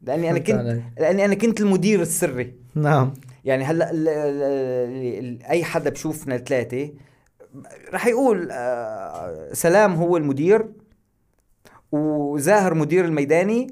لأني 0.05 0.29
أنا 0.31 0.39
كنت 0.39 0.51
عليك. 0.59 0.83
لأني 0.99 1.25
أنا 1.25 1.35
كنت 1.35 1.61
المدير 1.61 2.01
السري 2.01 2.53
نعم 2.75 3.13
يعني 3.45 3.63
هلأ 3.63 3.91
ال- 3.91 4.07
ال- 4.07 5.19
ال- 5.25 5.43
أي 5.43 5.63
حدا 5.63 5.89
بشوفنا 5.89 6.35
الثلاثة 6.35 6.89
رح 7.93 8.07
يقول 8.07 8.47
آه، 8.51 9.49
سلام 9.53 9.93
هو 9.93 10.17
المدير 10.17 10.65
وزاهر 11.91 12.73
مدير 12.73 13.05
الميداني 13.05 13.67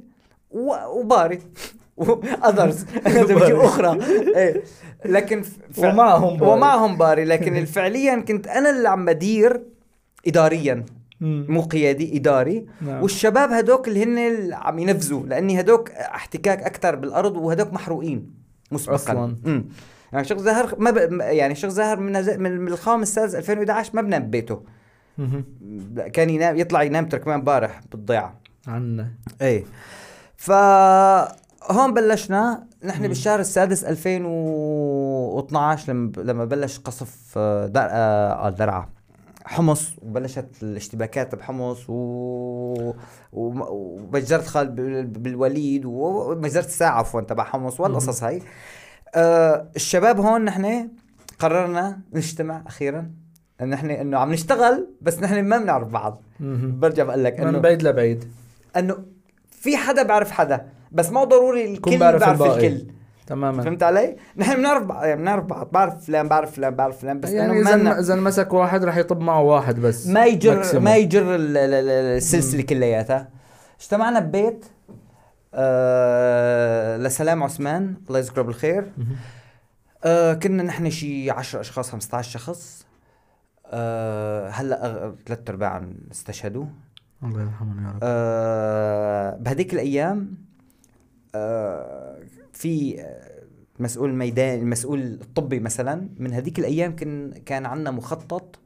وباري 0.52 1.40
وأذرز 1.98 2.86
أخرى 3.66 4.00
إيه. 4.36 4.64
لكن 5.06 5.42
ف- 5.42 5.80
ومعهم 5.84 6.38
باري. 6.38 6.52
ومعهم 6.52 6.98
باري 6.98 7.26
لكن 7.26 7.66
فعليا 7.66 8.20
كنت 8.20 8.48
أنا 8.48 8.70
اللي 8.70 8.90
عم 8.90 9.06
بدير 9.06 9.64
اداريا. 10.28 10.86
مو 11.24 11.62
قيادي 11.62 12.18
إداري. 12.18 12.66
نعم. 12.82 13.02
والشباب 13.02 13.52
هدوك 13.52 13.88
اللي 13.88 14.04
هن 14.04 14.18
اللي 14.18 14.56
عم 14.56 14.80
ينفذوا 14.80 15.26
لأني 15.26 15.60
هدوك 15.60 15.92
احتكاك 15.92 16.64
أكثر 16.64 16.96
بالأرض 16.96 17.38
وهدوك 17.38 17.74
محروقين 17.74 18.34
مسبقا. 18.72 18.96
أصلاً. 18.96 19.38
امم 19.46 19.66
يعني 20.14 20.26
شيخ 20.26 20.38
زاهر 20.38 20.76
ما 20.80 20.92
ب... 20.92 20.98
يعني 21.22 21.56
شيخ 21.56 21.70
زاهر 21.70 22.00
من 22.00 22.16
هز- 22.16 22.30
من 22.38 22.68
الخامس 22.68 23.08
السادس 23.08 23.36
2011 23.36 23.96
ما 23.96 24.02
بنام 24.02 24.24
ببيته. 24.24 24.62
كان 26.14 26.30
ينام 26.30 26.58
يطلع 26.58 26.84
ينام 26.84 27.10
تركمان 27.10 27.40
امبارح 27.40 27.82
بالضيعه 27.92 28.40
عنا. 28.68 29.08
إيه. 29.42 29.64
ف 30.38 30.52
هون 31.72 31.94
بلشنا. 31.94 32.64
نحن 32.84 33.08
بالشهر 33.08 33.40
السادس 33.40 33.84
2012 33.84 35.94
لما 35.94 36.12
لما 36.18 36.46
بلش 36.46 36.80
قصف 36.80 37.18
آه،. 37.38 37.72
آه 37.76 38.48
آه، 38.48 38.50
درعا. 38.50 38.90
حمص 39.46 39.92
وبلشت 40.02 40.46
الاشتباكات 40.64 41.36
بحمص 41.36 41.90
و... 41.90 41.94
و... 41.94 42.94
ومجزرة 43.34 44.42
خالد 44.42 44.76
بال- 44.76 45.06
بالوليد 45.06 45.86
ومجزرة 45.86 46.66
الساعة 46.66 47.00
عفوا 47.00 47.22
تبع 47.22 47.44
حمص 47.44 47.80
والقصص 47.80 48.24
هاي. 48.24 48.42
آه 49.16 49.68
الشباب 49.76 50.20
هون 50.20 50.46
نحن 50.46 50.90
قررنا 51.40 52.00
نجتمع 52.14 52.64
أخيرا. 52.68 53.12
نحن 53.62 53.90
إنه 53.90 54.18
عم 54.18 54.32
نشتغل 54.32 54.88
بس 55.02 55.20
نحن 55.20 55.44
ما 55.44 55.58
بنعرف 55.58 55.88
بعض. 55.88 56.22
برجع 56.40 57.04
بقول 57.04 57.24
لك 57.24 57.40
من 57.40 57.48
إنه 57.48 57.60
بعيد 57.60 57.84
لبعيد. 57.84 58.32
إنه 58.78 58.98
في 59.52 59.78
حدا 59.78 60.04
بيعرف 60.04 60.32
حدا 60.32 60.70
بس 60.92 61.10
ما 61.10 61.24
ضروري 61.24 61.74
الكل 61.74 61.98
بيعرف 61.98 62.24
بيعرف 62.24 62.42
الباقي. 62.42 62.68
الكل. 62.68 62.94
تماما. 63.28 63.64
فهمت 63.64 63.84
علي؟ 63.84 64.16
نحن 64.38 64.56
بنعرف 64.56 64.84
بعض 64.84 65.04
يعني 65.06 65.22
بنعرف 65.22 65.46
بعض 65.46 65.70
بعرف 65.72 66.06
فلان 66.06 66.28
بعرف 66.28 66.56
فلان 66.56 66.76
بعرف 66.76 67.02
فلان 67.02 67.20
بس 67.20 67.30
يعني 67.30 67.60
إذا 67.62 68.00
إذا 68.00 68.16
مسك 68.16 68.54
واحد 68.54 68.84
راح 68.84 68.98
يطب 68.98 69.20
معه 69.20 69.42
واحد 69.42 69.80
بس 69.80 70.08
ما 70.08 70.26
يجر. 70.26 70.80
ما 70.80 70.96
يجر 70.96 71.36
ال- 71.36 71.58
ال- 71.58 71.74
ال- 71.74 71.90
السلسلة 72.18 72.62
كلياتها. 72.62 73.30
اجتمعنا 73.82 74.20
ببيت 74.20 74.66
آه 75.54 76.98
لسلام 76.98 77.44
عثمان. 77.44 77.96
الله 78.08 78.20
يذكره 78.20 78.42
بالخير. 78.42 78.92
آه 80.04 80.34
كنا 80.34 80.64
نحن 80.64 80.90
شي 80.90 81.32
10 81.32 81.60
أشخاص 81.60 81.92
15 81.92 82.32
شخص. 82.40 82.86
آه 83.68 84.50
هلأ 84.50 85.14
ثلاث 85.26 85.50
أرباع 85.50 85.84
استشهدوا. 86.12 86.66
الله 87.24 87.42
يرحمه 87.42 87.84
يا 87.88 87.90
رب. 87.92 88.00
آه 88.04 89.36
بهذيك 89.40 89.74
الأيام 89.74 90.38
آه 91.36 92.16
في 92.54 93.02
آه، 93.02 93.44
مسؤول 93.80 94.10
الميدان 94.10 94.60
المسؤول 94.60 95.00
الطبي 95.00 95.60
مثلا 95.60 96.10
من 96.18 96.34
هذيك 96.34 96.60
الأيام 96.60 96.96
كان 96.96 97.32
كان 97.32 97.66
عندنا 97.66 97.92
مخطط 97.92 98.60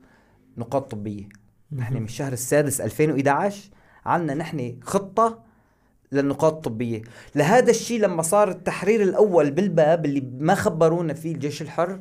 نقاط 0.58 0.92
طبية. 0.92 1.30
نحن 1.72 1.94
من 1.94 2.04
الشهر 2.04 2.34
السادس 2.34 2.82
2011 2.82 3.70
عندنا 4.06 4.34
نحن 4.34 4.78
خطة 4.82 5.44
للنقاط 6.12 6.54
الطبية. 6.54 7.02
لهذا 7.36 7.70
الشيء 7.70 8.00
لما 8.00 8.22
صار 8.22 8.50
التحرير 8.50 9.02
الأول 9.02 9.52
بالباب 9.52 10.06
اللي 10.06 10.32
ما 10.40 10.56
خبرونا 10.56 11.14
فيه 11.14 11.34
الجيش 11.34 11.62
الحر 11.62 12.00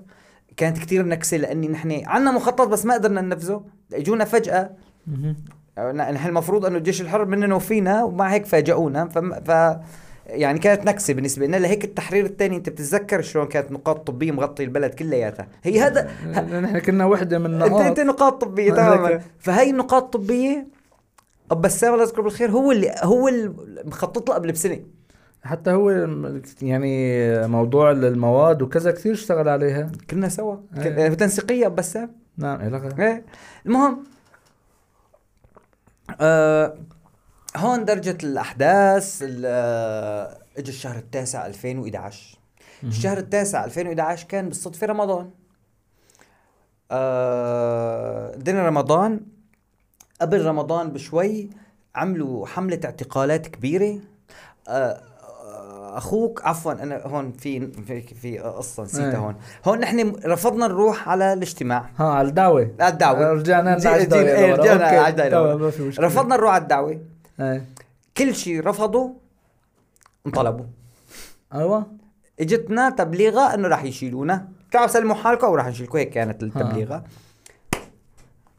كانت 0.56 0.78
كتير 0.78 1.06
نكسة 1.06 1.36
لأني 1.36 1.68
نحن 1.68 2.02
عندنا 2.06 2.30
مخطط 2.30 2.68
بس 2.68 2.86
ما 2.86 2.94
قدرنا 2.94 3.20
ننفذه. 3.20 3.64
اجونا 3.92 4.24
فجأة. 4.24 4.70
نحن 5.94 6.28
المفروض 6.28 6.66
أنه 6.66 6.78
الجيش 6.78 7.00
الحر 7.00 7.24
مننا 7.24 7.54
وفينا 7.54 8.04
ومع 8.04 8.32
هيك 8.32 8.46
فاجئونا. 8.46 9.08
فم... 9.08 9.32
ف 9.40 9.50
يعني 10.26 10.58
كانت 10.58 10.84
نكسة 10.84 11.14
بالنسبة 11.14 11.46
لنا 11.46 11.56
لهيك 11.56 11.84
التحرير 11.84 12.24
الثاني 12.24 12.56
انت 12.56 12.68
بتتذكر 12.68 13.22
شلون 13.22 13.46
كانت 13.46 13.72
نقاط 13.72 14.06
طبية 14.06 14.32
مغطي 14.32 14.64
البلد 14.64 14.94
كلياتها 14.94 15.48
هي 15.62 15.80
هذا. 15.80 16.10
نحن 16.60 16.78
كنا 16.78 17.04
وحدة 17.04 17.38
من 17.38 17.54
انت 17.54 17.62
النقاط 17.62 17.80
انت 17.86 18.00
نقاط 18.00 18.40
طبية. 18.40 18.72
تماما 18.72 19.20
فهي 19.38 19.70
النقاط 19.70 20.02
الطبية 20.02 20.66
ابو 21.50 21.60
بسام 21.60 21.92
الله 21.92 22.04
يذكره 22.04 22.22
بالخير 22.22 22.50
هو 22.50 22.72
اللي 22.72 22.94
هو 23.02 23.28
اللي 23.28 23.54
مخطط 23.84 24.28
له 24.28 24.34
قبل 24.34 24.52
بسنة 24.52 24.80
حتى 25.42 25.70
هو 25.70 25.90
يعني 26.62 27.48
موضوع 27.48 27.90
المواد 27.90 28.62
وكذا 28.62 28.90
كثير 28.90 29.12
اشتغل 29.12 29.48
عليها 29.48 29.92
كنا 30.10 30.28
سوا. 30.28 30.56
كنا 30.74 31.08
تنسيقية 31.08 31.66
ابو 31.66 31.74
بسام 31.74 32.10
نعم 32.36 32.60
إيه 32.60 32.68
لك. 32.68 33.00
إيه 33.00 33.24
المهم 33.66 34.04
آه 36.20 36.74
هون 37.56 37.84
درجة 37.84 38.18
الأحداث 38.22 39.18
ال- 39.22 40.36
اجى 40.58 40.68
الشهر 40.70 40.96
التاسع 40.96 41.46
2011 41.46 42.38
الشهر 42.84 43.18
التاسع 43.18 43.64
2011 43.64 44.26
كان 44.28 44.48
بالصدفة 44.48 44.86
رمضان. 44.86 45.30
آه 46.90 48.34
دنا 48.36 48.66
رمضان 48.68 49.20
قبل 50.20 50.44
رمضان 50.46 50.90
بشوي 50.90 51.50
عملوا 51.94 52.46
حملة 52.46 52.80
اعتقالات 52.84 53.46
كبيرة. 53.46 53.98
آه 54.68 54.70
آه، 54.70 55.98
أخوك 55.98 56.42
عفوا 56.46 56.72
أنا 56.72 57.02
هون 57.06 57.32
في 57.32 57.66
في, 57.86 58.00
في 58.02 58.38
قصة 58.38 58.82
نسيتها 58.82 59.10
إيه. 59.10 59.16
هون. 59.16 59.34
هون 59.64 59.78
نحن 59.78 60.12
رفضنا 60.24 60.66
نروح 60.66 61.08
على 61.08 61.32
الاجتماع. 61.32 61.90
ها 61.98 62.04
على 62.04 62.28
الدعوة. 62.28 62.70
على 62.80 62.92
الدعوة. 62.92 63.32
رجعنا 63.32 63.70
على 63.70 64.04
لورا. 64.06 64.56
رجعنا. 64.56 64.84
على 64.86 65.56
مشكلة. 65.80 66.06
رفضنا 66.06 66.36
نروح 66.36 66.52
على 66.54 66.62
الدعوة. 66.62 67.00
كل 68.16 68.34
شيء 68.34 68.66
رفضوا 68.66 69.10
انطلبوا. 70.26 70.66
أيوه. 71.54 71.86
اجتنا 72.40 72.90
تبليغة 72.90 73.54
إنه 73.54 73.68
راح 73.68 73.84
يشيلونا. 73.84 74.48
تعالوا 74.72 74.88
سلموا 74.88 75.14
حالكم 75.14 75.46
وراح 75.46 75.66
نشيلكم 75.66 75.98
هيك 75.98 76.10
كانت 76.10 76.42
التبليغة. 76.42 77.04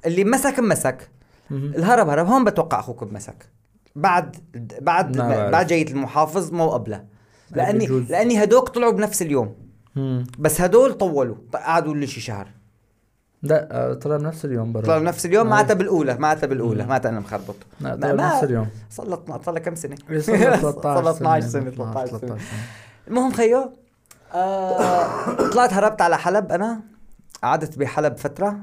اللي 0.06 0.24
مسك 0.24 0.60
مسك. 0.60 1.10
الهرب 1.52 2.10
هرب. 2.10 2.28
هون 2.28 2.44
بتوقع 2.44 2.80
أخوك 2.80 3.04
بمسك. 3.04 3.50
بعد 3.96 4.36
بعد. 4.82 5.18
بعد 5.52 5.68
جاية 5.68 5.92
المحافظ 5.92 6.52
مو 6.52 6.70
قبله. 6.70 7.06
لأني. 7.52 7.88
لأني 7.88 8.44
هدوك 8.44 8.70
طلعوا 8.70 8.92
بنفس 8.92 9.22
اليوم. 9.22 9.56
بس 10.40 10.62
هدول 10.62 10.94
طولوا 10.94 11.36
قعدوا 11.54 11.96
لي 11.96 12.08
شي 12.08 12.22
شهر. 12.22 12.52
لا 13.44 13.68
آه، 13.72 13.94
طلع 13.94 14.18
بنفس 14.18 14.46
اليوم 14.46 14.74
برا 14.74 14.86
طلعوا 14.86 15.00
بنفس 15.00 15.26
اليوم 15.26 15.48
معناتها 15.48 15.74
بالأولى 15.74 16.18
معناتها 16.18 16.48
بالأولى. 16.48 16.86
معناتها 16.86 17.10
أنا 17.10 17.20
مخربط. 17.20 17.56
لا 17.80 17.96
طلع 17.96 18.12
بنفس 18.12 18.44
اليوم. 18.44 18.68
صار 18.90 19.08
له 19.08 19.24
صار 19.46 19.54
له 19.54 19.60
كم 19.60 19.76
سنة؟ 19.76 19.96
صار 20.20 20.36
له 20.38 20.58
13 20.58 20.72
صار 20.84 21.04
له 21.04 21.12
12 21.12 21.48
سنة 21.48 21.70
13 21.70 22.18
سنة. 22.20 22.38
المهم 23.08 23.34
خيو 23.34 23.72
آه 24.34 25.34
طلعت 25.54 25.74
هربت 25.74 26.02
على 26.02 26.18
حلب 26.18 26.52
أنا 26.52 26.80
قعدت 27.44 27.78
بحلب 27.80 28.18
فترة. 28.18 28.60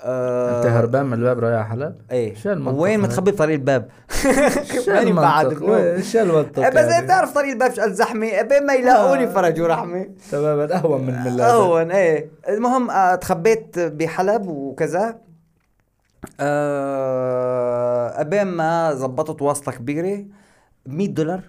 آه 0.00 0.58
انت 0.58 0.66
هربان 0.66 1.06
من 1.06 1.12
الباب 1.12 1.38
رايح 1.38 1.68
حلب؟ 1.70 1.94
إيه. 2.10 2.34
وين؟ 2.66 3.00
متخبي 3.00 3.30
بطريق 3.30 3.54
الباب؟ 3.54 3.88
ماني 4.88 5.12
بعد 5.12 5.58
شو 6.02 6.18
المنطق 6.18 6.62
إيه 6.62 6.70
بس 6.70 6.92
يعني؟ 6.92 7.04
بتعرف 7.04 7.34
طريق 7.34 7.52
الباب 7.52 7.74
شو 7.74 7.82
قد 7.82 7.92
زحمة؟ 7.92 8.42
بين 8.42 8.66
ما 8.66 8.74
يلاقوني 8.74 9.24
آه. 9.24 9.28
فرجوا 9.28 9.68
رحمه 9.68 10.08
تماما 10.30 10.76
أهون 10.76 11.00
من 11.00 11.24
من 11.24 11.40
أهون 11.40 11.90
إيه. 11.90 12.30
المهم 12.48 12.90
آه، 12.90 13.14
تخبيت 13.14 13.78
بحلب 13.78 14.46
وكذا. 14.46 15.18
آه 16.40 18.20
ابين 18.20 18.46
ما 18.46 18.94
زبطت 18.94 19.42
واصله 19.42 19.74
كبيرة 19.74 20.24
ب 20.86 20.92
100 20.92 21.08
دولار 21.08 21.40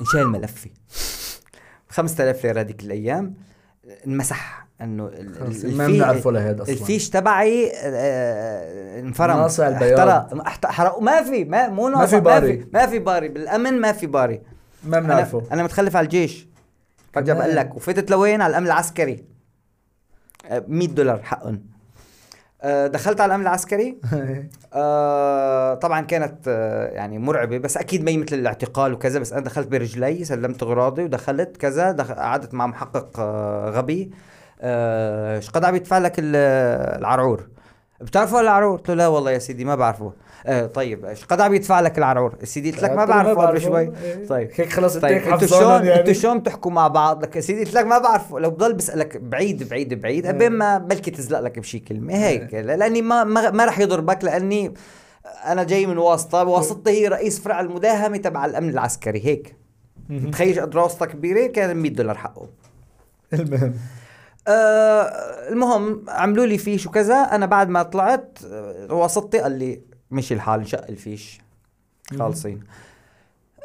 انشال 0.00 0.28
ملفي. 0.28 0.70
5000 1.88 2.44
ليرة 2.44 2.60
هذيك 2.60 2.82
الأيام. 2.82 3.34
انمسح. 4.06 4.63
إنه 4.84 5.10
ما 5.64 5.86
بنعرفه 5.86 6.32
لهيدا 6.32 6.62
أصلا. 6.62 6.74
الفيش 6.74 7.10
تبعي 7.10 7.72
آه، 7.74 9.00
انفرم. 9.00 9.36
ناصع 9.36 9.68
البياض. 9.68 10.08
احترق. 10.40 10.70
حرقوا 10.70 11.02
ما 11.02 11.22
في 11.22 11.44
ما 11.44 11.68
مو 11.68 11.88
ناصع 11.88 12.06
في 12.06 12.16
ما 12.16 12.20
باري. 12.20 12.58
في 12.58 12.66
ما 12.72 12.86
في 12.86 12.98
باري. 12.98 13.28
بالأمن 13.28 13.80
ما 13.80 13.92
في 13.92 14.06
باري. 14.06 14.40
ما 14.84 15.00
بنعرفه. 15.00 15.38
أنا 15.38 15.52
أنا 15.52 15.62
متخلف 15.62 15.96
على 15.96 16.04
الجيش. 16.04 16.48
فجاه 17.12 17.34
كمان. 17.34 17.44
بقول 17.46 17.56
لك 17.56 17.74
وفتت 17.76 18.10
لوين؟ 18.10 18.40
على 18.40 18.50
الأمن 18.50 18.66
العسكري. 18.66 19.24
آه، 20.46 20.64
100 20.68 20.88
دولار 20.88 21.22
حقهم 21.22 21.74
آه، 22.62 22.86
دخلت 22.86 23.20
على 23.20 23.30
الأمن 23.30 23.42
العسكري. 23.42 23.98
آه 24.74 25.74
طبعا 25.74 26.00
كانت 26.00 26.38
آه 26.48 26.86
يعني 26.86 27.18
مرعبة 27.18 27.58
بس 27.58 27.76
أكيد 27.76 28.04
ما 28.04 28.10
هي 28.10 28.16
مثل 28.16 28.36
الاعتقال 28.36 28.92
وكذا. 28.92 29.18
بس 29.18 29.32
أنا 29.32 29.40
دخلت 29.40 29.68
برجلي 29.68 30.24
سلمت 30.24 30.62
أغراضي 30.62 31.04
ودخلت 31.04 31.56
كذا. 31.56 31.92
قعدت 31.92 32.54
مع 32.54 32.66
محقق 32.66 33.20
آه 33.20 33.70
غبي. 33.70 34.10
آه، 34.12 34.33
إيش 34.60 35.50
قد 35.50 35.64
عم 35.64 35.74
يدفع 35.74 35.98
لك 35.98 36.14
ال- 36.18 36.36
العرعور؟ 37.00 37.48
بتعرفوا 38.00 38.40
العرعور؟ 38.40 38.76
قلت 38.76 38.88
له 38.88 38.94
لا 38.94 39.06
والله 39.08 39.30
يا 39.30 39.38
سيدي 39.38 39.64
ما 39.64 39.74
بعرفه. 39.74 40.12
آه 40.46 40.66
طيب 40.66 41.04
إيش 41.04 41.24
قد 41.24 41.40
عم 41.40 41.54
يدفع 41.54 41.80
لك 41.80 41.98
العرعور؟ 41.98 42.34
سيدي 42.42 42.70
قلت 42.70 42.82
لك 42.82 42.90
ما 42.90 43.04
بعرفه 43.04 43.46
قبل 43.46 43.60
شوي. 43.60 43.86
طيب. 44.28 44.50
هيك 44.54 44.72
خلص 44.72 44.96
طيب 44.96 45.16
انت 45.16 45.26
أنتوا 45.26 45.46
شلون 45.46 45.60
حفظانهم 45.60 45.74
أنتوا 45.76 45.94
يعني. 45.94 46.14
شلون 46.14 46.38
بتحكوا 46.38 46.70
مع 46.70 46.88
بعض؟ 46.88 47.22
لك 47.22 47.40
سيدي 47.40 47.64
قلت 47.64 47.74
لك 47.74 47.84
ما 47.86 47.98
بعرفه. 47.98 48.38
لو 48.38 48.50
بضل 48.50 48.72
بسألك 48.72 49.16
بعيد 49.16 49.68
بعيد 49.68 49.94
بعيد 49.94 50.26
ابين 50.26 50.52
ما 50.52 50.78
بلكي 50.78 51.10
تزلق 51.10 51.40
لك 51.40 51.58
بشي 51.58 51.78
كلمة. 51.78 52.14
هيك 52.14 52.54
لأني 52.54 53.02
ما 53.02 53.24
ما, 53.24 53.50
ما 53.50 53.64
رح 53.64 53.78
يضربك 53.78 54.24
لأني 54.24 54.74
أنا 55.46 55.64
جاي 55.64 55.86
من 55.86 55.98
واسطة. 55.98 56.44
واسطتي 56.44 56.90
هي 56.90 57.08
رئيس 57.08 57.40
فرع 57.40 57.60
المداهمة 57.60 58.16
تبع 58.16 58.44
الأمن 58.44 58.68
العسكري. 58.68 59.24
هيك. 59.26 59.56
تخيل 60.32 60.60
قد 60.60 60.76
واسطه 60.76 61.06
كبيرة 61.06 61.46
كان 61.46 61.76
100 61.76 61.92
دولار 61.92 62.16
حقه. 62.18 62.48
المهم. 63.32 63.74
آه 64.48 65.02
المهم 65.48 66.04
عملوا 66.08 66.46
لي 66.46 66.58
فيش 66.58 66.86
وكذا. 66.86 67.14
أنا 67.14 67.46
بعد 67.46 67.68
ما 67.68 67.82
طلعت 67.82 68.38
آه، 68.46 68.94
واسطتي 68.94 69.38
قال 69.38 69.52
لي 69.52 69.82
مشي 70.10 70.34
الحال 70.34 70.60
انشق 70.60 70.86
الفيش 70.88 71.40
خالصين. 72.18 72.60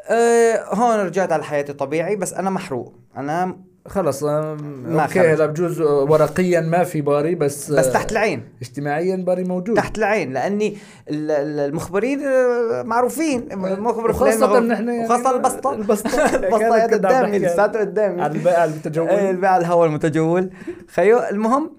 آه 0.10 0.64
هون 0.74 1.06
رجعت 1.06 1.32
على 1.32 1.44
حياتي 1.44 1.74
طبيعي 1.74 2.16
بس 2.16 2.34
أنا 2.34 2.50
محروق. 2.50 2.94
أنا 3.18 3.58
خلص 3.90 4.24
ما 4.24 5.04
okay. 5.04 5.20
هلا 5.20 5.46
بجوز 5.46 5.82
ورقيا 5.82 6.62
ما 6.62 6.84
في 6.84 7.02
باري 7.02 7.36
بس 7.36 7.72
بس 7.72 7.88
آه، 7.88 7.94
تحت 7.94 8.12
العين. 8.12 8.44
اجتماعيا 8.62 9.16
باري 9.16 9.44
موجود. 9.44 9.76
تحت 9.76 9.98
العين 9.98 10.34
لأني 10.34 10.78
ال- 11.10 11.32
ال- 11.32 11.60
المخبرين 11.60 12.20
آه، 12.24 12.84
معروفين. 12.84 13.48
مخبر 13.56 14.14
فلان 14.14 14.28
وخاصة 14.34 14.48
مخبر- 14.48 14.60
نحن 14.60 14.90
يعني 14.90 15.06
وخاصة 15.06 15.36
البسطة. 15.36 15.74
البسطة. 15.80 16.36
البسطة 16.36 16.84
قدامي 16.84 17.40
لساته 17.40 17.80
قدامي. 17.80 18.22
على 18.22 18.34
البائع 18.34 18.64
إيه 18.64 18.70
المتجول 18.70 19.10
البيع 19.10 19.58
الهوا 19.58 19.86
المتجول. 19.86 20.50
خيو 20.94 21.20
المهم 21.20 21.72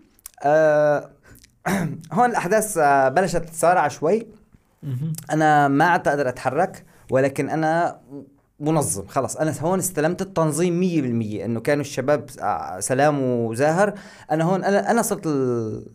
آه 0.42 1.10
هون 2.12 2.30
الأحداث 2.30 2.78
بلشت 3.08 3.36
تتسارع 3.36 3.88
شوي. 3.88 4.26
أنا 5.32 5.68
ما 5.68 5.84
عدت 5.84 6.08
أقدر 6.08 6.28
أتحرك 6.28 6.84
ولكن 7.10 7.50
أنا 7.50 8.00
منظم. 8.60 9.06
خلص 9.06 9.36
أنا 9.36 9.54
هون 9.60 9.78
استلمت 9.78 10.22
التنظيم 10.22 10.80
100% 11.40 11.44
إنه 11.44 11.60
كانوا 11.60 11.80
الشباب 11.80 12.30
آه، 12.40 12.80
سلام 12.80 13.22
وزاهر. 13.22 13.94
أنا 14.30 14.44
هون 14.44 14.64
أنا 14.64 14.90
أنا 14.90 15.02
صرت 15.02 15.26
ال... 15.26 15.86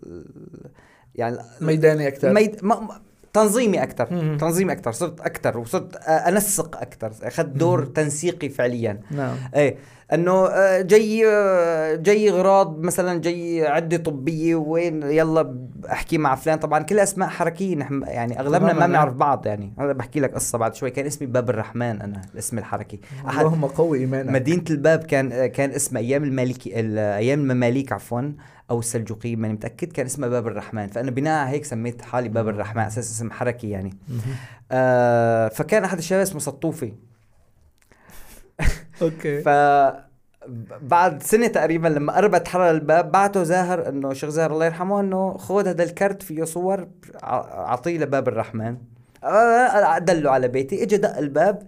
يعني 1.16 1.38
ميداني 1.62 2.08
أكثر 2.08 2.34
ميد... 2.34 2.60
ما... 2.64 3.02
تنظيمي 3.36 3.84
أكثر. 3.84 4.06
تنظيمي 4.40 4.72
أكثر 4.72 4.92
صرت 4.92 5.22
أكثر 5.22 5.58
وصرت 5.58 5.96
أنسق 6.06 6.78
أكثر 6.82 7.12
أخذت 7.24 7.48
دور 7.58 7.86
تنسيقي 7.86 8.50
فعليا. 8.50 9.00
نعم. 9.12 9.36
إيه 9.56 9.76
إنه 10.14 10.32
آه، 10.48 10.82
جاي 10.82 11.28
آه، 11.28 11.96
جاي 11.96 12.30
اغراض 12.30 12.80
مثلا 12.80 13.22
جاي 13.22 13.68
عدة 13.68 13.98
طبية 13.98 14.56
وين 14.56 15.04
يلا 15.04 15.56
أحكي 15.92 16.18
مع 16.18 16.36
فلان. 16.36 16.60
طبعا 16.60 16.80
كل 16.80 17.00
أسماء 17.00 17.30
حركية 17.30 17.76
نحن 17.76 18.02
يعني 18.08 18.40
أغلبنا 18.40 18.74
ما. 18.74 18.86
بنعرف 18.88 19.14
بعض 19.14 19.46
يعني. 19.48 19.74
أنا 19.80 19.94
بحكي 19.94 20.20
لك 20.20 20.34
قصة 20.34 20.58
بعد 20.58 20.76
شوي. 20.76 20.90
كان 20.92 21.06
اسمي 21.06 21.28
باب 21.28 21.50
الرحمن 21.50 22.02
أنا 22.02 22.22
الاسم 22.34 22.58
الحركي. 22.58 23.00
اللهم 23.30 23.66
قوي 23.66 24.00
إيمانك. 24.00 24.30
مدينة 24.30 24.64
الباب 24.70 25.00
كان 25.04 25.32
آه، 25.32 25.48
كان 25.48 25.70
اسمها 25.72 26.02
أيام 26.02 26.24
المالكي 26.24 26.80
ال- 26.80 26.98
أيام 26.98 27.40
المماليك 27.40 27.92
عفوا. 27.92 28.22
أو 28.70 28.80
السلجوقيين 28.80 29.40
ماني 29.40 29.54
متأكد 29.54 29.92
كان 29.92 30.06
اسمها 30.06 30.30
باب 30.30 30.48
الرحمن. 30.48 30.88
فأنا 30.88 31.12
بناء 31.12 31.40
على 31.40 31.50
هيك 31.50 31.66
سميت 31.66 32.02
حالي 32.02 32.30
باب 32.30 32.48
الرحمن. 32.48 32.82
أساس 32.84 33.12
اسم 33.12 33.32
حركي 33.32 33.70
يعني. 33.70 33.98
آه 34.72 35.48
فكان 35.48 35.84
أحد 35.84 35.98
الشباب 35.98 36.22
اسمه 36.22 36.40
سطوفي. 36.40 36.94
okay. 39.02 39.42
ف 39.42 39.50
بعد 40.82 41.24
سنة 41.24 41.48
تقريبا 41.48 41.88
لما 41.88 42.16
قربت 42.16 42.48
حرر 42.48 42.70
الباب 42.72 43.12
بعته 43.12 43.44
زاهر 43.44 43.90
إنه 43.90 44.14
شيخ 44.14 44.30
زاهر 44.30 44.54
الله 44.54 44.66
يرحمه 44.66 45.00
إنه 45.00 45.38
خذ 45.38 45.68
هذا 45.68 45.84
الكرت 45.84 46.24
فيه 46.24 46.44
صور 46.44 46.88
اعطيه 47.24 47.98
لباب 47.98 48.28
الرحمن. 48.28 48.78
آه، 49.24 49.98
دله 49.98 50.32
على 50.32 50.48
بيتي. 50.48 50.84
اجى 50.84 50.98
دق 50.98 51.18
الباب. 51.18 51.64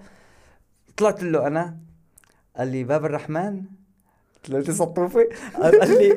طلعت 0.97 1.23
له 1.23 1.47
أنا. 1.47 1.77
قال 2.57 2.67
لي 2.67 2.83
باب 2.83 3.05
الرحمن؟ 3.05 3.63
قلت 4.53 4.71
سطوفي 4.71 5.27
قال 5.61 5.97
لي 5.97 6.11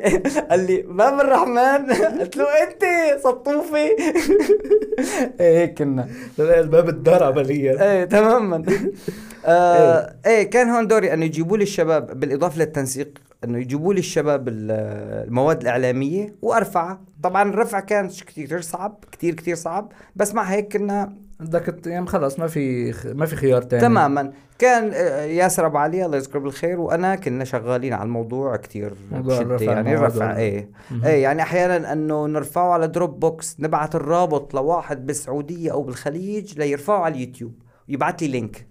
قال 0.50 0.66
لي 0.66 0.82
باب 0.82 1.20
الرحمن. 1.20 1.92
قلت 2.20 2.36
له 2.36 2.44
أنت 2.44 2.84
سطوفي. 3.20 3.88
هيك 5.40 5.78
كنا. 5.78 6.08
لا 6.38 6.60
الباب 6.60 6.88
الدار 6.88 7.22
عمليا. 7.22 7.82
إيه 7.92 8.04
تماما. 8.04 8.64
آه 9.46 10.16
إيه. 10.26 10.42
كان 10.50 10.68
هون 10.68 10.86
دوري 10.86 11.12
أنه 11.12 11.24
يجيبوا 11.24 11.56
لي 11.56 11.62
الشباب 11.62 12.20
بالإضافة 12.20 12.58
للتنسيق 12.58 13.18
أنه 13.44 13.58
يجيبوا 13.58 13.94
لي 13.94 14.00
الشباب 14.00 14.48
ال- 14.48 14.70
المواد 15.28 15.60
الإعلامية 15.62 16.34
وأرفعها. 16.42 17.00
طبعا 17.22 17.50
الرفع 17.50 17.80
كان 17.80 18.08
كثير 18.08 18.60
صعب 18.60 19.04
كثير 19.12 19.34
كثير 19.34 19.54
صعب. 19.54 19.92
بس 20.16 20.34
مع 20.34 20.42
هيك 20.42 20.72
كنا 20.72 21.12
بدك 21.40 21.62
ت- 21.64 21.86
يعني 21.86 22.06
خلص 22.06 22.38
ما 22.38 22.46
في 22.46 22.94
ما 23.14 23.26
في 23.26 23.36
خيار 23.36 23.62
تاني. 23.62 23.82
تماما. 23.82 24.32
كان 24.58 24.90
آه، 24.94 25.20
ياسر 25.24 25.66
أبو 25.66 25.78
علي 25.78 26.04
الله 26.06 26.16
يذكره 26.16 26.38
بالخير 26.38 26.80
وأنا 26.80 27.14
كنا 27.16 27.44
شغالين 27.44 27.92
على 27.92 28.02
الموضوع 28.02 28.56
كثير 28.56 28.92
الرفع 29.12 29.64
يعني 29.72 29.96
وال- 29.96 30.22
إيه. 30.22 30.68
إيه 31.06 31.22
يعني 31.22 31.42
أحيانا 31.42 31.92
أنه 31.92 32.26
نرفعه 32.26 32.70
على 32.72 32.88
Dropbox 32.88 33.56
نبعث 33.60 33.96
الرابط 33.96 34.54
لواحد 34.54 35.06
بالسعودية 35.06 35.72
أو 35.72 35.82
بالخليج 35.82 36.58
ليرفعه 36.58 36.98
على 37.00 37.14
اليوتيوب 37.14 37.52
ويبعث 37.88 38.22
لي 38.22 38.28
link. 38.28 38.66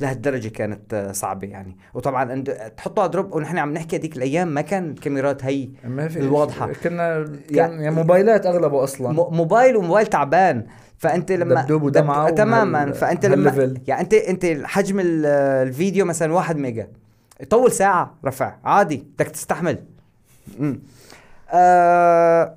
لهالدرجة 0.00 0.48
كانت 0.48 0.94
آه، 0.94 1.12
صعبة 1.12 1.48
يعني. 1.48 1.76
وطبعا 1.94 2.30
عند 2.30 2.50
تحطه 2.76 3.00
على 3.02 3.10
Drop 3.10 3.34
ونحن 3.34 3.58
عم 3.58 3.72
نحكي 3.72 3.96
هذيك 3.96 4.16
الأيام 4.16 4.48
ما 4.48 4.60
كان 4.60 4.90
الكاميرات 4.90 5.44
هي 5.44 5.68
ما 5.84 6.08
في 6.08 6.18
الواضحة. 6.18 6.66
كنا 6.84 7.24
كان 7.54 7.72
يعني- 7.80 7.90
موبايلات 7.90 8.46
أغلبه 8.46 8.84
أصلا. 8.84 9.12
موبايل 9.12 9.76
وموبايل 9.76 10.06
تعبان. 10.06 10.66
فأنت 11.00 11.32
لما 11.32 11.62
دبدوب 11.62 11.88
دب- 11.92 12.34
تماما. 12.34 12.78
وهال- 12.84 12.94
فأنت 12.94 13.26
لما. 13.26 13.74
يعني 13.86 14.00
انت 14.02 14.14
أنت 14.14 14.46
حجم 14.64 15.00
ال- 15.00 15.26
الفيديو 15.68 16.04
مثلا 16.04 16.32
واحد 16.32 16.56
mega. 16.56 16.88
يطول 17.40 17.72
ساعة 17.72 18.14
رفع. 18.24 18.56
عادي. 18.64 19.04
بدك 19.18 19.28
تستحمل. 19.28 19.78
امم 20.60 20.80
آه 21.50 22.54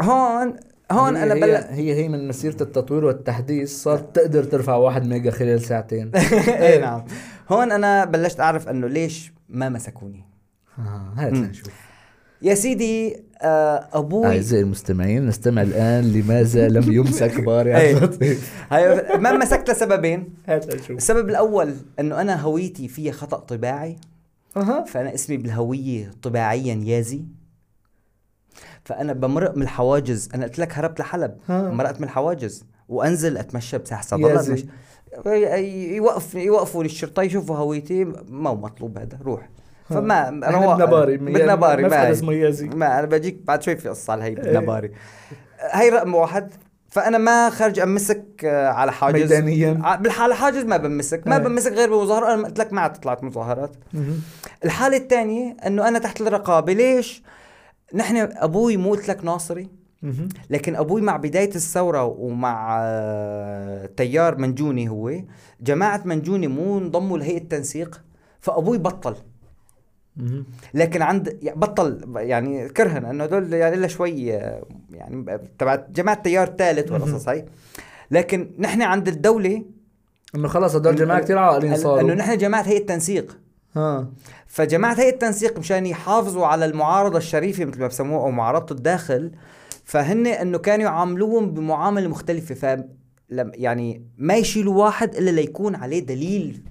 هون 0.00 0.56
هون 0.92 1.16
هي 1.16 1.22
أنا 1.22 1.34
بل... 1.34 1.50
هي 1.54 1.94
هي 1.94 2.08
من 2.08 2.28
مسيرة 2.28 2.62
التطوير 2.62 3.04
والتحديث. 3.04 3.82
صارت 3.82 4.16
تقدر 4.16 4.44
ترفع 4.44 4.74
واحد 4.74 5.06
mega 5.06 5.30
خلال 5.30 5.60
ساعتين. 5.60 6.10
إيه 6.48 6.80
نعم. 6.80 7.04
هون 7.48 7.72
أنا 7.72 8.04
بلشت 8.04 8.40
أعرف 8.40 8.68
إنه 8.68 8.86
ليش 8.86 9.32
ما 9.48 9.68
مسكوني. 9.68 10.24
آه، 10.78 11.12
هات. 11.16 11.32
لنشوف. 11.32 11.68
يا 12.44 12.54
آه 13.42 13.88
أبوي 13.92 14.26
أعزائي 14.26 14.62
المستمعين 14.62 15.26
نستمع 15.26 15.62
الآن 15.62 16.12
لماذا 16.12 16.68
لم 16.68 16.92
يمسك 16.92 17.40
باري 17.46 17.90
اللطيف 17.90 18.66
هاي 18.70 19.18
ما 19.18 19.32
مسكت 19.32 19.70
لسببين. 19.70 20.34
السبب 20.90 21.28
الأول 21.28 21.74
إنه 22.00 22.20
أنا 22.20 22.40
هويتي 22.40 22.88
فيها 22.88 23.12
خطأ 23.12 23.38
طباعي. 23.38 23.96
أها. 24.56 24.84
فأنا 24.84 25.14
اسمي 25.14 25.36
بالهوية 25.36 26.10
طباعيا 26.22 26.74
يازي. 26.84 27.22
فأنا 28.84 29.12
بمرق 29.12 29.56
من 29.56 29.62
الحواجز. 29.62 30.28
أنا 30.34 30.44
قلت 30.46 30.58
لك 30.58 30.78
هربت 30.78 31.00
لحلب. 31.00 31.36
ها. 31.48 31.70
مرقت 31.70 31.98
من 32.00 32.04
الحواجز. 32.04 32.64
وأنزل 32.88 33.36
أتمشى 33.36 33.78
بساحة 33.78 34.18
يازي. 34.18 34.66
يوقف 35.96 36.34
يوقفوا 36.34 36.84
الشرطة 36.84 37.22
يشوفوا 37.22 37.56
هويتي. 37.56 38.04
ما 38.28 38.50
هو 38.50 38.56
مطلوب 38.56 38.98
هذا. 38.98 39.18
روح. 39.22 39.48
فما 39.88 40.30
بنباري 40.30 41.16
بنباري 41.16 41.82
ما 41.82 41.88
في 41.88 41.94
ما 41.94 42.02
هي. 42.06 42.12
اسمه 42.12 42.32
يازي 42.32 42.68
ما 42.68 42.98
أنا 42.98 43.06
بجيك 43.06 43.38
بعد 43.44 43.62
شوي 43.62 43.76
في 43.76 43.88
قصة 43.88 44.12
على 44.12 44.22
هي 44.22 44.28
إيه. 44.28 44.34
بالنباري 44.34 44.90
هي 45.72 45.88
رقم 45.88 46.14
واحد 46.14 46.50
فأنا 46.88 47.18
ما 47.18 47.50
خرج 47.50 47.78
أمسك 47.78 48.24
آه، 48.44 48.68
على 48.68 48.92
حاجز 48.92 49.20
ميدانيا 49.22 49.80
ع- 49.82 49.94
بالحالة 49.96 50.34
حاجز 50.34 50.64
ما 50.64 50.76
بمسك 50.76 51.26
ما 51.26 51.36
إيه. 51.36 51.42
بمسك 51.42 51.72
غير 51.72 51.90
بمظاهرة 51.98 52.34
أنا 52.34 52.46
قلت 52.46 52.58
لك 52.58 52.72
ما 52.72 52.80
عاد 52.80 52.96
طلعت 52.96 53.24
مظاهرات 53.24 53.76
مهم. 53.92 54.20
الحالة 54.64 54.96
الثانية 54.96 55.56
إنه 55.66 55.88
أنا 55.88 55.98
تحت 55.98 56.20
الرقابة 56.20 56.72
ليش؟ 56.72 57.22
نحن 57.94 58.16
أبوي 58.16 58.76
مو 58.76 58.90
قلت 58.90 59.08
لك 59.08 59.24
ناصري. 59.24 59.68
لكن 60.50 60.76
أبوي 60.76 61.00
مع 61.00 61.16
بداية 61.16 61.48
الثورة 61.54 62.04
ومع 62.04 62.78
آه، 62.82 63.86
تيار 63.96 64.38
منجوني 64.38 64.88
هو 64.88 65.12
جماعة 65.60 66.00
منجوني 66.04 66.46
مو 66.46 66.78
انضموا 66.78 67.18
لهيئة 67.18 67.38
التنسيق 67.38 68.00
فأبوي 68.40 68.78
بطل. 68.78 69.14
لكن 70.74 71.02
عند 71.02 71.38
يعني 71.42 71.58
بطل 71.60 72.12
يعني 72.16 72.68
كرها 72.68 73.10
إنه 73.10 73.26
دول 73.26 73.52
يعني 73.52 73.74
إلا 73.74 73.86
شوي 73.86 74.26
يعني 74.90 75.40
تبع 75.58 75.84
جماعة 75.94 76.22
تيار 76.22 76.54
ثالث 76.58 76.92
والقصص 76.92 77.28
هاي 77.28 77.44
لكن 78.10 78.50
نحن 78.58 78.82
عند 78.82 79.08
الدولة 79.08 79.62
إنه 80.34 80.48
خلص 80.48 80.74
هدول 80.74 80.96
جماعة 80.96 81.20
كثير 81.20 81.38
عاقلين 81.38 81.76
صاروا. 81.76 82.00
إنه 82.00 82.14
نحن 82.14 82.38
جماعة 82.38 82.62
هيئة 82.62 82.86
تنسيق. 82.86 83.38
ها. 83.76 84.08
فجماعة 84.46 84.94
هيئة 85.00 85.12
التنسيق 85.12 85.58
مشان 85.58 85.86
يحافظوا 85.86 86.46
على 86.46 86.64
المعارضة 86.64 87.18
الشريفة 87.18 87.64
مثل 87.64 87.80
ما 87.80 87.86
بسموها 87.86 88.24
أو 88.24 88.30
معارضة 88.30 88.74
الداخل 88.74 89.32
فهن 89.84 90.26
إنه 90.26 90.58
كانوا 90.58 90.84
يعاملوهم 90.84 91.50
بمعاملة 91.50 92.08
مختلفة. 92.08 92.54
ف 92.54 92.84
يعني 93.30 94.06
ما 94.18 94.34
يشيلوا 94.34 94.84
واحد 94.84 95.14
إلا 95.14 95.30
ليكون 95.30 95.74
عليه 95.74 96.06
دليل 96.06 96.62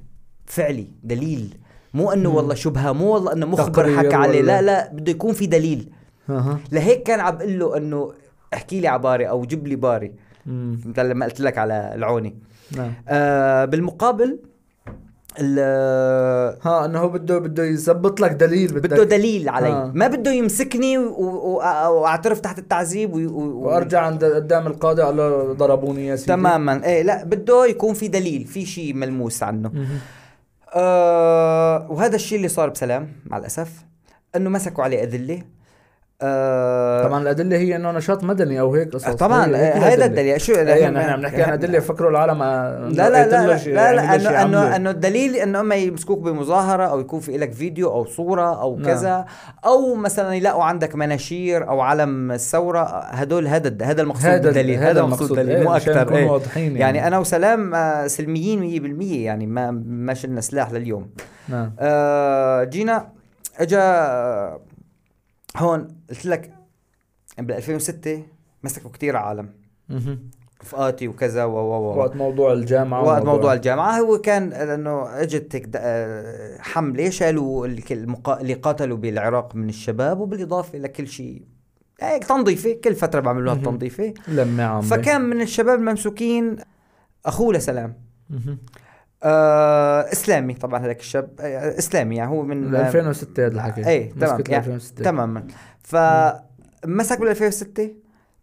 فعلي 0.45 0.87
دليل. 1.03 1.57
مو 1.93 2.11
إنه. 2.11 2.29
والله 2.29 2.55
شبهة 2.55 2.91
مو 2.91 3.13
والله 3.13 3.33
إنه 3.33 3.45
مخبر 3.45 3.97
حكى 3.97 4.15
عليه 4.15 4.41
لا 4.41 4.61
لا 4.61 4.91
بده 4.93 5.11
يكون 5.11 5.33
في 5.33 5.45
دليل. 5.45 5.89
أها. 6.29 6.59
لهيك 6.71 7.03
كان 7.03 7.19
عم 7.19 7.37
بقول 7.37 7.59
له 7.59 7.77
إنه 7.77 8.11
احكي 8.53 8.79
لي 8.79 8.87
عباري 8.87 9.29
أو 9.29 9.41
جيب 9.41 9.67
لي 9.67 9.75
باري. 9.75 10.11
مثل 10.45 11.09
لما 11.09 11.25
قلت 11.25 11.39
لك 11.39 11.57
على 11.57 11.91
العوني. 11.95 12.35
نعم. 12.77 12.93
آه 13.07 13.65
بالمقابل 13.65 14.39
ال- 15.39 16.57
ها 16.61 16.85
إنه 16.85 16.99
هو 16.99 17.09
بده 17.09 17.39
بده 17.39 17.63
يثبت 17.63 18.21
لك 18.21 18.31
دليل 18.31 18.73
بدك. 18.73 18.89
بده 18.93 19.03
دليل 19.03 19.49
علي. 19.49 19.67
آه. 19.67 19.91
ما 19.95 20.07
بده 20.07 20.31
يمسكني 20.31 20.97
واعترف 20.97 22.39
تحت 22.39 22.59
التعذيب 22.59 23.13
و... 23.13 23.17
و... 23.17 23.65
وأرجع 23.65 24.01
عند 24.01 24.23
قدام 24.25 24.67
القاضي 24.67 25.01
قال 25.01 25.17
له 25.17 25.53
ضربوني 25.53 26.07
يا 26.07 26.15
سيدي. 26.15 26.27
تماما. 26.27 26.85
إيه 26.85 27.01
لا 27.03 27.23
بده 27.23 27.65
يكون 27.65 27.93
في 27.93 28.07
دليل 28.07 28.45
في 28.45 28.65
شيء 28.65 28.93
ملموس 28.93 29.43
عنه. 29.43 29.71
آه 30.75 31.91
وهذا 31.91 32.15
الشيء 32.15 32.37
اللي 32.37 32.47
صار 32.47 32.69
بسلام 32.69 33.13
مع 33.25 33.37
الأسف 33.37 33.85
إنه 34.35 34.49
مسكوا 34.49 34.83
عليه 34.83 35.03
ادله 35.03 35.41
آه 36.23 37.03
طبعا 37.03 37.21
الأدلة 37.21 37.57
هي 37.57 37.75
إنه 37.75 37.91
نشاط 37.91 38.23
مدني 38.23 38.59
أو 38.59 38.75
هيك 38.75 38.93
قصص 38.93 39.09
طبعا 39.09 39.45
آه، 39.45 39.73
هذا 39.73 39.87
الأدلة. 39.87 40.05
الدليل 40.05 40.41
شو 40.41 40.53
إيه 40.53 40.59
يعني 40.59 40.99
إحنا 40.99 41.11
عم 41.11 41.21
نحكي 41.21 41.43
عن 41.43 41.53
أدلة 41.53 41.77
يفكروا 41.77 42.09
العالم 42.09 42.41
آه، 42.41 42.89
لا 42.89 43.09
لا 43.09 43.27
لا 43.27 43.47
لا, 43.47 43.57
شيء، 43.57 43.75
لا, 43.75 43.93
لا 43.93 44.15
انه. 44.15 44.41
انه 44.41 44.75
إنه 44.75 44.89
الدليل 44.89 45.35
إنه 45.35 45.59
اما 45.59 45.75
يمسكوك 45.75 46.19
بمظاهرة 46.19 46.83
أو 46.83 46.99
يكون 46.99 47.19
في 47.19 47.37
لك 47.37 47.53
فيديو 47.53 47.91
أو 47.91 48.05
صورة 48.05 48.61
أو 48.61 48.75
نعم. 48.75 48.85
كذا 48.85 49.25
أو 49.65 49.95
مثلا 49.95 50.33
يلاقوا 50.33 50.63
عندك 50.63 50.95
مناشير 50.95 51.69
أو 51.69 51.81
علم 51.81 52.31
الثورة 52.31 52.83
هدول 52.99 53.47
هذا 53.47 53.77
هذا 53.81 54.01
المقصود 54.01 54.25
هذا 54.25 54.41
بالدليل 54.41 54.79
هذا 54.79 54.99
المقصود 54.99 55.29
بالدليل 55.29 55.57
إيه، 55.57 55.63
مو 55.63 55.75
أكثر 55.75 56.01
نكون 56.01 56.17
إيه. 56.17 56.29
واضحين 56.29 56.63
يعني, 56.63 56.79
يعني 56.79 57.07
أنا 57.07 57.19
وسلام 57.19 57.75
آه، 57.75 58.07
سلميين 58.07 58.99
100% 59.01 59.01
يعني 59.01 59.47
ما 59.47 59.71
ما 59.87 60.13
شلنا 60.13 60.41
سلاح 60.41 60.71
لليوم 60.71 61.09
نعم 61.49 61.71
آه 61.79 62.63
جينا 62.63 63.07
آه، 63.73 64.59
هون 65.57 65.87
قلت 66.09 66.25
لك 66.25 66.53
بال 67.37 67.55
2006 67.55 68.23
مسكوا 68.63 68.91
كثير 68.91 69.15
عالم. 69.17 69.49
رفقاتي 70.61 71.07
وكذا 71.07 71.43
و 71.45 71.51
و 71.57 71.73
و 71.73 71.97
وقت 71.97 72.15
موضوع 72.15 72.53
الجامعة 72.53 73.01
وقت 73.03 73.11
وموضوع- 73.21 73.33
موضوع 73.33 73.53
الجامعة 73.53 73.99
هو 73.99 74.17
كان 74.17 74.53
انه 74.53 75.21
إجت 75.21 75.71
آه، 75.75 76.57
حملة 76.61 77.09
شالوا 77.09 77.67
اللي 78.41 78.53
قاتلوا 78.53 78.97
بالعراق 78.97 79.55
من 79.55 79.69
الشباب 79.69 80.19
وبالإضافة 80.19 80.77
لكل 80.79 81.07
شيء 81.07 81.41
هيك 82.01 82.23
تنظيفة 82.23 82.73
كل 82.83 82.95
فترة 82.95 83.19
بعملوها 83.19 83.55
مهم. 83.55 83.63
التنظيفة 83.63 84.13
لمة 84.27 84.63
عامة 84.63 84.81
فكان 84.81 85.21
من 85.21 85.41
الشباب 85.41 85.79
الممسوكين 85.79 86.55
أخوه 87.25 87.53
لسلام. 87.53 87.93
آه 89.23 90.01
إسلامي 90.01 90.53
طبعا 90.53 90.79
هذاك 90.79 90.99
الشاب. 90.99 91.29
آه 91.39 91.77
إسلامي 91.77 92.15
يعني 92.15 92.31
هو 92.31 92.43
من 92.43 92.63
ال 92.63 92.75
2006 92.75 93.45
هذا 93.45 93.55
الحكي. 93.55 93.87
إيه 93.87 94.11
تمام 94.11 94.43
يعني 94.49 94.57
2006 94.57 95.03
تماما. 95.03 95.47
فمسك 95.83 97.19
بال 97.19 97.27
2006 97.29 97.91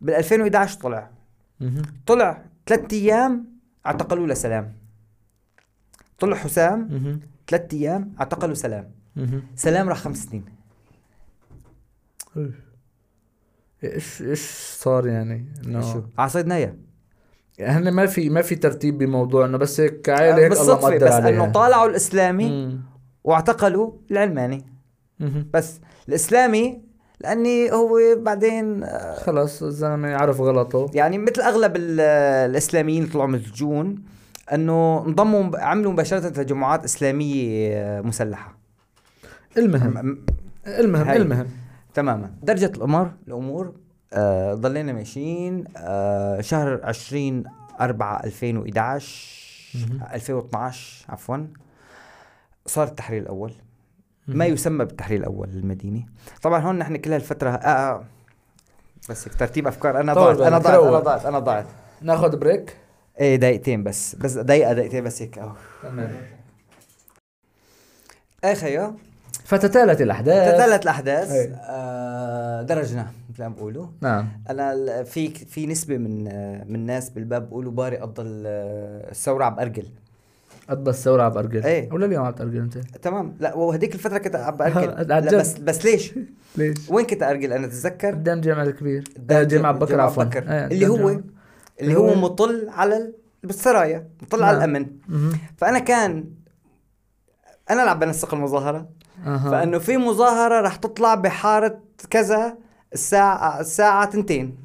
بال 0.01 0.15
2011 0.15 0.81
طلع. 0.81 1.11
طلع 2.07 2.45
ثلاث 2.67 2.93
أيام 2.93 3.47
اعتقلوه 3.87 4.27
لسلام 4.27 4.73
طلع 6.19 6.37
حسام. 6.37 7.21
ثلاث 7.49 7.75
أيام 7.75 8.15
اعتقلوا 8.21 8.55
سلام. 8.55 8.91
سلام 9.55 9.89
راح 9.89 9.99
خمس 9.99 10.25
سنين. 10.25 10.45
إيش 13.85 14.23
إيش 14.23 14.51
صار 14.79 15.07
يعني؟ 15.07 15.47
إنه 15.65 15.93
شو 15.93 16.03
على 16.19 16.29
صيدنايا 16.29 16.77
هن 17.63 17.91
ما 17.91 18.07
في 18.07 18.31
ما 18.31 18.43
في 18.43 18.55
ترتيب 18.55 18.99
بموضوع 18.99 19.45
إنه 19.47 19.59
بس 19.59 19.81
هيك 19.81 20.01
كعائله 20.01 20.37
هيك 20.37 20.37
الله 20.37 20.49
بالصدفه 20.49 20.89
مقدر 20.91 21.07
بس 21.07 21.13
عليها 21.13 21.29
انه 21.45 21.53
طالعوا 21.53 21.89
الإسلامي 21.89 22.51
مم. 22.51 22.81
واعتقلوا 23.25 23.93
العلماني 24.11 24.65
مهم. 25.21 25.51
بس 25.55 25.81
الإسلامي 26.09 26.81
لأني 27.21 27.73
هو 27.73 27.99
بعدين 28.17 28.83
آه، 28.85 29.15
خلص 29.15 29.63
الزلمه 29.63 30.09
يعرف 30.09 30.41
غلطه 30.41 30.87
يعني 30.95 31.19
مثل 31.19 31.41
أغلب 31.41 31.77
ال- 31.77 32.01
الإسلاميين 32.51 33.03
اللي 33.03 33.13
طلعوا 33.15 33.29
من 33.29 33.35
السجون 33.35 34.03
إنه 34.53 35.05
انضموا 35.07 35.59
عملوا 35.59 35.93
مباشرة 35.93 36.29
تجمعات 36.29 36.85
إسلامية 36.85 37.73
آه، 37.75 38.01
مسلحة 38.01 38.59
المهم 39.59 40.19
المهم 40.67 41.09
هاي. 41.09 41.17
المهم 41.17 41.47
تماما 41.95 42.31
درجة 42.43 42.73
الأمر 42.77 43.11
الأمور 43.29 43.73
آه 44.13 44.55
ضلينا 44.55 44.93
ماشيين 44.93 45.65
آه 45.77 46.41
شهر 46.41 46.81
20 46.85 47.45
4 47.81 48.25
2011 48.25 49.41
مهم. 49.75 50.01
2012 50.13 51.07
عفوا. 51.09 51.37
صار 52.67 52.87
التحرير 52.89 53.23
الأول. 53.23 53.53
ما. 54.29 54.47
يسمى 54.47 54.85
بالتحرير 54.85 55.21
الأول 55.21 55.49
للمدينة 55.49 56.07
طبعا 56.43 56.61
هون 56.61 56.79
نحن 56.79 56.97
كل 56.97 57.13
هالفترة 57.13 57.51
آه 57.51 57.55
آه 57.55 58.05
بس 59.09 59.25
ترتيب 59.25 59.67
أفكار. 59.67 60.01
أنا 60.01 60.15
طول 60.15 60.23
ضاعت 60.37 60.41
أنا 60.41 60.59
بالك، 60.59 60.65
ضاعت 60.65 60.77
أنا 60.85 60.91
روق. 60.91 61.03
ضاعت 61.05 61.27
أنا 61.27 61.39
ضاعت. 61.39 61.67
ناخذ 62.03 62.37
بريك؟ 62.37 62.77
إيه 63.21 63.37
دقيقتين 63.37 63.85
بس 63.85 64.15
بس 64.15 64.33
دقيقة 64.33 64.73
دقيقتين 64.73 65.05
بس 65.05 65.23
هيك. 65.23 65.39
أهو 65.39 65.53
تمام. 65.83 66.13
خيا 68.55 68.95
فتتالت 69.45 70.01
الأحداث. 70.01 70.55
تتالت 70.55 70.83
الأحداث 70.83 71.31
إيه. 71.33 71.55
آه 71.55 72.63
درجنا 72.63 73.07
مثل 73.31 73.43
ما 73.43 73.49
بقولوا 73.49 73.87
نعم. 74.01 74.29
أنا 74.51 75.03
في 75.03 75.29
في 75.31 75.67
نسبة 75.67 75.97
من 75.99 76.25
من 76.69 76.75
الناس 76.75 77.11
بالباب 77.11 77.43
بيقولوا 77.49 77.73
باري 77.73 77.97
قضى 77.97 78.23
ال- 78.23 79.11
الثورة 79.11 79.45
عم 79.45 79.55
بارجل 79.55 79.87
قضى 80.71 80.91
الثورة 80.91 81.23
عم 81.23 81.31
برجل 81.33 81.65
إيه. 81.65 81.93
ولا 81.93 82.07
اليوم 82.07 82.25
عم 82.25 82.33
ترجل 82.33 82.57
أنت. 82.61 82.79
تمام. 82.79 83.37
لا 83.41 83.55
وهديك 83.55 83.95
الفترة 83.95 84.19
كنت 84.19 84.37
عم 84.37 84.57
بأرجل. 84.57 85.09
لا؟ 85.09 85.21
بس 85.39 85.59
بس 85.59 85.85
ليش؟ 85.85 86.15
ليش؟ 86.57 86.91
وين 86.91 87.07
كنت 87.07 87.23
أرجل؟ 87.23 87.53
أنا 87.53 87.67
تتذكر 87.67 88.11
قدام 88.11 88.41
جامع 88.41 88.63
الكبير. 88.63 89.05
قدام 89.17 89.39
آه، 89.39 89.43
جامع 89.43 89.71
بكر 89.71 90.01
عفوا. 90.01 90.25
إيه، 90.25 90.67
اللي 90.67 90.87
هو 90.89 91.21
اللي 91.81 91.95
هو 91.95 92.15
مطل 92.15 92.69
على 92.69 92.97
ال- 92.97 93.15
بالسرايا 93.45 94.09
مطل 94.23 94.43
على 94.43 94.59
نعم. 94.59 94.71
الأمن. 94.77 94.87
مهم. 95.09 95.33
فأنا 95.57 95.79
كان 95.79 96.25
أنا 97.71 97.81
اللي 97.81 97.91
عم 97.91 97.99
بنسق 97.99 98.35
المظاهرة. 98.35 98.89
فإنه 99.25 99.79
في 99.79 99.97
مظاهرة 99.97 100.61
رح 100.61 100.77
تطلع 100.77 101.15
بحارة 101.15 101.81
كذا 102.11 102.57
الساعة 102.93 103.61
الساعة 103.61 104.05
تنتين. 104.11 104.57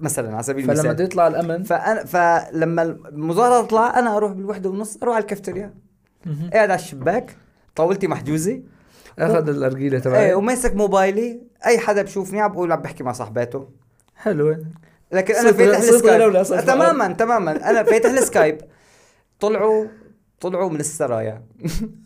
مثلا 0.00 0.34
على 0.34 0.42
سبيل 0.42 0.64
فلما 0.64 0.72
المثال. 0.72 0.94
بده 0.94 1.04
يطلع 1.04 1.26
الأمن؟ 1.26 1.62
فانا 1.62 2.04
فلما 2.04 2.82
المظاهرة 2.82 3.66
تطلع 3.66 3.98
أنا 3.98 4.16
أروح 4.16 4.32
بالوحدة 4.32 4.70
ونص 4.70 4.98
أروح 5.02 5.14
على 5.14 5.22
الكافتيريا. 5.22 5.74
قاعد 6.52 6.70
على 6.70 6.80
الشباك 6.80 7.36
طاولتي 7.74 8.06
محجوزة. 8.06 8.62
أخذ 9.18 9.48
الأرجيلة 9.48 9.96
إيه 9.96 10.02
تبعي 10.02 10.34
وماسك 10.34 10.74
موبايلي. 10.74 11.40
أي 11.66 11.78
حدا 11.78 12.02
بشوفني 12.02 12.40
عم 12.40 12.52
بقول 12.52 12.72
عم 12.72 12.80
بحكي 12.80 13.04
مع 13.04 13.12
صاحباته. 13.12 13.68
حلوة 14.16 14.64
لكن 15.12 15.34
أنا 15.34 15.52
فاتح 15.52 15.78
السكايب. 15.78 16.64
تماما 16.66 17.12
تماما. 17.12 17.70
أنا 17.70 17.82
فاتح 17.82 18.10
السكايب. 18.10 18.58
طلعوا 19.40 19.86
طلعوا 20.40 20.70
من 20.70 20.80
السرايا. 20.80 21.42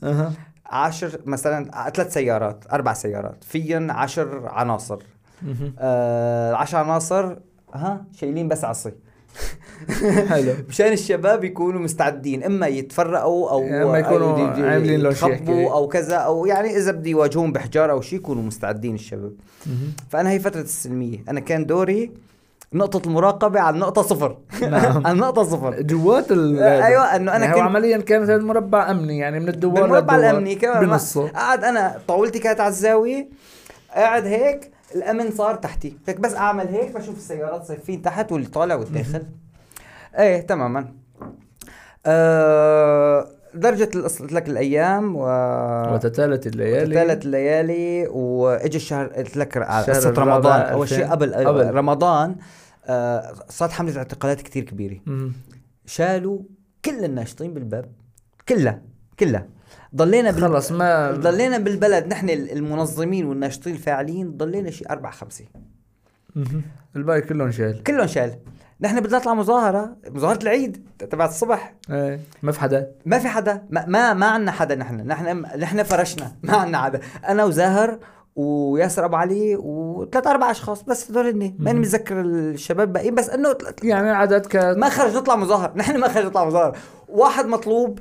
أها. 0.03 0.33
عشر 0.67 1.21
مثلا 1.27 1.91
ثلاث 1.95 2.13
سيارات 2.13 2.65
أربع 2.73 2.93
سيارات 2.93 3.45
فيهم 3.45 3.91
عشر 3.91 4.47
عناصر. 4.49 4.99
آه 5.79 6.55
عشر 6.55 6.77
عناصر 6.79 7.37
ها 7.75 8.05
شايلين 8.13 8.49
بس 8.49 8.65
عصي 8.65 8.93
حلو. 10.29 10.53
مشان 10.69 10.93
الشباب 10.93 11.45
يكونوا 11.45 11.81
مستعدين 11.81 12.45
إما 12.45 12.67
يتفرقوا 12.67 13.51
أو 13.51 13.67
إما 13.67 13.99
يكونوا 13.99 14.49
عاملين 14.49 15.01
له 15.01 15.11
شيء 15.13 15.73
أو 15.73 15.89
كذا 15.89 16.17
أو 16.17 16.47
يعني 16.47 16.77
إذا 16.77 16.93
بدي 16.93 17.11
يواجهون 17.11 17.53
بحجار 17.53 17.91
أو 17.91 18.01
شيء 18.01 18.19
يكونوا 18.19 18.43
مستعدين 18.43 18.95
الشباب. 18.95 19.33
فأنا 20.09 20.31
هي 20.31 20.39
فترة 20.39 20.61
السلمية. 20.61 21.19
أنا 21.29 21.41
كان 21.41 21.67
دوري 21.67 22.13
نقطة 22.75 23.07
المراقبة 23.09 23.61
على 23.61 23.75
النقطة 23.75 24.03
صفر. 24.03 24.37
نعم. 24.63 25.03
على 25.07 25.13
النقطة 25.15 25.43
صفر. 25.43 25.83
جوات 25.83 26.33
ال 26.33 26.59
أيوه 26.63 27.17
إنه 27.17 27.37
أنا 27.37 27.45
يعني 27.45 27.55
كنت 27.55 27.63
عمليا 27.63 27.99
كانت 27.99 28.31
هذا 28.31 28.43
مربع 28.43 28.91
أمني 28.91 29.19
يعني 29.19 29.41
من 29.41 29.49
الدوار 29.49 29.87
للدوار 29.97 30.19
الأمني 30.21 30.55
كمان 30.55 30.75
ما- 30.75 30.81
بنصه. 30.81 31.29
قاعد 31.29 31.65
أنا 31.65 31.99
طاولتي 32.09 32.39
كانت 32.39 32.61
على 32.61 32.69
الزاوية 32.69 33.29
قاعد 33.95 34.27
هيك 34.27 34.71
الأمن 34.95 35.31
صار 35.31 35.55
تحتي. 35.55 35.97
هيك 36.09 36.21
بس 36.21 36.35
أعمل 36.35 36.69
هيك 36.69 36.91
بشوف 36.95 37.17
السيارات 37.17 37.65
صايفين 37.65 38.03
تحت 38.03 38.33
واللي 38.33 38.47
طالع 38.49 38.75
والداخل. 38.75 39.23
إيه 40.19 40.41
تماما. 40.41 40.89
آه 42.07 43.27
درجة 43.55 43.91
لك 44.21 44.49
الأيام 44.49 45.17
و 45.17 45.23
وتتالت 45.95 46.47
الليالي. 46.47 46.95
ثلاث 46.95 47.27
ليالي 47.27 48.07
واجى 48.09 48.77
الشهر 48.77 49.07
قلت 49.07 49.37
لك 49.37 49.59
قصة 49.59 50.11
رمضان. 50.11 50.61
أول 50.61 50.83
2000 50.83 50.97
شيء 50.97 51.07
قبل, 51.07 51.35
قبل. 51.35 51.47
قبل. 51.47 51.75
رمضان. 51.75 52.37
صارت 53.49 53.73
حملة 53.73 53.97
اعتقالات 53.97 54.41
كتير 54.41 54.65
كبيرة. 54.65 55.01
مهم. 55.07 55.33
شالوا 55.87 56.43
كل 56.85 57.05
الناشطين 57.05 57.55
بالباب. 57.55 57.93
كلها 58.49 58.83
كلها. 59.19 59.49
ضلينا 59.97 60.31
بال... 60.31 60.41
خلص 60.41 60.73
ما 60.73 61.11
ضلينا 61.11 61.59
بالبلد. 61.59 62.07
نحن 62.07 62.31
المنظمين 62.31 63.27
والناشطين 63.27 63.75
الفاعلين 63.75 64.37
ضلينا 64.37 64.71
شي 64.71 64.85
أربعة 64.91 65.13
خمسة. 65.13 65.45
الباقي 66.97 67.21
كلهم 67.21 67.51
شايل 67.51 67.83
كلهم 67.83 68.07
شال. 68.07 68.39
نحن 68.81 69.01
بدنا 69.01 69.19
نطلع 69.19 69.35
مظاهرة 69.35 69.97
مظاهرة 70.07 70.43
العيد 70.43 70.87
تبعت 70.99 71.29
الصبح. 71.29 71.75
إيه 71.91 72.21
ما 72.43 72.53
في 72.53 72.61
حدا. 72.61 72.93
ما 73.07 73.19
في 73.19 73.29
حدا. 73.29 73.67
ما 73.71 73.87
ما, 73.87 74.15
ما 74.15 74.27
عنا 74.27 74.53
حدا 74.53 74.75
نحن. 74.75 75.07
نحن 75.07 75.47
نحن 75.59 75.83
فرشنا. 75.83 76.37
ما 76.43 76.57
عنا 76.57 76.83
حدا. 76.83 77.01
أنا 77.29 77.45
وزاهر 77.45 77.99
وياسر 78.37 79.05
ابو 79.05 79.17
علي 79.17 79.57
وثلاث 79.57 80.27
أربع 80.27 80.51
أشخاص 80.51 80.83
بس 80.83 81.11
هذول 81.11 81.27
هن 81.27 81.55
ماني 81.59 81.79
متذكر 81.81 82.21
الشباب 82.21 82.93
باقيين 82.93 83.15
بس 83.15 83.31
إنه 83.31 83.55
يعني 83.83 84.11
العدد 84.11 84.47
كان 84.47 84.79
ما 84.79 84.89
خرج 84.89 85.17
نطلع 85.17 85.37
مظاهر. 85.37 85.73
نحن 85.77 85.97
ما 85.97 86.09
خرج 86.09 86.25
نطلع 86.27 86.45
مظاهر. 86.45 86.77
واحد 87.09 87.47
مطلوب 87.47 87.99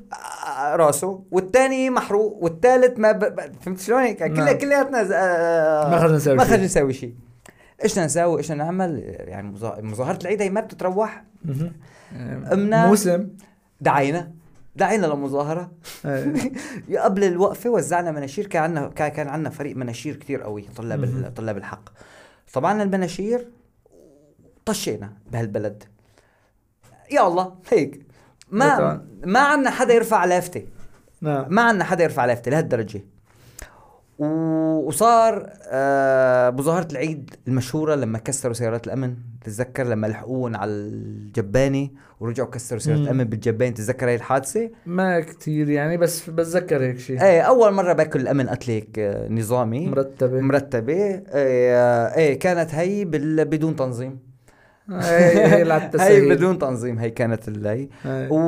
آه، 0.58 0.76
رأسه 0.76 1.24
والثاني 1.32 1.90
محروق 1.90 2.38
والثالث 2.44 3.00
ما 3.00 3.12
ب... 3.12 3.20
ب- 3.20 3.52
فهمت 3.62 3.80
شلون؟ 3.80 4.00
هيك 4.02 4.18
كلها 4.24 4.46
نعم. 4.46 4.58
كلياتنا 4.58 5.04
ز- 5.04 5.12
آه، 5.12 5.90
ما 5.90 6.00
خرجنا 6.00 6.16
نسوي 6.18 6.36
ما 6.36 6.44
شيء. 6.44 6.52
خرجنا 6.52 6.66
نسوي 6.66 6.94
شيء. 6.94 7.14
إيش 7.84 7.94
بدنا 7.94 8.06
نسوي 8.06 8.38
إيش 8.38 8.52
بدنا 8.52 8.64
نعمل؟ 8.64 9.00
يعني 9.20 9.52
مظا- 9.58 9.82
مظاهرة 9.82 10.20
العيد 10.22 10.42
هي 10.42 10.50
ما 10.50 10.62
بتتروح. 10.62 11.24
أمنا- 11.48 12.76
موسم. 12.88 13.28
دعينا. 13.82 14.32
دعينا 14.80 15.06
لمظاهره 15.06 15.72
إيه. 16.06 16.52
قبل 17.04 17.24
الوقفة 17.24 17.70
وزعنا 17.70 18.12
مناشير 18.12 18.48
كان 18.48 18.64
عندنا 18.64 18.88
كان 18.88 19.28
عندنا 19.28 19.50
فريق 19.50 19.76
مناشير 19.76 20.16
كتير 20.16 20.42
قوي 20.42 20.66
طلاب 20.78 21.34
طلاب 21.36 21.58
الحق. 21.58 21.90
طبعنا 22.54 22.84
المناشير 22.84 23.48
طشينا 24.66 25.14
بهالبلد. 25.32 25.84
يا 27.12 27.28
الله 27.28 27.56
هيك. 27.70 28.06
ما 28.52 28.78
طبعاً. 28.78 29.08
ما 29.26 29.40
عندنا 29.40 29.70
حدا 29.70 29.94
يرفع 29.94 30.26
لافته 30.26 30.66
نعم. 31.22 31.46
ما 31.50 31.62
عندنا 31.62 31.84
حدا 31.84 32.04
يرفع 32.04 32.26
لافته 32.26 32.52
لهالدرجة. 32.52 33.02
وصار 34.20 35.50
آه 35.64 36.50
مظاهرة 36.50 36.88
العيد 36.92 37.36
المشهورة 37.48 37.96
لما 37.96 38.18
كسروا 38.18 38.54
سيارات 38.54 38.88
الأمن. 38.88 39.16
تتذكر 39.44 39.84
لما 39.84 40.08
لحقوهم 40.08 40.56
على 40.56 40.72
الجبانة 40.72 41.90
ورجعوا 42.20 42.50
كسروا 42.50 42.80
سيارة 42.80 42.98
مم. 42.98 43.04
الأمن 43.04 43.24
بالجبانة؟ 43.24 43.72
تتذكر 43.74 44.08
هاي 44.08 44.16
الحادثة؟ 44.16 44.70
ما 44.86 45.20
كتير 45.20 45.70
يعني 45.70 45.98
بس 45.98 46.30
بتذكر 46.30 46.82
هيك 46.84 47.00
شيء 47.00 47.22
إيه 47.24 47.42
أول 47.42 47.72
مرة 47.74 47.94
بأكل 47.94 48.20
الامن 48.22 48.50
قتل 48.50 48.72
هيك 48.72 49.00
آه، 49.00 49.30
نظامي. 49.30 49.88
مرتبة. 49.88 50.42
مرتبة. 50.42 50.94
إيه, 50.94 51.24
آه، 51.76 52.16
إيه 52.18 52.40
كانت 52.40 52.76
هي 52.76 53.06
بال... 53.06 53.46
بدون 53.46 53.76
تنظيم. 53.76 54.20
هي 54.90 55.48
هي 55.48 55.62
اللي 55.62 55.74
على 55.74 55.82
هي 55.84 55.86
التسهيل 55.88 56.36
بدون 56.36 56.60
تنظيم 56.60 57.00
هي 57.00 57.10
كانت 57.10 57.48
اللي 57.48 57.72
إيه. 58.06 58.30
و... 58.32 58.40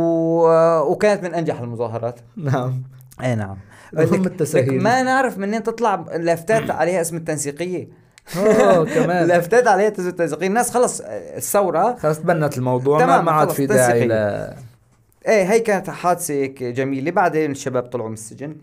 وكانت 0.91 1.23
من 1.23 1.33
أنجح 1.33 1.59
المظاهرات. 1.61 2.19
نعم. 2.37 2.83
إيه 3.23 3.33
نعم. 3.33 3.57
لك- 3.93 4.25
التسهيل. 4.27 4.77
لك 4.77 4.83
ما 4.83 5.03
نعرف 5.03 5.37
منين 5.37 5.63
تطلع 5.63 6.05
لافتات 6.19 6.71
عليها 6.71 7.01
اسم 7.01 7.17
التنسيقية. 7.17 7.87
اوه 8.38 8.86
كمان. 8.95 9.27
لافتات 9.27 9.67
عليها 9.67 9.88
التنسيقيه 9.88 10.47
الناس 10.47 10.71
خلص 10.71 11.01
آه، 11.01 11.38
الثورة. 11.38 11.95
خلص 11.95 12.19
تبنت 12.19 12.57
الموضوع 12.57 12.97
ما 12.99 13.05
تمام، 13.05 13.25
ما 13.25 13.32
عاد 13.32 13.49
في 13.49 13.65
داعي 13.65 14.07
ل. 14.07 14.11
إيه 14.11 15.43
هي 15.51 15.59
كانت 15.59 15.89
حادثة 15.89 16.34
هيك 16.34 16.63
جميلة. 16.63 17.11
بعدين 17.11 17.51
الشباب 17.51 17.84
طلعوا 17.84 18.07
من 18.07 18.13
السجن. 18.13 18.55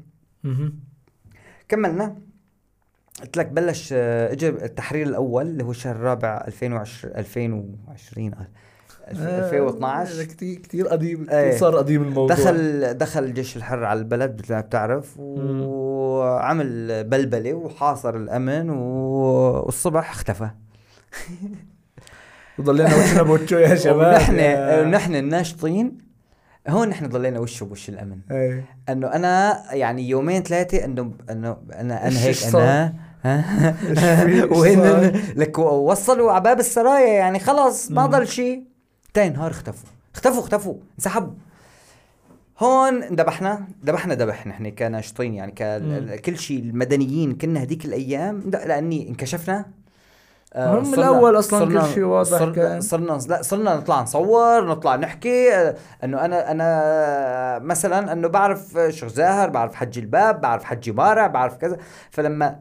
كملنا. 1.68 2.16
قلت 3.20 3.36
لك 3.36 3.46
بلش 3.46 3.90
آه، 3.92 4.32
اجى 4.32 4.48
التحرير 4.48 5.06
الأول 5.06 5.46
اللي 5.46 5.64
هو 5.64 5.70
الشهر 5.70 5.96
الرابع 5.96 6.44
2020 6.46 7.12
2020 7.16 8.34
آه، 8.34 8.36
الف- 8.36 8.40
آه، 8.40 8.48
2012 9.10 10.24
كتير 10.24 10.58
كتير 10.58 10.88
قديم. 10.88 11.24
كتير 11.24 11.56
صار 11.58 11.76
قديم 11.76 12.02
الموضوع 12.02 12.36
دخل 12.36 12.94
دخل 12.98 13.24
الجيش 13.24 13.56
الحر 13.56 13.84
على 13.84 13.98
البلد 13.98 14.40
مثل 14.42 14.54
ما 14.54 14.60
بتعرف 14.60 15.14
وعمل 15.18 17.04
بلبلة 17.04 17.54
وحاصر 17.54 18.16
الأمن 18.16 18.70
و- 18.70 19.62
والصبح 19.66 20.10
اختفى 20.10 20.48
وضلينا 22.58 22.96
وشنا 22.96 23.22
بوجه 23.22 23.60
يا 23.60 23.74
شباب 23.84 24.14
ونحن 24.14 24.38
يا- 24.38 24.82
ونحن 24.82 25.14
الناشطين 25.14 25.98
هون 26.68 26.88
نحن 26.88 27.08
ضلينا 27.08 27.40
وشه 27.40 27.64
بوش 27.64 27.88
الأمن 27.88 28.18
إيه. 28.30 28.64
إنه 28.88 29.06
أنا 29.06 29.62
يعني 29.72 30.08
يومين 30.08 30.42
ثلاثة 30.42 30.84
انه 30.84 31.12
إنه 31.30 31.56
أنا 31.72 32.06
أنا 32.06 32.18
هيك؟ 32.20 32.36
أنا 32.54 32.94
وين؟ 34.58 34.80
لك 35.36 35.58
وصلوا 35.58 36.32
على 36.32 36.42
باب 36.44 36.58
السرايا 36.60 37.12
يعني 37.12 37.38
خلص 37.38 37.90
ما. 37.90 38.06
ضل 38.06 38.28
شيء 38.28 38.62
تاني 39.18 39.36
نهار 39.36 39.50
اختفوا. 39.50 39.88
اختفوا 40.14 40.40
اختفوا 40.40 40.74
انسحبوا. 40.98 41.32
هون 42.58 43.00
ذبحنا 43.00 43.64
ذبحنا 43.84 44.14
ذبح 44.14 44.46
نحن 44.46 44.68
كناشطين 44.70 45.34
يعني 45.34 45.52
كل 46.18 46.38
شيء 46.38 46.58
المدنيين 46.62 47.32
كنا 47.38 47.60
هذيك 47.62 47.84
الأيام 47.84 48.42
لا- 48.52 48.66
لأني 48.66 49.08
انكشفنا. 49.08 49.64
آه، 50.54 50.78
هم 50.78 50.94
أصلاً 51.36 51.40
صرنا- 51.40 51.80
كل 51.88 51.94
شيء 51.94 52.02
واضح 52.04 52.38
صرنا 52.38 52.52
كان. 52.52 52.80
صرنا 52.80 53.18
لا 53.28 53.42
صرنا 53.42 53.76
نطلع 53.76 54.02
نصور 54.02 54.66
نطلع 54.66 54.96
نحكي 54.96 55.54
آه، 55.54 55.74
إنه 56.04 56.24
أنا 56.24 56.50
أنا 56.50 57.58
مثلا 57.64 58.12
إنه 58.12 58.28
بعرف 58.28 58.78
شيخ 58.88 59.08
زاهر 59.08 59.48
بعرف 59.50 59.74
حجي 59.74 60.00
الباب 60.00 60.40
بعرف 60.40 60.64
حجي 60.64 60.92
مارع 60.92 61.26
بعرف 61.26 61.56
كذا. 61.56 61.78
فلما 62.10 62.58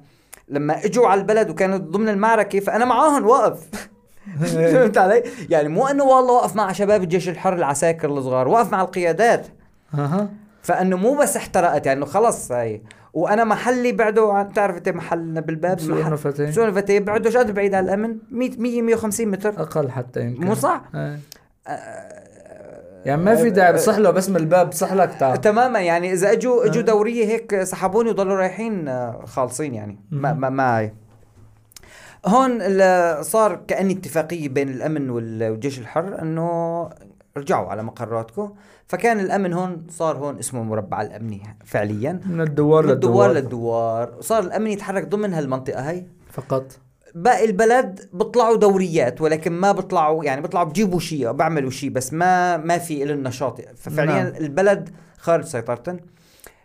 لما 0.49 0.86
إجوا 0.86 1.08
على 1.08 1.22
البلد 1.22 1.49
وكانوا 1.49 1.78
ضمن 1.78 2.10
المعركة 2.10 2.60
فأنا 2.60 2.86
معاهم 2.86 3.26
واقف. 3.28 3.68
فهمت 4.42 4.98
علي؟ 4.98 5.24
يعني 5.50 5.68
مو 5.68 5.88
إنه 5.88 6.04
والله 6.04 6.34
واقف 6.34 6.56
مع 6.56 6.72
شباب 6.72 7.04
الجيش 7.04 7.30
الحر 7.30 7.54
العساكر 7.54 8.10
الصغار 8.10 8.48
واقف 8.48 8.72
مع 8.72 8.82
القيادات 8.82 9.48
أها 9.94 10.30
فإنه 10.62 10.98
مو 10.98 11.16
بس 11.16 11.38
احترقت 11.38 11.86
يعني 11.86 11.98
إنه 11.98 12.06
خلص 12.06 12.52
هاي 12.52 12.82
وأنا 13.14 13.44
محلي 13.44 13.92
بعده 13.92 14.34
عن 14.34 14.48
بتعرف 14.48 14.78
انت 14.78 14.90
محلنا 14.90 15.42
بالباب 15.42 15.78
بسوق 15.78 15.98
محل- 16.00 16.12
نفتين. 16.12 16.50
بسوق 16.50 16.66
نفتين 16.68 17.04
بعده 17.04 17.30
شو 17.30 17.40
قد 17.40 17.54
بعيد 17.54 17.74
عن 17.76 17.84
الأمن 17.84 18.18
100 18.32 18.52
100 18.58 18.82
150 18.82 19.28
متر 19.28 19.50
أقل 19.62 19.92
حتى 19.92 20.22
يمكن 20.22 20.46
مو 20.46 20.54
صح؟ 20.56 20.82
إيه. 20.96 21.20
يعني 23.06 23.22
ما 23.24 23.36
في 23.36 23.50
داعي 23.50 23.74
بصح 23.74 23.98
له 23.98 24.10
بس 24.12 24.30
من 24.30 24.36
الباب 24.36 24.70
بصح 24.70 24.94
لك 24.94 25.16
تعال 25.20 25.42
تماما 25.42 25.80
يعني 25.80 26.14
إذا 26.14 26.32
إجوا 26.32 26.66
إجوا 26.66 26.82
آه. 26.82 26.86
دورية 26.86 27.26
هيك 27.26 27.64
سحبوني 27.64 28.10
وضلوا 28.10 28.36
رايحين 28.36 28.88
آه، 28.88 29.24
خالصين 29.26 29.74
يعني 29.76 30.00
ما. 30.12 30.34
ما, 30.34 30.50
ما 30.50 30.80
هي. 30.80 30.92
هون 32.26 32.59
صار 33.24 33.55
كأني 33.68 33.93
اتفاقية 33.93 34.49
بين 34.49 34.70
الأمن 34.70 35.09
وال- 35.09 35.49
والجيش 35.51 35.80
الحر 35.80 36.22
أنه 36.22 36.89
رجعوا 37.38 37.68
على 37.70 37.84
مقراتكم. 37.84 38.53
فكان 38.88 39.20
الأمن 39.20 39.53
هون 39.53 39.88
صار 39.89 40.18
هون 40.18 40.39
اسمه 40.39 40.61
المربع 40.61 41.01
الأمني 41.01 41.41
فعليا. 41.65 42.22
من 42.26 42.41
الدوار 42.41 42.86
من 42.86 42.91
الدوار 42.91 43.30
للدوار. 43.32 43.43
للدوار. 43.43 44.22
صار 44.22 44.43
الأمن 44.43 44.68
يتحرك 44.68 45.07
ضمن 45.07 45.34
هالمنطقة 45.34 45.89
هاي 45.89 46.05
فقط. 46.32 46.80
باقي 47.15 47.45
البلد 47.45 48.09
بيطلعوا 48.13 48.55
دوريات 48.57 49.22
ولكن 49.22 49.51
ما 49.51 49.72
بيطلعوا 49.72 50.24
يعني 50.26 50.41
بيطلعوا 50.41 50.65
بجيبوا 50.65 50.99
شيء 50.99 51.32
بيعملوا 51.32 51.70
شيء 51.70 51.89
بس 51.89 52.13
ما 52.13 52.57
ما 52.57 52.78
في 52.78 53.05
له 53.05 53.13
النشاط 53.13 53.61
ففعليا 53.76 54.24
نعم. 54.24 54.34
البلد 54.36 54.89
خارج 55.18 55.43
سيطرتهم 55.45 55.99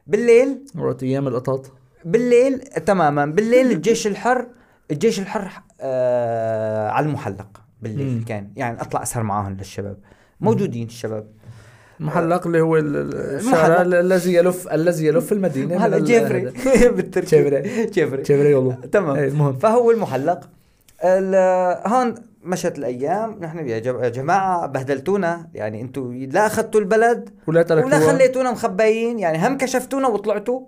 بالليل 0.07 0.64
وقت 0.78 1.03
أيام 1.03 1.28
القطط 1.28 1.70
بالليل 2.05 2.59
تماما. 2.59 3.26
بالليل 3.26 3.70
الجيش 3.76 4.07
الحر 4.07 4.46
الجيش 4.93 5.20
الحر 5.20 5.51
آه 5.80 6.88
على 6.90 7.07
المحلق 7.07 7.47
بالليل 7.82 8.07
مم. 8.18 8.24
كان. 8.24 8.49
يعني 8.57 8.80
أطلع 8.80 9.03
أسهر 9.03 9.22
معاهم 9.22 9.53
للشباب. 9.57 9.97
موجودين 10.40 10.86
الشباب. 10.86 11.26
المحلق 12.01 12.47
اللي 12.47 12.61
هو 12.61 12.76
ال- 12.76 12.97
ال- 12.97 13.14
الشارع. 13.14 13.82
الذي 13.82 14.34
يلف 14.34 14.68
الذي 14.72 15.07
يلف 15.07 15.32
المدينة 15.32 15.86
ال- 15.86 16.05
çevre. 16.05 16.49
هذا. 16.49 16.90
بالتركي 16.97 17.43
çevre. 17.87 18.22
çevre. 18.22 18.55
والله 18.55 18.74
تمام. 18.93 19.16
إيه، 19.16 19.28
المهم 19.28 19.59
فهو 19.59 19.90
المحلق. 19.90 20.49
ال- 21.05 21.82
هون 21.93 22.14
مشت 22.45 22.78
الأيام. 22.78 23.38
نحن 23.40 23.68
يا 23.68 23.78
جم- 23.78 24.05
يا 24.05 24.09
جماعة 24.09 24.66
بهدلتونا. 24.66 25.49
يعني 25.55 25.80
أنتم 25.80 26.14
لا 26.32 26.47
أخذتوا 26.47 26.80
البلد 26.80 27.30
ولا 27.47 27.62
تركوا 27.62 27.86
ولا 27.86 27.99
خليتونا 27.99 28.51
مخبيين. 28.53 29.18
يعني 29.18 29.47
هم 29.49 29.57
كشفتونا 29.59 30.09
وطلعتوا. 30.09 30.61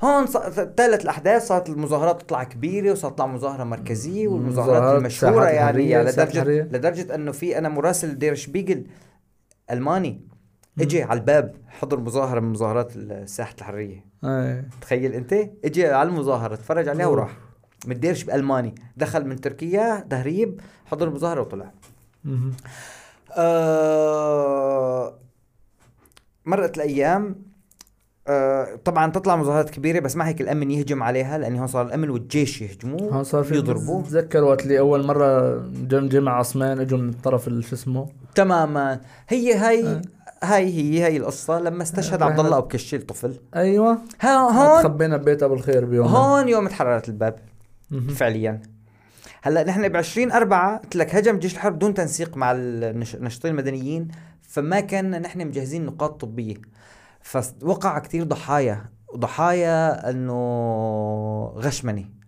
هون 0.00 0.26
تتالت 0.26 1.02
الأحداث 1.02 1.46
صارت 1.46 1.68
المظاهرات 1.68 2.22
تطلع 2.22 2.44
كبيرة 2.44 2.92
وصارت 2.92 3.14
تطلع 3.14 3.26
مظاهرة 3.26 3.64
مركزية 3.64 4.28
والمظاهرات 4.28 4.76
مظاهرات 4.76 5.00
المشهورة 5.00 5.44
يعني, 5.44 5.90
يعني 5.90 6.10
لدرجة. 6.10 6.44
لدرجة 6.44 7.14
إنه 7.14 7.32
في 7.32 7.58
أنا 7.58 7.68
مراسل 7.68 8.18
دير 8.18 8.34
شبيجل 8.34 8.86
ألماني 9.70 10.20
اجى 10.80 11.02
على 11.02 11.20
الباب 11.20 11.54
حضر 11.68 12.00
مظاهرة 12.00 12.40
من 12.40 12.50
مظاهرات 12.50 12.92
ساحه 13.28 13.54
الحرية. 13.58 14.04
إيه 14.24 14.68
تخيل 14.80 15.12
أنت؟ 15.12 15.34
اجى 15.64 15.86
على 15.86 16.08
المظاهرة 16.08 16.54
تفرج 16.54 16.88
عليها. 16.88 17.06
وراح. 17.06 17.38
من 17.86 18.00
دير 18.00 18.14
شب 18.14 18.30
الماني 18.30 18.74
دخل 18.96 19.26
من 19.26 19.40
تركيا 19.40 20.06
تهريب 20.10 20.60
حضر 20.86 21.08
المظاهره 21.08 21.40
وطلع. 21.40 21.72
آه 23.36 25.18
مرت 26.46 26.76
الأيام 26.76 27.49
آه 28.28 28.66
طبعا 28.84 29.10
تطلع 29.10 29.36
مظاهرات 29.36 29.70
كبيرة 29.70 30.00
بس 30.00 30.16
ما 30.16 30.28
هيك 30.28 30.40
الأمن 30.40 30.70
يهجم 30.70 31.02
عليها 31.02 31.38
لأن 31.38 31.56
هون 31.58 31.66
صار 31.66 31.86
الأمن 31.86 32.10
والجيش 32.10 32.62
يهجموه 32.62 33.12
هون 33.14 33.24
صار 33.24 33.44
في 33.44 33.54
يضربوا 33.54 34.02
بتذكر 34.02 34.44
وقت 34.44 34.62
اللي 34.62 34.78
أول 34.78 35.06
مرة 35.06 35.56
جم 35.66 36.08
جمع 36.08 36.38
عثمان 36.38 36.80
إجوا 36.80 36.98
من 36.98 37.12
طرف 37.12 37.48
ال- 37.48 37.64
شو 37.64 37.74
اسمه؟ 37.74 38.08
تماما. 38.34 39.00
هي 39.28 39.54
هي 39.54 39.86
آه. 39.88 40.02
هاي 40.42 40.74
هي 40.74 41.04
هاي 41.04 41.16
القصة. 41.16 41.60
لما 41.60 41.82
استشهد 41.82 42.22
آه، 42.22 42.26
عبد 42.26 42.40
الله 42.40 42.58
أبو 42.58 42.68
كشيل 42.68 43.02
طفل. 43.02 43.34
أيوه. 43.56 43.98
ها 44.20 44.36
هون 44.38 44.82
تخبينا 44.82 45.16
ببيت 45.16 45.42
ابو 45.42 45.54
الخير 45.54 45.84
بيوم 45.84 46.06
هون 46.06 46.48
يوم 46.48 46.68
تحررت 46.68 47.08
الباب. 47.08 47.36
فعليا. 48.14 48.60
هلأ 49.42 49.64
نحن 49.64 49.88
ب 49.88 49.96
20 49.96 50.32
4 50.32 50.76
قلت 50.76 50.96
لك 50.96 51.14
هجم 51.14 51.38
جيش 51.38 51.54
الحرب 51.54 51.74
بدون 51.76 51.94
تنسيق 51.94 52.36
مع 52.36 52.52
الناشطين 52.52 53.50
المدنيين 53.50 54.08
فما 54.42 54.80
كان 54.80 55.22
نحن 55.22 55.46
مجهزين 55.46 55.86
نقاط 55.86 56.20
طبية. 56.20 56.54
فوقع 57.22 57.98
كثير 57.98 58.24
ضحايا 58.24 58.84
ضحايا 59.16 60.10
إنه 60.10 61.52
غشمني. 61.56 62.20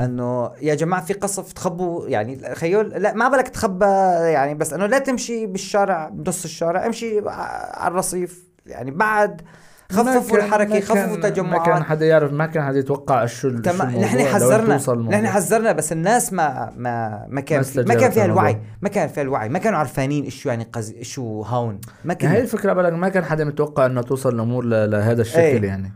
إنه 0.00 0.52
يا 0.62 0.74
جماعة 0.74 1.04
في 1.04 1.12
قصف 1.12 1.52
تخبوا 1.52 2.08
يعني 2.08 2.54
خيول 2.54 2.88
لا 2.88 3.14
ما 3.14 3.28
بالك 3.28 3.48
تخبى 3.48 3.84
يعني 4.32 4.54
بس 4.54 4.72
إنه 4.72 4.86
لا 4.86 4.98
تمشي 4.98 5.46
بالشارع 5.46 6.08
بنص 6.08 6.44
الشارع 6.44 6.86
امشي 6.86 7.28
على 7.28 7.92
الرصيف 7.92 8.48
يعني 8.66 8.90
بعد 8.90 9.42
خففوا 9.90 10.36
الحركة 10.38 10.80
خففوا 10.80 11.28
كان- 11.28 11.46
ما 11.46 11.58
كان 11.58 11.82
حدا 11.84 12.06
يعرف 12.06 12.32
ما 12.32 12.46
كان 12.46 12.62
حدا 12.64 12.78
يتوقع 12.78 13.26
شو 13.26 13.50
شو 13.50 13.56
نحن 13.58 14.24
حذرنا. 14.24 14.76
نحن 15.08 15.26
حذرنا 15.26 15.72
بس 15.72 15.92
الناس 15.92 16.32
ما 16.32 16.72
ما 16.76 17.26
ما 17.28 17.40
كان 17.40 17.58
ما 17.58 17.64
في 17.64 17.82
ما 17.82 17.94
كان 17.94 18.10
فيها. 18.10 18.24
الوعي. 18.24 18.60
ما 18.82 18.88
كان 18.88 19.08
فيها 19.08 19.22
الوعي. 19.22 19.48
ما 19.48 19.58
كانوا 19.58 19.78
عارفانين 19.78 20.24
إيش 20.24 20.46
يعني 20.46 20.64
قز... 20.72 20.94
شو 21.02 21.42
هون. 21.42 21.80
ما 22.04 22.16
يعني 22.20 22.32
هي 22.34 22.36
كان 22.36 22.42
الفكرة 22.44 22.72
بالك 22.72 22.92
ما 22.92 23.08
كان 23.08 23.24
حدا 23.24 23.44
متوقع 23.44 23.86
انه 23.86 24.02
توصل 24.02 24.34
الأمور 24.34 24.64
ل- 24.64 24.90
لهذا 24.90 25.22
الشكل 25.22 25.38
إيه. 25.40 25.64
يعني. 25.64 25.92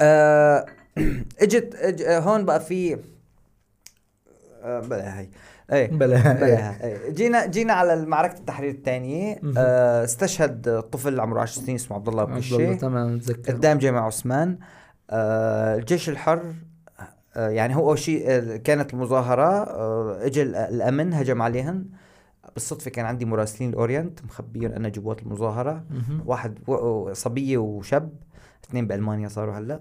آه 0.00 0.66
اجت 1.42 1.74
أج... 1.74 2.02
هون 2.02 2.44
بقى 2.44 2.60
في 2.60 2.96
آه 4.62 4.80
بلا 4.80 5.20
هي 5.20 5.28
إيه 5.72 5.90
بلا 5.90 6.32
بلا. 6.32 6.84
إيه. 6.86 7.10
جينا 7.10 7.46
جينا 7.46 7.72
على 7.72 8.06
معركة 8.06 8.38
التحرير 8.38 8.70
الثانية 8.70 9.38
مهم. 9.42 9.54
آه 9.58 10.04
استشهد 10.04 10.80
طفل 10.92 11.20
عمره 11.20 11.40
10 11.40 11.62
سنين 11.62 11.74
اسمه 11.74 11.96
عبد 11.96 12.08
الله 12.08 12.22
الله 12.24 12.34
بكشي 12.36 12.74
تمام 12.74 13.14
متذكر 13.14 13.52
قدام 13.52 13.78
جامع 13.78 14.06
عثمان. 14.06 14.58
آه 15.10 15.76
الجيش 15.76 16.08
الحر 16.08 16.42
آه 17.36 17.48
يعني 17.48 17.76
هو 17.76 17.88
أول 17.88 17.98
شيء 17.98 18.24
آه، 18.30 18.56
كانت 18.56 18.94
المظاهرة 18.94 19.46
آه 19.48 20.26
اجى 20.26 20.42
ال- 20.42 20.56
الأمن 20.56 21.14
هجم 21.14 21.42
عليهن. 21.42 21.84
بالصدفة 22.54 22.90
كان 22.90 23.06
عندي 23.06 23.24
مراسلين 23.24 23.70
الأورينت 23.70 24.24
مخبيين 24.24 24.72
أنا 24.72 24.88
جوات 24.88 25.22
المظاهرة. 25.22 25.84
مهم. 25.90 26.22
واحد 26.26 26.58
صبية 27.12 27.58
وشاب 27.58 28.12
اثنين 28.68 28.86
بألمانيا 28.86 29.28
صاروا 29.28 29.54
هلأ. 29.54 29.80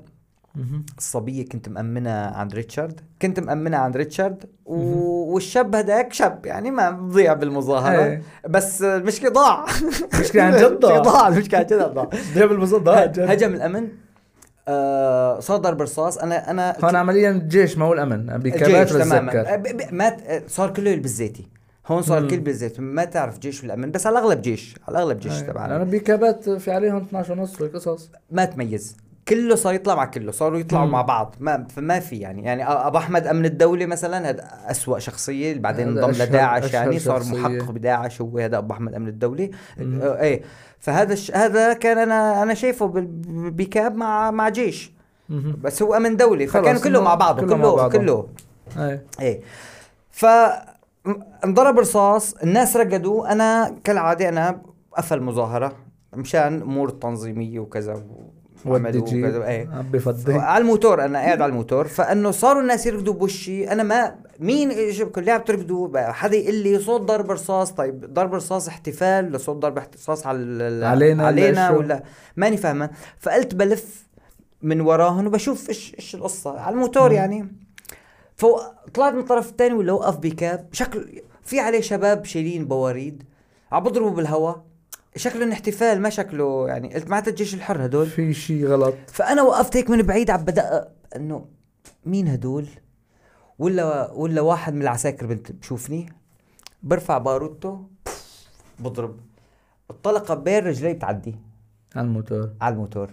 مهم. 0.55 0.85
الصبية 0.97 1.45
كنت 1.45 1.69
مأمنها 1.69 2.37
عند 2.37 2.53
ريتشارد. 2.55 3.01
كنت 3.21 3.39
مأمنها 3.39 3.79
عند 3.79 3.97
ريتشارد 3.97 4.43
و... 4.65 4.75
والشاب 5.33 5.75
هداك 5.75 6.13
شاب 6.13 6.45
يعني 6.45 6.71
ما 6.71 6.89
بضيع 6.91 7.33
بالمظاهرة. 7.33 8.03
إيه. 8.03 8.21
بس 8.49 8.81
المشكلة 8.81 9.29
ضاع. 9.29 9.65
المشكلة 10.13 10.43
عن 10.43 10.51
جد 10.57 10.79
ضاع. 10.79 10.97
ضاع 11.11 11.27
المشكلة 11.27 11.59
عن 11.59 11.65
جد 11.65 11.73
ضاع. 11.93 12.09
ده 12.35 12.45
بالمصدق 12.45 12.91
هجم 13.19 13.53
الأمن. 13.53 13.87
آه 14.67 15.39
صار 15.39 15.57
ضرب 15.57 15.81
رصاص. 15.81 16.17
أنا 16.17 16.51
أنا 16.51 16.75
هون 16.83 16.95
عمليا 16.95 17.29
الجيش 17.31 17.77
ما 17.77 17.85
هو 17.85 17.93
الأمن 17.93 18.29
الجيش 18.29 18.91
تماما. 18.91 19.53
آه، 19.53 19.55
ب- 19.55 19.63
ب- 19.63 19.93
ما 19.93 20.09
ت- 20.09 20.43
صار 20.47 20.73
كله 20.73 20.95
بالزيتي. 20.95 21.47
هون 21.87 22.01
صار. 22.01 22.27
كل 22.27 22.39
بالزيت. 22.39 22.79
ما 22.79 23.05
تعرف 23.05 23.39
جيش 23.39 23.63
والامن 23.63 23.91
بس 23.91 24.07
على 24.07 24.19
الأغلب 24.19 24.41
جيش 24.41 24.75
على 24.87 24.97
الأغلب 24.97 25.19
جيش 25.19 25.33
لأنه 25.33 25.47
تبعنا. 25.51 25.83
بكابات 25.83 26.49
في 26.49 26.71
عليهم 26.71 26.97
12 26.97 27.31
ونص 27.33 27.61
وقصص 27.61 28.09
ما 28.31 28.45
تميز. 28.45 28.97
كله 29.27 29.55
صار 29.55 29.73
يطلع 29.73 29.95
مع 29.95 30.05
كله 30.05 30.31
صاروا 30.31 30.59
يطلعوا 30.59 30.85
مم. 30.85 30.91
مع 30.91 31.01
بعض 31.01 31.35
ما 31.39 31.67
فما 31.69 31.99
في 31.99 32.15
يعني 32.15 32.43
يعني 32.43 32.63
أبو 32.67 32.97
أحمد 32.97 33.27
أمن 33.27 33.45
الدولة 33.45 33.85
مثلا 33.85 34.29
هذا 34.29 34.43
أسوأ 34.71 34.99
شخصية 34.99 35.59
بعدين 35.59 35.87
انضم 35.87 36.11
لداعش 36.11 36.73
يعني 36.73 36.99
صار. 36.99 37.23
محقق 37.31 37.71
بداعش 37.71 38.21
هو 38.21 38.37
هذا 38.37 38.57
أبو 38.57 38.73
أحمد 38.73 38.93
أمن 38.93 39.07
الدولة 39.07 39.49
مم. 39.77 40.01
إيه 40.03 40.41
فهذا 40.79 41.13
الش... 41.13 41.31
هذا 41.31 41.73
كان 41.73 41.97
أنا 41.97 42.43
أنا 42.43 42.53
شايفه 42.53 42.91
بكآب 43.27 43.95
مع 43.95 44.31
مع 44.31 44.49
جيش 44.49 44.91
مهم. 45.29 45.57
بس 45.61 45.81
هو 45.83 45.93
أمن 45.93 46.17
دولي 46.17 46.47
خلص، 46.47 46.63
فكانوا 46.63 46.81
كله 46.81 47.01
مع 47.01 47.15
بعضه 47.15 47.41
كله 47.41 47.55
مع 47.55 47.63
كله 47.63 47.75
بعضه. 47.75 47.97
كله 47.97 48.27
إيه 48.77 49.03
إيه 49.19 49.41
ف 50.11 50.25
انضرب 51.45 51.79
رصاص 51.79 52.33
الناس 52.33 52.77
رقدوا 52.77 53.31
أنا 53.31 53.75
كالعادة 53.83 54.29
أنا 54.29 54.61
قفل 54.97 55.21
مظاهره 55.21 55.75
مشان 56.13 56.61
أمور 56.61 56.89
تنظيمية 56.89 57.59
وكذا 57.59 57.93
و- 57.93 58.32
وعملوا 58.65 59.47
إيه. 59.47 59.69
عم 59.69 59.91
بفضي 59.91 60.33
على 60.33 60.61
الموتور 60.61 61.05
أنا 61.05 61.19
قاعد 61.19 61.41
على 61.41 61.49
الموتور. 61.49 61.87
فإنه 61.87 62.31
صاروا 62.31 62.61
الناس 62.61 62.85
يركضوا 62.85 63.13
بوشي. 63.13 63.71
أنا 63.71 63.83
ما 63.83 64.15
مين 64.39 64.71
كلها 65.15 65.37
بتركضوا 65.37 65.87
بقى 65.87 66.13
حدا 66.13 66.37
يقول 66.37 66.55
لي 66.55 66.79
صوت 66.79 67.01
ضرب 67.01 67.31
رصاص. 67.31 67.71
طيب 67.71 68.13
ضرب 68.13 68.33
رصاص 68.33 68.67
احتفال. 68.67 69.31
لصوت 69.31 69.57
ضرب 69.57 69.79
رصاص 69.95 70.27
على 70.27 70.85
علينا 70.85 71.27
علينا 71.27 71.69
ولا 71.69 72.03
ماني 72.37 72.57
فاهمة. 72.57 72.89
فقلت 73.19 73.55
بلف 73.55 74.07
من 74.61 74.81
وراهن 74.81 75.27
وبشوف 75.27 75.69
إيش 75.69 75.95
إيش 75.99 76.15
القصة. 76.15 76.59
على 76.59 76.73
الموتور 76.73 77.09
مم. 77.09 77.15
يعني. 77.15 77.47
فطلعت 78.35 79.13
من 79.13 79.19
الطرف 79.19 79.49
الثاني 79.49 79.73
ولا 79.73 79.91
وقف 79.93 80.17
بكاب. 80.17 80.69
شكله 80.71 81.05
في 81.43 81.59
عليه 81.59 81.81
شباب 81.81 82.25
شايلين 82.25 82.65
بواريد. 82.65 83.23
عم 83.71 83.83
بضربوا 83.83 84.09
بالهواء. 84.11 84.63
شكله 85.15 85.53
احتفال 85.53 86.01
ما 86.01 86.09
شكله 86.09 86.67
يعني. 86.67 86.93
قلت 86.93 87.07
معناتها 87.07 87.31
الجيش 87.31 87.53
الحر 87.53 87.85
هدول. 87.85 88.07
في 88.07 88.33
شيء 88.33 88.67
غلط. 88.67 88.93
فأنا 89.07 89.41
وقفت 89.41 89.77
هيك 89.77 89.89
من 89.89 90.01
بعيد 90.01 90.29
عم 90.29 90.43
بدقق 90.43 90.91
إنه 91.15 91.45
مين 92.05 92.27
هدول؟ 92.27 92.67
ولا 93.59 94.11
ولا 94.11 94.41
واحد 94.41 94.73
من 94.73 94.81
العساكر 94.81 95.25
بنت 95.25 95.51
بشوفني. 95.51 96.13
برفع 96.83 97.17
باروتو 97.17 97.77
بضرب. 98.79 99.19
الطلقة 99.89 100.35
بين 100.35 100.65
رجلي 100.65 100.93
بتعدي. 100.93 101.35
على 101.95 102.07
الموتور. 102.07 102.49
على 102.61 102.73
الموتور. 102.73 103.09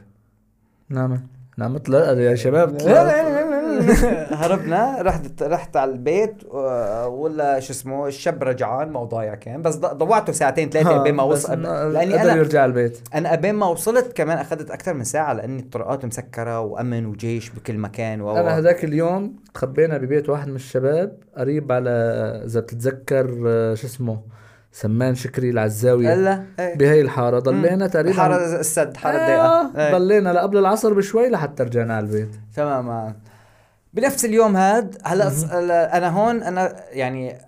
نعم 0.89 1.27
نعم 1.57 1.77
اطلع 1.77 1.99
يا 1.99 2.35
شباب. 2.35 2.79
هربنا 4.43 4.97
رحت 5.01 5.43
رحت 5.43 5.77
على 5.77 5.91
البيت 5.91 6.45
ولا 7.07 7.61
شو 7.61 7.73
اسمه 7.73 8.07
الشاب 8.07 8.43
رجعان 8.43 8.91
ما 8.91 9.05
ضايع 9.05 9.35
كان 9.35 9.63
بس 9.63 9.77
ضوعته 9.77 10.33
ساعتين 10.33 10.71
ثلاثة 10.71 11.03
بين 11.03 11.15
ما 11.15 11.23
وصل 11.23 11.63
لأني 11.63 12.23
أنا 12.23 12.37
يرجع 12.37 12.65
البيت. 12.65 12.99
أنا 13.15 13.35
ابين 13.35 13.55
ما 13.55 13.67
وصلت 13.67 14.13
كمان 14.13 14.39
أخذت 14.39 14.71
أكثر 14.71 14.95
من 14.95 15.05
ساعة 15.05 15.33
لأني 15.33 15.63
الطرقات 15.63 16.05
مسكرة 16.05 16.61
وأمن 16.61 17.07
وجيش 17.07 17.51
بكل 17.51 17.79
مكان 17.79 18.21
و 18.21 18.37
أنا 18.37 18.59
هذاك 18.59 18.85
اليوم 18.85 19.37
تخبينا 19.55 19.99
ببيت 19.99 20.29
واحد 20.29 20.49
من 20.49 20.57
الشباب 20.57 21.19
قريب 21.37 21.73
على 21.73 21.91
إذا 22.45 22.61
بتتذكر 22.61 23.45
آه، 23.47 23.75
شو 23.75 23.87
اسمه 23.87 24.21
سمان 24.73 25.15
شكري 25.15 25.51
العزاوية. 25.51 26.15
الا 26.15 26.45
إيه. 26.61 26.77
بهي 26.77 27.01
الحارة 27.01 27.39
ضلينا 27.39 27.87
تقريبا 27.87 28.17
حارة 28.21 28.61
السد 28.61 28.97
حارة 28.97 29.17
آه، 29.17 29.21
الضيقة 29.21 29.83
إيه. 29.83 29.93
ضلينا 29.99 30.33
لقبل 30.33 30.59
العصر 30.59 30.93
بشوي 30.93 31.29
لحتى 31.29 31.63
رجعنا 31.63 31.97
على 31.97 32.07
البيت. 32.07 32.31
تماما. 32.57 33.15
بنفس 33.95 34.25
اليوم 34.25 34.57
هاد 34.57 34.99
هلأ 35.05 35.97
أنا 35.97 36.09
هون 36.09 36.43
أنا 36.43 36.77
يعني 36.91 37.39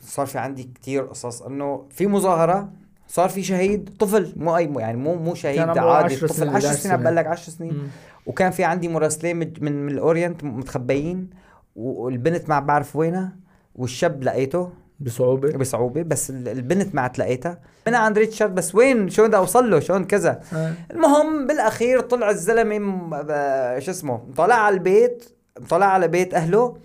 صار 0.00 0.26
في 0.26 0.38
عندي 0.38 0.62
كتير 0.74 1.02
قصص 1.02 1.42
إنه 1.42 1.86
في 1.90 2.06
مظاهرة 2.06 2.68
صار 3.08 3.28
في 3.28 3.42
شهيد 3.42 3.90
طفل 3.98 4.32
مو 4.36 4.56
أي 4.56 4.66
مو 4.66 4.80
يعني 4.80 4.96
مو 4.96 5.14
مو 5.14 5.34
شهيد 5.34 5.58
عادي 5.58 6.14
10 6.14 6.26
طفل 6.26 6.34
سنين، 6.36 6.48
10 6.56 6.68
11 6.68 6.82
سنين. 6.82 7.02
بقول 7.02 7.16
لك 7.16 7.26
10 7.26 7.50
سنين. 7.52 7.90
وكان 8.26 8.50
في 8.50 8.64
عندي 8.64 8.88
مراسلين 8.88 9.36
من 9.36 9.52
من, 9.60 9.86
من 9.86 9.92
الأورينت 9.92 10.44
متخبيين 10.44 11.30
والبنت 11.76 12.48
ما 12.48 12.60
بعرف 12.60 12.96
وينها 12.96 13.32
والشاب 13.74 14.22
لقيته. 14.22 14.70
بصعوبة. 15.00 15.52
بصعوبة 15.58 16.02
بس 16.02 16.30
ال- 16.30 16.48
البنت 16.48 16.94
ما 16.94 17.08
تلاقيتها 17.08 17.58
أنا 17.88 17.98
عند 17.98 18.18
ريتشارد 18.18 18.54
بس 18.54 18.74
وين؟ 18.74 19.08
شلون 19.08 19.28
بدي 19.28 19.36
أوصل 19.36 19.70
له؟ 19.70 19.80
شلون 19.80 20.04
كذا؟ 20.04 20.40
آه. 20.54 20.72
المهم 20.90 21.46
بالأخير 21.46 22.00
طلع 22.00 22.30
الزلمة 22.30 22.78
م- 22.78 23.10
ب- 23.10 23.78
شو 23.78 23.90
اسمه 23.90 24.20
طلع 24.36 24.54
على 24.54 24.74
البيت. 24.74 25.35
طلع 25.68 25.86
على 25.86 26.08
بيت 26.08 26.34
أهله 26.34 26.76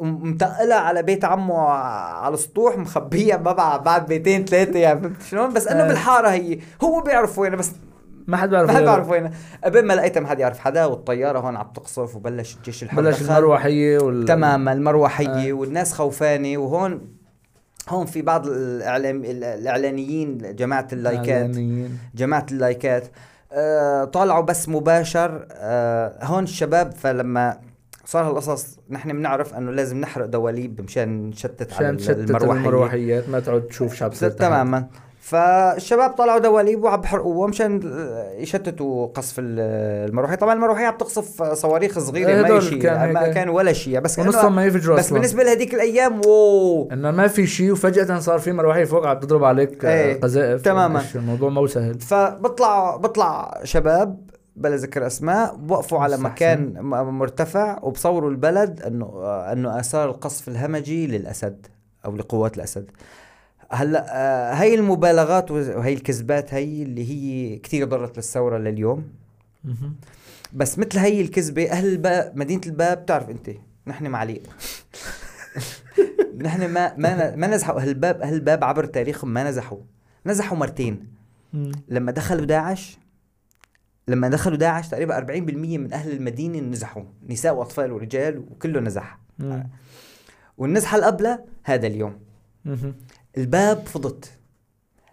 متقلها 0.00 0.76
على 0.76 1.02
بيت 1.02 1.24
عمه 1.24 1.58
على 1.60 2.34
السطوح 2.34 2.78
مخبيها 2.78 3.36
ما 3.36 3.52
بعد 3.76 4.06
بيتين 4.06 4.44
ثلاثة 4.44 4.78
يعني 4.78 5.00
فهمت 5.00 5.22
شلون 5.22 5.52
بس 5.52 5.68
انه 5.68 5.84
آه. 5.84 5.88
بالحارة 5.88 6.28
هي 6.28 6.58
هو 6.84 7.00
بيعرف 7.00 7.38
وينها 7.38 7.56
بس 7.56 7.70
ما 8.26 8.36
حد 8.36 8.50
بيعرف 8.50 8.70
ما 8.70 8.76
حد. 8.76 8.82
بيعرف 8.82 9.08
وينها 9.10 9.30
قبل 9.64 9.86
ما 9.86 9.92
لقيتها 9.92 10.20
ما 10.20 10.28
حد 10.28 10.38
يعرف 10.40 10.58
حدا 10.58 10.84
والطيارة 10.84 11.38
هون 11.38 11.56
عم 11.56 11.66
تقصف 11.74 12.16
وبلش 12.16 12.56
الجيش 12.56 12.82
الحر 12.82 12.96
بلش 13.02 13.22
دخل. 13.22 13.32
المروحية 13.36 13.98
وال 13.98 14.24
تماما 14.24 14.72
المروحية 14.72 15.50
آه. 15.50 15.52
والناس 15.52 15.92
خوفانة 15.92 16.58
وهون 16.58 17.00
هون 17.88 18.06
في 18.06 18.22
بعض 18.22 18.46
الاعلام 18.46 19.22
الإعلاميين 19.24 20.38
جماعة 20.56 20.88
اللايكات. 20.92 21.50
جماعة 22.14 22.46
اللايكات 22.52 23.08
آه 23.52 24.04
طالعوا 24.04 24.42
بس 24.44 24.68
مباشر 24.68 25.46
آه 25.52 26.24
هون 26.24 26.42
الشباب 26.44 26.92
فلما 26.92 27.58
صار 28.08 28.28
هالقصص 28.28 28.78
نحن 28.90 29.12
بنعرف 29.12 29.54
إنه 29.54 29.70
لازم 29.72 30.00
نحرق 30.00 30.26
دواليب 30.26 30.80
مشان 30.80 31.28
نشتت 31.28 31.72
على 31.72 31.90
المروحية. 31.90 32.58
المروحيات 32.58 33.28
ما 33.28 33.40
تعود 33.40 33.62
تشوف 33.62 33.94
شعب 33.94 34.10
تماما. 34.12 34.86
فالشباب 35.20 36.10
طلعوا 36.10 36.38
دواليب 36.38 36.84
وعم 36.84 37.00
بحرقوها 37.00 37.48
مشان 37.48 37.80
يشتتوا 38.38 39.06
قصف 39.06 39.34
المروحية. 39.38 40.34
طبعا 40.34 40.54
المروحية 40.54 40.86
عم 40.86 40.96
تقصف 40.96 41.42
صواريخ 41.42 41.98
صغيرة 41.98 42.48
ما 42.48 42.60
شيء 42.60 42.82
كان 42.82 43.12
ما. 43.12 43.28
كان 43.28 43.48
ولا 43.48 43.72
شيء. 43.72 44.00
بس 44.00 44.20
كأنه- 44.20 44.44
ما 44.44 44.66
يفجروا 44.66 44.96
بس 44.96 45.04
أصلا. 45.04 45.18
بالنسبة 45.18 45.42
لهذيك 45.42 45.74
الأيام 45.74 46.20
واو! 46.26 46.88
إنه 46.92 47.10
ما 47.10 47.26
في 47.26 47.46
شيء 47.46 47.72
وفجأة 47.72 48.18
صار 48.18 48.38
في 48.38 48.52
مروحية 48.52 48.84
فوق 48.84 49.06
عم 49.06 49.18
تضرب 49.18 49.44
عليك 49.44 49.84
آه، 49.84 50.04
إيه، 50.04 50.20
قذائف 50.20 50.62
تماماً. 50.62 51.02
الموضوع 51.14 51.48
مو 51.50 51.66
سهل. 51.66 52.00
فبطلع 52.00 52.96
بطلع 52.96 53.60
شباب 53.64 54.18
بلا 54.56 54.76
ذكر 54.76 55.06
أسماء 55.06 55.56
بوقفوا 55.56 55.98
على 55.98 56.16
مكان 56.16 56.82
م- 56.82 57.18
مرتفع 57.18 57.78
وبصوروا 57.82 58.30
البلد 58.30 58.82
أنه 58.82 59.22
أنه 59.52 59.80
آثار 59.80 60.10
القصف 60.10 60.48
الهمجي 60.48 61.06
للأسد 61.06 61.66
أو 62.04 62.16
لقوات 62.16 62.56
الأسد. 62.56 62.90
هلأ 63.70 64.06
آه، 64.10 64.54
هي 64.54 64.74
المبالغات 64.74 65.50
وهي 65.50 65.92
الكذبات 65.92 66.54
هي 66.54 66.82
اللي 66.82 67.10
هي 67.10 67.58
كثير 67.58 67.88
ضرت 67.88 68.16
للثورة 68.16 68.58
لليوم. 68.58 69.04
بس 70.52 70.78
مثل 70.78 70.98
هي 70.98 71.20
الكذبة 71.20 71.70
أهل 71.70 71.86
الباب 71.86 72.32
مدينة 72.36 72.60
الباب 72.66 73.02
بتعرف 73.02 73.30
أنت 73.30 73.50
نحن 73.86 74.06
معليق. 74.06 74.42
نحن 76.42 76.66
ما 76.72 76.94
ما 76.96 77.36
ما 77.36 77.46
نزحوا 77.46 77.80
أهل 77.80 77.88
الباب 77.88 78.22
أهل 78.22 78.34
الباب 78.34 78.64
عبر 78.64 78.84
تاريخهم 78.84 79.30
ما 79.34 79.44
نزحوا. 79.44 79.78
نزحوا 80.26 80.58
مرتين. 80.58 81.06
لما 81.88 82.12
دخلوا 82.12 82.44
داعش 82.44 82.98
لما 84.08 84.28
دخلوا 84.28 84.56
داعش 84.56 84.88
تقريبا 84.88 85.26
40% 85.26 85.30
من 85.78 85.92
أهل 85.92 86.12
المدينة 86.12 86.58
نزحوا 86.58 87.02
نساء 87.28 87.54
وأطفال 87.54 87.92
ورجال 87.92 88.38
وكله 88.38 88.80
نزح 88.80 89.18
مم. 89.38 89.68
والنزحة 90.58 90.98
القبلة 90.98 91.38
هذا 91.64 91.86
اليوم 91.86 92.18
مهم. 92.64 92.94
الباب 93.38 93.86
فضت 93.86 94.30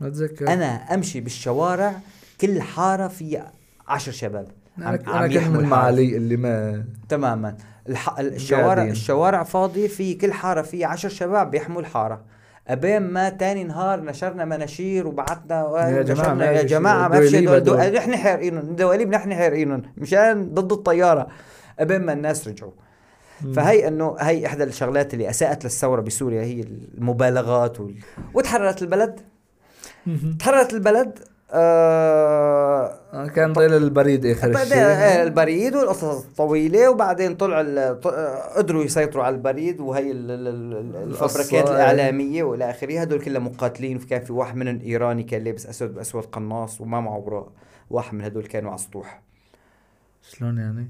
بتذكر 0.01 0.47
أنا 0.53 0.65
أمشي 0.93 1.19
بالشوارع 1.21 1.99
كل 2.41 2.61
حارة 2.61 3.07
في 3.07 3.43
عشر 3.87 4.11
شباب 4.11 4.47
عم- 4.77 4.85
عم 4.87 4.93
الحارة. 4.95 5.25
المعالي 5.59 6.17
اللي 6.17 6.37
ما 6.37 6.85
تماما 7.09 7.57
الح... 7.89 8.19
الشوارع 8.19 8.65
قاعدين. 8.73 8.91
الشوارع 8.91 9.43
فاضية 9.43 9.87
في 9.87 10.13
كل 10.13 10.33
حارة 10.33 10.61
في 10.61 10.85
عشر 10.85 11.09
شباب 11.09 11.51
بيحموا 11.51 11.81
الحارة 11.81 12.21
أبين 12.67 13.01
ما 13.01 13.29
تاني 13.29 13.63
نهار 13.63 14.01
نشرنا 14.01 14.45
مناشير 14.45 15.07
وبعتنا 15.07 15.89
يا 15.89 16.03
نشرنا 16.03 16.51
يا 16.51 16.63
جماعة. 16.63 17.07
ما 17.07 17.19
في 17.19 17.29
شيء 17.29 17.45
دواليب 17.45 17.63
دو... 17.63 17.73
هدول. 17.73 17.95
نحن 17.95 18.15
حارقينهم 18.15 18.75
دواليب 18.75 19.09
نحن 19.09 19.33
حارقينهم 19.33 19.83
مشان 19.97 20.53
ضد 20.53 20.71
الطيارة 20.71 21.27
أبين 21.79 22.01
ما 22.01 22.13
الناس 22.13 22.47
رجعوا. 22.47 22.71
فهي 23.55 23.87
إنه 23.87 24.15
هي 24.19 24.45
إحدى 24.45 24.63
الشغلات 24.63 25.13
اللي 25.13 25.29
أساءت 25.29 25.63
للثورة 25.63 26.01
بسوريا 26.01 26.41
هي 26.41 26.61
المبالغات 26.97 27.79
وال... 27.79 27.95
وتحررت 28.33 28.81
البلد. 28.81 29.19
تحررت 30.39 30.73
البلد 30.73 31.19
آه... 31.53 33.27
كان 33.35 33.53
ضل 33.53 33.73
البريد 33.73 34.25
آخر 34.25 34.51
بعدين 34.51 34.69
شيء 34.73 34.77
آه، 34.81 35.23
البريد 35.23 35.75
والقصص 35.75 36.23
الطويلة 36.25 36.89
وبعدين 36.89 37.35
طلع 37.35 37.59
قدروا 38.57 38.83
يسيطروا 38.83 39.23
على 39.23 39.35
البريد 39.35 39.79
وهي 39.79 40.11
ال- 40.11 40.31
ال- 40.31 40.47
ال- 40.47 40.95
الفبركات 40.95 41.69
الإعلامية 41.69 42.43
وإلى 42.43 42.69
آخره. 42.69 42.99
هدول 43.01 43.21
كلهم 43.21 43.45
مقاتلين. 43.47 43.97
وكان 43.97 44.21
في 44.21 44.33
واحد 44.33 44.55
منهم 44.55 44.79
إيراني 44.81 45.23
كان 45.23 45.43
لابس 45.43 45.65
أسود 45.65 45.93
بأسود 45.95 46.23
قناص 46.25 46.81
وما 46.81 47.01
معه 47.01 47.19
براء. 47.19 47.49
واحد 47.89 48.13
من 48.15 48.23
هدول 48.23 48.43
كانوا 48.43 48.69
على 48.71 48.79
السطوح. 48.79 49.21
شلون 50.21 50.57
يعني؟ 50.57 50.87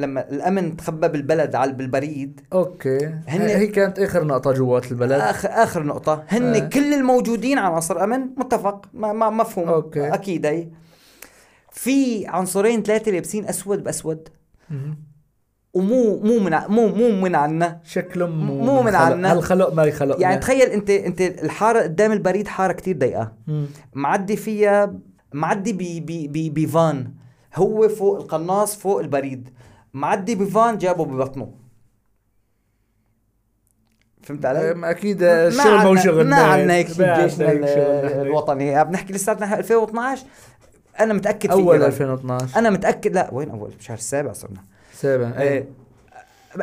لما 0.00 0.28
الأمن 0.30 0.76
تخبى 0.76 1.08
بالبلد 1.08 1.54
على 1.54 1.72
بالبريد. 1.72 2.40
okay. 2.52 3.06
هن- 3.28 3.40
هي 3.40 3.66
كانت 3.66 3.98
آخر 3.98 4.24
نقطة 4.24 4.52
جوات 4.52 4.92
البلد. 4.92 5.12
اخر 5.12 5.48
آخر 5.48 5.82
نقطة. 5.82 6.24
هن 6.28 6.54
آه. 6.54 6.68
كل 6.68 6.94
الموجودين 6.94 7.58
عناصر 7.58 8.04
امن 8.04 8.20
متفق. 8.36 8.86
ما 8.94 9.12
ما 9.12 9.30
مفهوم. 9.30 9.68
أوكي. 9.68 10.14
أكيد 10.14 10.46
هي 10.46 10.68
في 11.72 12.26
عنصرين 12.26 12.82
ثلاثة 12.82 13.10
لابسين 13.12 13.48
أسود 13.48 13.84
بأسود. 13.84 14.28
ومو 15.74 16.20
مو 16.20 16.38
من 16.38 16.58
مو 16.68 16.88
مو 16.88 17.10
من 17.20 17.34
عنا. 17.34 17.80
شكلهم 17.84 18.46
مو 18.46 18.58
مو 18.64 18.82
من. 18.82 18.94
عنا. 18.94 19.32
هالخلق 19.32 19.74
ما 19.74 19.84
يخلق 19.84 20.20
يعني 20.20 20.40
تخيل 20.40 20.66
انت 20.66 20.90
أنت 20.90 21.20
الحارة 21.20 21.80
قدام 21.82 22.12
البريد 22.12 22.48
حارة 22.48 22.72
كتير 22.72 22.96
ضيقة. 22.98 23.32
معدي 23.94 24.36
فيها 24.36 24.94
معدي 25.32 26.00
بفان 26.54 27.10
هو 27.54 27.88
فوق 27.88 28.16
القناص 28.20 28.76
فوق 28.76 29.00
البريد. 29.00 29.48
معدي 29.94 30.34
بفان 30.34 30.78
جابه 30.78 31.04
ببطنه. 31.04 31.52
فهمت 34.22 34.46
علي؟ 34.46 34.90
أكيد 34.90 35.24
ما 35.24 35.46
الشغل 35.46 35.84
مو 35.84 35.96
شغلنا 35.96 36.36
ما 36.36 36.42
عندنا 36.42 36.74
هيك 36.74 37.00
ما 37.00 37.28
شغل 37.28 37.60
نحن. 37.60 38.20
الوطني. 38.20 38.84
بنحكي 38.84 39.12
لساتنا 39.12 39.58
2012 39.58 40.26
أنا 41.00 41.14
متأكد 41.14 41.50
في 41.50 41.52
أول 41.52 41.74
إيران. 41.74 41.88
2012 41.88 42.58
أنا 42.58 42.70
متاكد 42.70 43.14
لا 43.14 43.28
وين 43.32 43.50
أول؟ 43.50 43.70
بشهر 43.78 43.96
السابع 43.96 44.32
صرنا. 44.32 44.64
سابع 44.94 45.26
إيه. 45.26 45.48
إيه. 45.50 45.68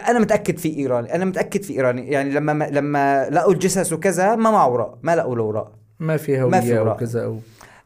أنا 0.08 0.20
متأكد 0.20 0.58
في 0.58 0.78
إيراني. 0.78 1.16
أنا 1.16 1.26
متأكد 1.26 1.64
في 1.64 1.74
إيراني. 1.74 2.08
يعني 2.08 2.30
لما 2.30 2.70
لما 2.70 3.30
لقوا 3.30 3.54
الجثث 3.54 3.94
وكذا 3.94 4.36
ما 4.36 4.52
معه 4.52 4.66
أوراق. 4.66 4.98
ما 5.04 5.16
لقوا 5.16 5.36
له 5.36 5.44
أوراق. 5.44 5.72
ما 6.00 6.18
في 6.18 6.40
ما 6.40 6.62
في. 6.62 6.80
وكذا 6.80 7.24
أو 7.24 7.40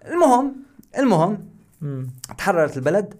المهم 0.07 0.55
المهم 0.97 1.47
مم. 1.81 2.07
تحررت 2.37 2.77
البلد. 2.77 3.13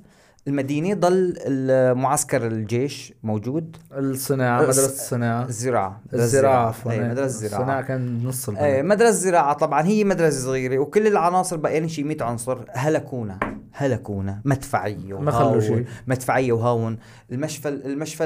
المدينة 0.47 0.93
ضل 0.93 1.35
المعسكر 1.45 2.47
الجيش 2.47 3.13
موجود. 3.23 3.77
الصناعة 3.97 4.61
الس- 4.61 4.79
مدرسة 4.79 4.93
الصناعة. 4.93 5.45
الزراعة. 5.45 6.01
الزراعة 6.13 6.67
عفوا 6.67 6.91
إيه. 6.91 6.99
مدرسة 7.01 7.25
الصناعة 7.45 7.61
الزراعة 7.61 7.81
كان 7.81 8.23
نص 8.23 8.49
البلد. 8.49 8.85
مدرسة 8.85 9.09
الزراعة 9.09 9.53
طبعا 9.53 9.81
هي 9.85 10.03
مدرسة 10.03 10.39
صغيرة 10.45 10.77
وكل 10.79 11.07
العناصر 11.07 11.57
بقينا 11.57 11.87
شي 11.87 12.03
100 12.03 12.23
عنصر 12.23 12.57
هلكونا 12.71 13.39
هلكونا 13.73 14.41
مدفعية 14.45 15.19
ما 15.19 15.31
خلوا 15.31 15.59
شيء. 15.59 15.85
مدفعية 16.07 16.51
وهاون. 16.51 16.97
المشفى 17.31 17.69
المشفى 17.69 18.23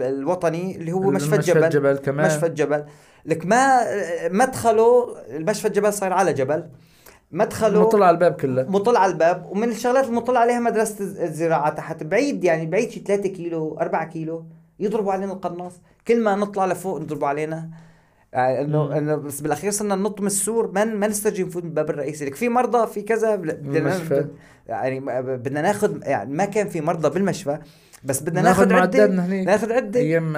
الوطني 0.00 0.76
اللي 0.76 0.92
هو 0.92 1.00
مشفى 1.10 1.36
الجبل. 1.36 1.64
الجبل 1.64 1.96
كمان. 1.96 2.26
مشفى 2.26 2.46
الجبل. 2.46 2.84
لك 3.26 3.46
ما 3.46 3.80
مدخله 4.28 5.16
المشفى 5.30 5.68
الجبل 5.68 5.92
صار 5.92 6.12
على 6.12 6.32
جبل. 6.32 6.64
مدخله 7.34 7.80
مطلع 7.80 8.06
على 8.06 8.14
الباب 8.14 8.32
كله. 8.32 8.62
مطل 8.68 8.96
على 8.96 9.12
الباب 9.12 9.46
ومن 9.50 9.68
الشغلات 9.68 10.04
المطل 10.04 10.36
عليها 10.36 10.60
مدرسة 10.60 11.00
الز- 11.00 11.18
الزراعة 11.20 11.70
تحت 11.74 12.02
بعيد 12.02 12.44
يعني 12.44 12.66
بعيد 12.66 12.90
شي 12.90 13.00
3 13.00 13.28
كيلو 13.28 13.78
4 13.80 14.04
كيلو 14.04 14.44
يضربوا 14.80 15.12
علينا 15.12 15.32
القناص. 15.32 15.72
كل 16.08 16.20
ما 16.20 16.34
نطلع 16.34 16.66
لفوق 16.66 17.00
يضربوا 17.00 17.28
علينا. 17.28 17.68
يعني 18.32 18.66
مم. 18.66 18.74
إنه 18.74 18.98
انه 18.98 19.16
بس 19.16 19.40
بالأخير 19.40 19.70
صرنا 19.70 19.94
ننط 19.94 20.20
من 20.20 20.26
السور 20.26 20.70
ما 20.72 20.84
ما 20.84 21.06
نسترجي 21.06 21.42
نفوت 21.44 21.62
من 21.62 21.68
الباب 21.68 21.90
الرئيسي. 21.90 22.24
لك 22.24 22.34
في 22.34 22.48
مرضى 22.48 22.86
في 22.86 23.02
كذا 23.02 23.36
بدنا 23.36 23.78
المشفى. 23.78 24.24
يعني 24.66 25.00
بدنا 25.36 25.62
ناخذ 25.62 26.02
يعني 26.02 26.34
ما 26.34 26.44
كان 26.44 26.68
في 26.68 26.80
مرضى 26.80 27.08
بالمشفى. 27.10 27.58
بس 28.04 28.22
بدنا 28.22 28.42
ناخذ 28.42 28.72
عدة. 28.72 29.06
ناخذ 29.44 29.72
عدة. 29.72 30.00
أيام 30.00 30.32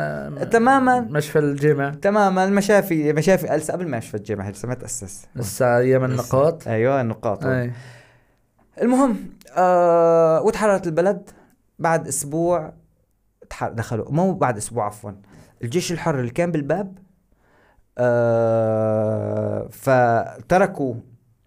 تماما. 0.51 1.01
مشفى 1.01 1.39
الجامع. 1.39 1.91
تماما. 1.91 2.45
المشافي 2.45 3.13
مشافي 3.13 3.47
لسه 3.47 3.73
قبل 3.73 3.89
ما 3.89 3.99
مشفى 3.99 4.17
الجامعة 4.17 4.51
لسه 4.51 4.69
ما 4.69 4.75
تأسس. 4.75 5.27
لسه 5.37 5.77
أيام 5.79 6.05
النقاط. 6.05 6.69
أيوه 6.69 7.01
النقاط. 7.01 7.45
أي. 7.45 7.73
المهم 8.83 9.17
آه 9.57 10.43
وتحررت 10.43 10.87
البلد. 10.87 11.31
بعد 11.79 12.09
أسبوع 12.09 12.73
دخلوا. 13.63 14.11
مو 14.13 14.33
بعد 14.33 14.57
أسبوع 14.57 14.87
عفوا. 14.87 15.11
الجيش 15.63 15.93
الحر 15.93 16.21
اللي 16.21 16.31
كان 16.31 16.53
بالباب 16.53 16.99
آه 17.99 19.69
فتركوا 19.73 20.95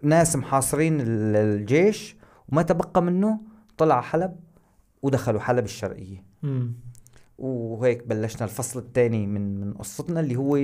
ناس 0.02 0.36
محاصرين 0.36 1.00
ال- 1.00 1.36
الجيش 1.36 2.16
وما 2.48 2.62
تبقى 2.62 3.02
منه 3.02 3.40
طلع 3.78 4.00
حلب. 4.00 4.36
ودخلوا 5.02 5.40
حلب 5.40 5.64
الشرقية. 5.64 6.24
مم. 6.42 6.72
وهيك 7.38 8.06
بلشنا 8.06 8.44
الفصل 8.44 8.78
الثاني 8.80 9.26
من 9.26 9.60
من 9.60 9.72
قصتنا 9.74 10.20
اللي 10.20 10.36
هو 10.36 10.56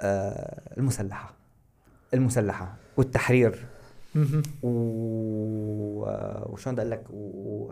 آه 0.00 0.62
المسلحة. 0.78 1.34
المسلحة 2.14 2.76
والتحرير. 2.96 3.66
و... 4.62 4.68
وشلون 6.52 6.76
بدي 6.76 6.82
أقول 6.82 6.90
لك؟ 6.90 7.04
و... 7.10 7.70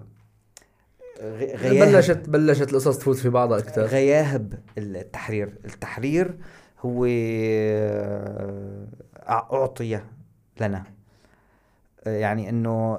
غياهب. 1.20 1.93
بلشت 1.93 2.28
بلشت 2.28 2.70
القصص 2.70 2.99
تفوت 2.99 3.16
في 3.16 3.28
بعضها 3.28 3.59
أكثر 3.59 3.83
غياهب 3.83 4.55
التحرير. 4.78 5.59
التحرير 5.64 6.35
هو 6.81 7.07
آه، 7.09 8.87
أعطي 9.28 10.01
لنا. 10.61 10.78
آه، 10.78 11.00
يعني 12.07 12.49
إنه 12.49 12.99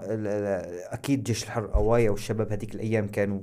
أكيد 0.92 1.24
جيش 1.24 1.44
الحر 1.44 1.66
قوايا 1.66 2.10
والشباب 2.12 2.52
هذيك 2.52 2.76
الأيام 2.76 3.08
كانوا 3.08 3.40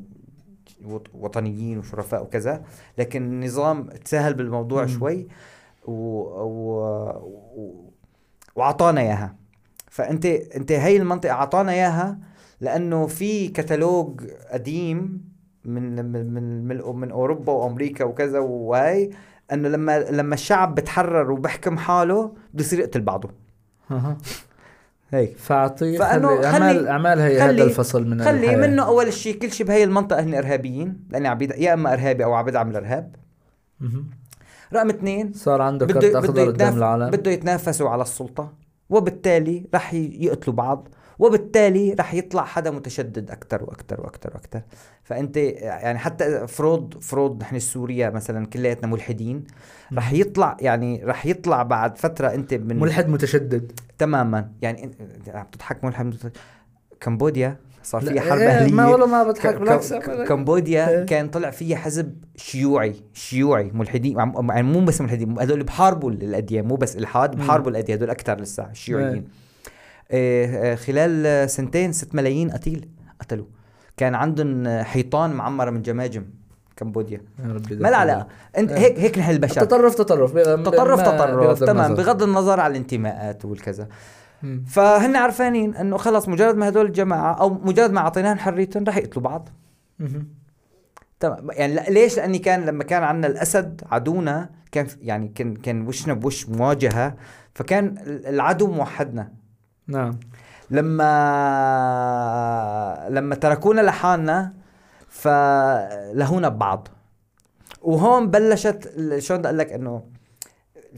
وط- 0.85 1.11
وطنيين 1.15 1.79
وشرفاء 1.79 2.23
وكذا 2.23 2.63
لكن 2.99 3.23
النظام 3.23 3.87
تساهل 3.89 4.35
بالموضوع 4.35 4.83
مم. 4.83 4.89
شوي 4.89 5.29
و... 5.85 5.93
و... 5.93 6.81
و... 7.57 7.91
وأعطانا 8.57 9.01
إياها 9.01 9.35
فانت 9.91 10.27
أنت 10.27 10.73
هي 10.73 10.97
المنطقة 10.97 11.33
أعطانا 11.33 11.73
إياها 11.73 12.19
لأنه 12.61 13.07
في 13.07 13.49
كتالوج 13.49 14.21
قديم 14.53 15.29
من 15.65 15.97
من 16.13 16.35
من 16.35 16.69
من, 16.97 17.11
أوروبا 17.11 17.53
وأمريكا 17.53 18.05
وكذا 18.05 18.39
وهي 18.39 19.11
إنه 19.53 19.69
لما 19.69 19.99
لما 20.01 20.35
الشعب 20.35 20.75
بتحرر 20.75 21.31
وبحكم 21.31 21.79
حاله 21.79 22.35
بده 22.55 22.65
يصير 22.65 22.79
يقتل 22.79 23.01
بعضه. 23.01 23.31
هيك 25.11 25.37
فاعطيه 25.37 25.99
فأنه 25.99 26.29
خلي 26.29 26.47
اعمال 26.47 26.89
اعمال 26.89 27.19
هي 27.19 27.41
هذا 27.41 27.65
الفصل 27.65 28.07
من 28.07 28.25
خلي 28.25 28.45
الحياة. 28.45 28.57
منه 28.57 28.87
أول 28.87 29.13
شيء 29.13 29.39
كل 29.39 29.53
شيء 29.53 29.67
بهي 29.67 29.85
المنطقة 29.85 30.21
هن 30.21 30.35
إرهابيين 30.35 31.07
لأني 31.11 31.29
عم 31.29 31.39
يا 31.43 31.75
إما 31.75 31.93
إرهابي 31.93 32.25
أو 32.25 32.35
عم 32.35 32.45
بدعم 32.45 32.71
الإرهاب. 32.71 33.17
رقم 34.75 34.89
اثنين 34.89 35.33
صار 35.33 35.63
عنده 35.63 35.87
كرت 35.87 36.05
أخضر 36.05 36.47
قدام. 36.47 36.77
العالم 36.77 37.11
بده 37.11 37.31
يتنافسوا 37.31 37.91
على 37.91 38.03
السلطة 38.03 38.53
وبالتالي 38.91 39.67
رح 39.75 39.95
يقتلوا 39.95 40.57
بعض 40.57 40.89
وبالتالي 41.19 41.93
رح 41.93 42.15
يطلع 42.15 42.45
حدا 42.45 42.71
متشدد 42.71 43.31
أكثر 43.31 43.63
وأكثر 43.65 44.01
وأكثر 44.01 44.31
وأكثر 44.35 44.61
فأنت 45.05 45.37
يعني 45.37 45.99
حتى 45.99 46.47
فروض 46.47 46.95
فروض 47.03 47.41
نحن 47.43 47.57
السوريا 47.57 48.11
مثلا 48.11 48.47
كلياتنا 48.47 48.87
ملحدين 48.89 49.45
رح 49.95 50.13
يطلع 50.13 50.57
يعني 50.61 51.05
رح 51.05 51.27
يطلع 51.27 51.63
بعد 51.63 51.99
فترة 51.99 52.35
أنت 52.35 52.55
من 52.55 52.79
ملحد 52.79 53.09
متشدد. 53.09 53.73
تماما. 53.99 54.51
يعني 54.63 54.91
عم 55.29 55.47
تضحك 55.53 55.85
ملحد 55.85 56.07
مت- 56.07 56.37
كمبوديا 57.01 57.57
صار 57.83 58.01
فيها 58.01 58.21
حرب 58.23 58.39
إيه، 58.39 58.49
أهلية. 58.49 58.75
ما 58.75 58.87
والله 58.87 59.07
ما 59.07 59.23
بضحك 59.23 59.55
بالعكس 59.55 59.93
كمبوديا 60.29 60.89
إيه. 60.89 61.05
كان 61.07 61.29
طلع 61.29 61.51
فيها 61.51 61.77
حزب 61.77 62.15
شيوعي 62.37 62.95
شيوعي 63.13 63.71
ملحدين 63.75 64.19
يعني 64.19 64.63
مو 64.63 64.81
بس 64.85 65.01
ملحدين 65.01 65.39
هذول 65.41 65.63
بحاربوا 65.63 66.11
الأديان 66.11 66.67
مو 66.69 66.75
بس 66.77 66.97
الحاد. 66.97 67.37
بحاربوا 67.37 67.71
الأديان 67.71 67.99
هذول 67.99 68.11
أكثر 68.11 68.41
لسه 68.41 68.71
الشيوعيين 68.71 69.09
إيه، 69.15 69.25
خلال 70.77 71.51
سنتين 71.51 71.93
6 71.93 72.17
ملايين 72.17 72.51
قتيل 72.51 72.89
قتلوا. 73.21 73.47
كان 73.97 74.15
عندهم 74.15 74.83
حيطان 74.83 75.31
معمره 75.31 75.71
من 75.71 75.83
جماجم 75.83 76.25
كمبوديا. 76.77 77.21
يا 77.45 77.53
ربي 77.53 77.77
ما 77.77 78.27
انت 78.59 78.71
إيه. 78.73 78.79
هيك 78.79 78.99
هيك 78.99 79.19
نحن 79.19 79.31
البشر. 79.31 79.61
تطرف 79.65 79.95
تطرف. 79.95 80.33
تطرف 80.33 81.01
تطرف. 81.01 81.65
تمام. 81.65 81.95
بغض 81.95 82.23
النظر 82.23 82.61
عن 82.61 82.71
الانتماءات 82.71 83.45
والكذا. 83.45 83.89
فهن 84.67 85.17
عارفانين 85.17 85.75
انه 85.77 85.97
خلص 85.97 86.29
مجرد 86.29 86.57
ما 86.57 86.69
هدول 86.69 86.87
الجماعة 86.87 87.33
أو 87.33 87.51
مجرد 87.51 87.91
ما 87.93 88.01
اعطيناهم 88.01 88.39
حريتهم 88.39 88.85
رح 88.85 88.97
يقتلوا 88.97 89.25
بعض. 89.25 89.49
تمام. 91.21 91.51
يعني 91.51 91.91
ليش؟ 91.91 92.17
لأني 92.17 92.39
كان 92.39 92.65
لما 92.65 92.85
كان 92.85 93.03
عندنا 93.03 93.27
الأسد 93.33 93.81
عدونا 93.91 94.51
كان 94.73 94.87
يعني 95.03 95.29
كان 95.29 95.57
كان 95.57 95.87
وشنا 95.87 96.15
بوش 96.15 96.49
مواجهة 96.49 97.15
فكان 97.55 97.95
ال- 98.07 98.27
العدو 98.27 98.67
موحدنا. 98.67 99.33
نعم. 99.89 100.19
لما 100.71 101.09
لما 103.11 103.35
تركونا 103.35 103.81
لحالنا 103.81 104.53
فلهونا 105.09 106.49
ببعض. 106.49 106.89
وهون 107.83 108.31
بلشت 108.31 108.93
شلون 109.19 109.41
بدي 109.41 109.49
أقول 109.49 109.59
لك 109.59 109.73
إنه 109.73 110.03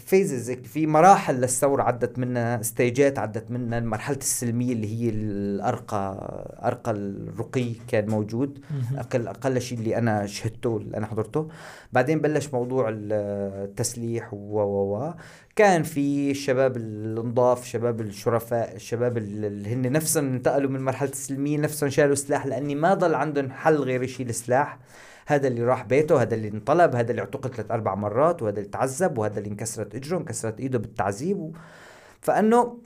phases 0.07 0.51
في 0.51 0.87
مراحل 0.87 1.35
للثورة 1.35 1.83
عدت 1.83 2.19
منها 2.19 2.63
ستيجات 2.63 3.19
عدت 3.19 3.51
منها 3.51 3.81
مرحلة 3.81 4.17
السلمية 4.17 4.73
اللي 4.73 4.87
هي 5.05 5.11
الأرقى 5.11 6.17
أرقى 6.65 6.91
الرقي 6.91 7.73
كان 7.89 8.11
موجود. 8.11 8.59
أقل 8.97 9.29
أقل 9.29 9.61
شيء 9.61 9.79
اللي 9.79 9.99
أنا 9.99 10.27
شهدته 10.27 10.77
اللي 10.77 10.97
أنا 10.97 11.07
حضرته. 11.07 11.49
بعدين 11.93 12.21
بلش 12.21 12.49
موضوع 12.55 12.89
ال- 12.89 13.13
التسليح 13.69 14.35
و 14.35 14.37
و 14.61 14.97
و. 14.97 15.15
كان 15.57 15.83
في 15.83 16.31
الشباب 16.31 16.77
النضاف 16.77 17.65
شباب 17.67 18.01
الشرفاء 18.01 18.77
الشباب 18.77 19.19
ال- 19.19 19.45
اللي 19.45 19.75
هن 19.75 19.93
نفسهم 19.93 20.33
انتقلوا 20.33 20.71
من 20.71 20.81
مرحلة 20.85 21.11
السلمية 21.11 21.59
نفسهم 21.59 21.91
شالوا 21.91 22.15
سلاح 22.15 22.47
لأني 22.47 22.75
ما 22.75 22.95
ضل 22.95 23.15
عندهم 23.15 23.51
حل 23.51 23.77
غير 23.77 24.03
يشيل 24.03 24.29
السلاح 24.29 24.79
هذا 25.33 25.49
اللي 25.49 25.63
راح 25.63 25.85
بيته 25.85 26.23
هذا 26.23 26.35
اللي 26.35 26.49
انطلب 26.49 26.95
هذا 26.95 27.11
اللي 27.11 27.23
اعتقل 27.23 27.51
ثلاث 27.51 27.71
أربع 27.71 27.95
مرات 27.95 28.43
وهذا 28.43 28.59
اللي 28.59 28.71
تعذب 28.71 29.19
وهذا 29.19 29.39
اللي 29.39 29.51
انكسرت 29.51 29.95
إجره 29.95 30.19
انكسرت 30.19 30.61
إيده 30.61 30.79
بالتعذيب 30.79 31.39
و... 31.39 31.53
فأنه 32.21 32.79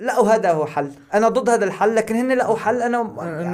لقوا 0.00 0.28
هذا 0.28 0.52
هو 0.52 0.66
حل. 0.66 0.90
أنا 1.14 1.28
ضد 1.28 1.48
هذا 1.48 1.64
الحل 1.64 1.94
لكن 1.94 2.14
هن 2.14 2.32
لقوا 2.32 2.56
حل 2.56 2.82
أنا 2.82 3.00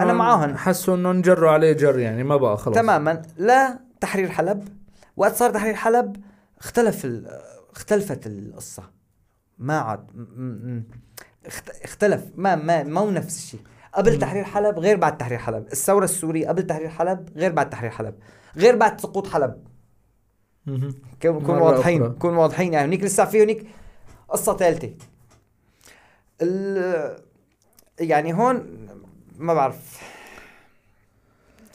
أنا 0.02 0.12
معاهم 0.12 0.56
حسوا 0.56 0.94
إنه 0.94 1.10
انجروا 1.10 1.50
عليه 1.50 1.72
جر 1.72 1.98
يعني 1.98 2.24
ما 2.24 2.36
بقى 2.36 2.56
خلص 2.56 2.74
تماما. 2.74 3.22
لا 3.36 3.78
تحرير 4.00 4.28
حلب. 4.28 4.68
وقت 5.16 5.34
صار 5.34 5.50
تحرير 5.50 5.74
حلب 5.74 6.16
اختلف 6.60 7.04
ال... 7.04 7.40
اختلفت 7.76 8.26
القصة. 8.26 8.82
ما 9.58 9.78
عاد 9.78 10.10
اختلف. 11.84 12.24
ما 12.34 12.54
ما 12.54 12.82
ما 12.82 13.00
هو 13.00 13.10
نفس 13.10 13.36
الشيء. 13.36 13.60
قبل. 13.94 14.18
تحرير 14.18 14.44
حلب 14.44 14.78
غير 14.78 14.96
بعد 14.96 15.18
تحرير 15.18 15.38
حلب. 15.38 15.66
الثورة 15.72 16.04
السورية 16.04 16.48
قبل 16.48 16.66
تحرير 16.66 16.88
حلب 16.88 17.28
غير 17.36 17.52
بعد 17.52 17.70
تحرير 17.70 17.90
حلب. 17.90 18.14
غير 18.56 18.76
بعد 18.76 19.00
سقوط 19.00 19.26
حلب. 19.26 19.64
نكون 20.66 21.58
واضحين. 21.58 22.02
نكون 22.02 22.36
واضحين 22.36 22.72
يعني. 22.72 22.88
هنيك 22.88 23.02
لسه 23.02 23.24
في 23.24 23.42
هنيك 23.42 23.66
قصة 24.28 24.56
ثالثة. 24.56 24.94
ال... 26.42 27.18
يعني 28.00 28.34
هون 28.34 28.86
ما 29.38 29.54
بعرف. 29.54 30.02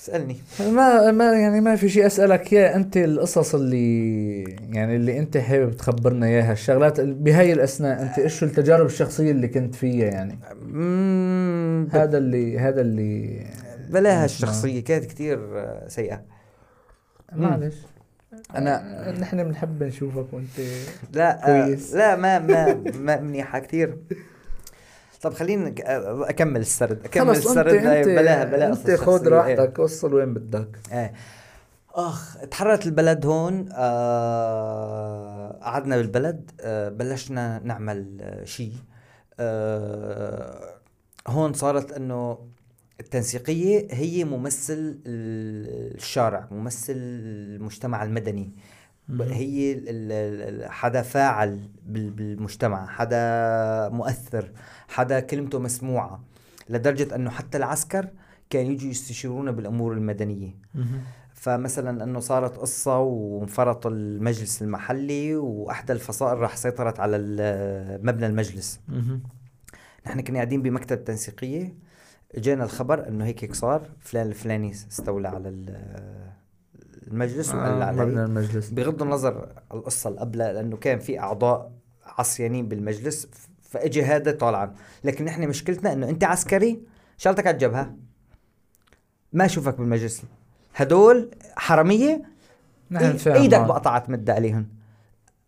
اسألني. 0.04 0.36
ما 0.60 1.12
ما 1.12 1.34
يعني 1.34 1.62
ما 1.62 1.76
في 1.76 1.90
شيء 1.90 2.06
أسألك. 2.06 2.54
اياه 2.54 2.76
أنت 2.76 2.98
القصص 2.98 3.56
اللي 3.56 4.44
يعني 4.72 4.96
اللي 4.96 5.20
أنت 5.20 5.38
حابب 5.38 5.72
تخبرنا 5.78 6.26
إياها 6.28 6.52
الشغلات 6.52 7.00
ال- 7.00 7.14
بهاي 7.14 7.54
الأثناء 7.54 8.02
أنت 8.02 8.20
إيش 8.20 8.44
التجارب 8.44 8.86
الشخصية 8.86 9.32
اللي 9.32 9.48
كنت 9.48 9.76
فيها 9.76 10.06
يعني؟ 10.06 10.40
هذا 11.92 12.18
اللي 12.18 12.60
هذا 12.60 12.82
اللي 12.82 13.46
بلاها 13.90 14.26
نسمع. 14.26 14.26
الشخصية 14.26 14.84
كانت 14.84 15.06
كتير 15.06 15.40
آه، 15.60 15.88
سيئة 15.88 16.22
معلش. 17.36 17.76
أنا 18.56 19.12
نحن 19.20 19.44
بنحب 19.44 19.84
نشوفك 19.84 20.26
وأنت 20.34 20.60
لا 21.14 21.62
آه، 21.62 21.66
كويس. 21.66 21.94
لا 21.94 22.16
ما 22.16 22.40
ما 22.40 22.74
ما 22.96 23.20
منيحة 23.22 23.60
كتير. 23.60 23.98
طب 25.24 25.34
آه، 25.82 26.30
أكمل 26.30 26.62
السرد. 26.62 27.06
أكمل 27.06 27.36
خلص 27.36 27.38
انت 27.38 27.58
السرد 27.58 27.74
انت 27.74 28.08
بلاها 28.08 28.44
بلاها 28.44 28.68
أنت 28.70 28.92
خذ. 28.92 29.28
راحتك 29.28 29.80
وصل 29.80 30.14
وين 30.14 30.34
بدك؟ 30.34 30.80
إيه. 30.92 31.14
أخ 31.96 32.38
تحررت 32.52 32.86
البلد 32.86 33.26
هون. 33.26 33.70
آه 33.74 35.60
قعدنا 35.62 35.98
بالبلد. 35.98 36.52
آه 36.62 36.90
بلشنا 36.90 37.62
نعمل 37.64 38.18
آه 38.22 38.44
شيء 38.44 38.74
آه 39.40 40.74
هون 41.28 41.54
صارت 41.54 41.92
إنه 41.92 42.38
التنسيقية 43.00 43.88
هي 43.92 44.24
ممثل 44.26 44.74
ال- 45.06 45.96
الشارع 45.96 46.48
ممثل 46.52 46.94
المجتمع 46.98 48.04
المدني. 48.04 48.52
هي 49.32 49.82
حدا 50.70 51.02
فاعل 51.02 51.70
بال- 51.86 52.10
بالمجتمع 52.10 52.86
حدا 52.86 53.90
مؤثر 53.90 54.52
حدا 54.88 55.20
كلمته 55.20 55.60
مسموعة 55.60 56.24
لدرجة 56.70 57.16
أنه 57.16 57.30
حتى 57.30 57.58
العسكر 57.58 58.08
كان 58.50 58.66
يجوا 58.66 58.90
يستشيرونا 58.90 59.52
بالأمور 59.52 59.94
المدنية. 59.94 60.56
فمثلا 61.34 62.04
أنه 62.04 62.20
صارت 62.20 62.58
قصة 62.58 63.00
وانفرط 63.00 63.88
المجلس 63.88 64.62
المحلي 64.62 65.36
وأحدى 65.36 65.94
الفصائل 65.94 66.38
راح 66.40 66.56
سيطرت 66.56 67.00
على 67.00 67.18
مبنى 68.04 68.26
المجلس. 68.26 68.80
نحن 70.08 70.22
كنا 70.22 70.36
قاعدين 70.36 70.62
بمكتب 70.62 71.04
تنسيقية 71.04 71.74
اجانا 72.36 72.64
الخبر 72.64 73.08
أنه 73.08 73.26
هيك 73.26 73.44
هيك 73.44 73.56
صار 73.56 73.90
فلان 74.00 74.28
الفلاني 74.28 74.72
استولى 74.72 75.28
على 75.28 75.50
المجلس 77.08 77.50
وقال 77.56 77.82
آه 77.82 77.86
عليه 77.86 78.02
مبنى 78.02 78.24
المجلس. 78.26 78.70
بغض 78.70 79.02
النظر 79.02 79.48
القصة 79.74 80.08
اللي 80.10 80.20
قبلها 80.20 80.54
لأنه 80.54 80.78
كان 80.78 81.00
في 81.00 81.20
أعضاء 81.20 81.72
عصيانين 82.06 82.68
بالمجلس 82.68 83.26
ف- 83.26 83.48
فإجي 83.62 84.04
هذا 84.04 84.32
طالعا. 84.32 84.74
لكن 85.04 85.26
نحن 85.26 85.48
مشكلتنا 85.48 85.94
إنه 85.94 86.10
أنت 86.10 86.24
عسكري 86.24 86.80
شغلتك 87.18 87.48
على 87.48 87.54
الجبهة 87.54 87.94
ما 89.34 89.46
أشوفك 89.46 89.78
بالمجلس. 89.78 90.22
هدول 90.76 91.32
حرامية 91.56 92.22
نحن 92.92 93.04
إي- 93.04 93.14
نتفاهم 93.14 93.36
إيدك 93.42 93.58
معه. 93.58 93.68
بقطع 93.68 93.98
تمد 93.98 94.30
عليهم. 94.30 94.68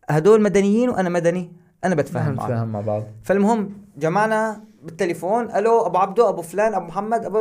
هدول 0.10 0.42
مدنيين 0.42 0.90
وأنا 0.90 1.10
مدني 1.10 1.52
أنا 1.84 1.96
بتفاهم 1.96 2.26
نحن 2.26 2.36
معهم 2.38 2.52
نتفاهم 2.52 2.72
مع 2.72 2.82
بعض. 2.82 3.04
فالمهم 3.24 3.72
جمعنا 3.98 4.64
بالتليفون 4.84 5.52
ألو 5.56 5.86
أبو 5.86 5.98
عبدو 5.98 6.30
أبو 6.30 6.42
فلان 6.42 6.74
أبو 6.74 6.86
محمد 6.86 7.26
ابو 7.26 7.40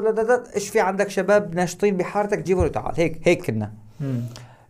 إيش 0.54 0.68
في 0.68 0.80
عندك 0.80 1.08
شباب 1.08 1.54
ناشطين 1.54 1.96
بحارتك؟ 1.96 2.38
جيبوا 2.42 2.68
تعال. 2.68 2.92
هيك 2.96 3.28
هيك 3.28 3.46
كنا. 3.46 3.72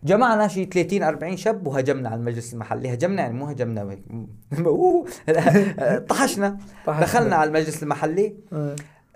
جمعنا 0.03 0.47
شي 0.47 0.65
30 0.65 1.03
40 1.03 1.37
شاب 1.37 1.67
وهجمنا 1.67 2.09
على 2.09 2.19
المجلس 2.19 2.53
المحلي. 2.53 2.93
هجمنا 2.93 3.21
يعني 3.21 3.33
مو 3.33 3.45
هجمنا 3.45 3.97
طحشنا. 6.09 6.57
دخلنا 6.87 7.35
على 7.35 7.47
المجلس 7.47 7.83
المحلي. 7.83 8.35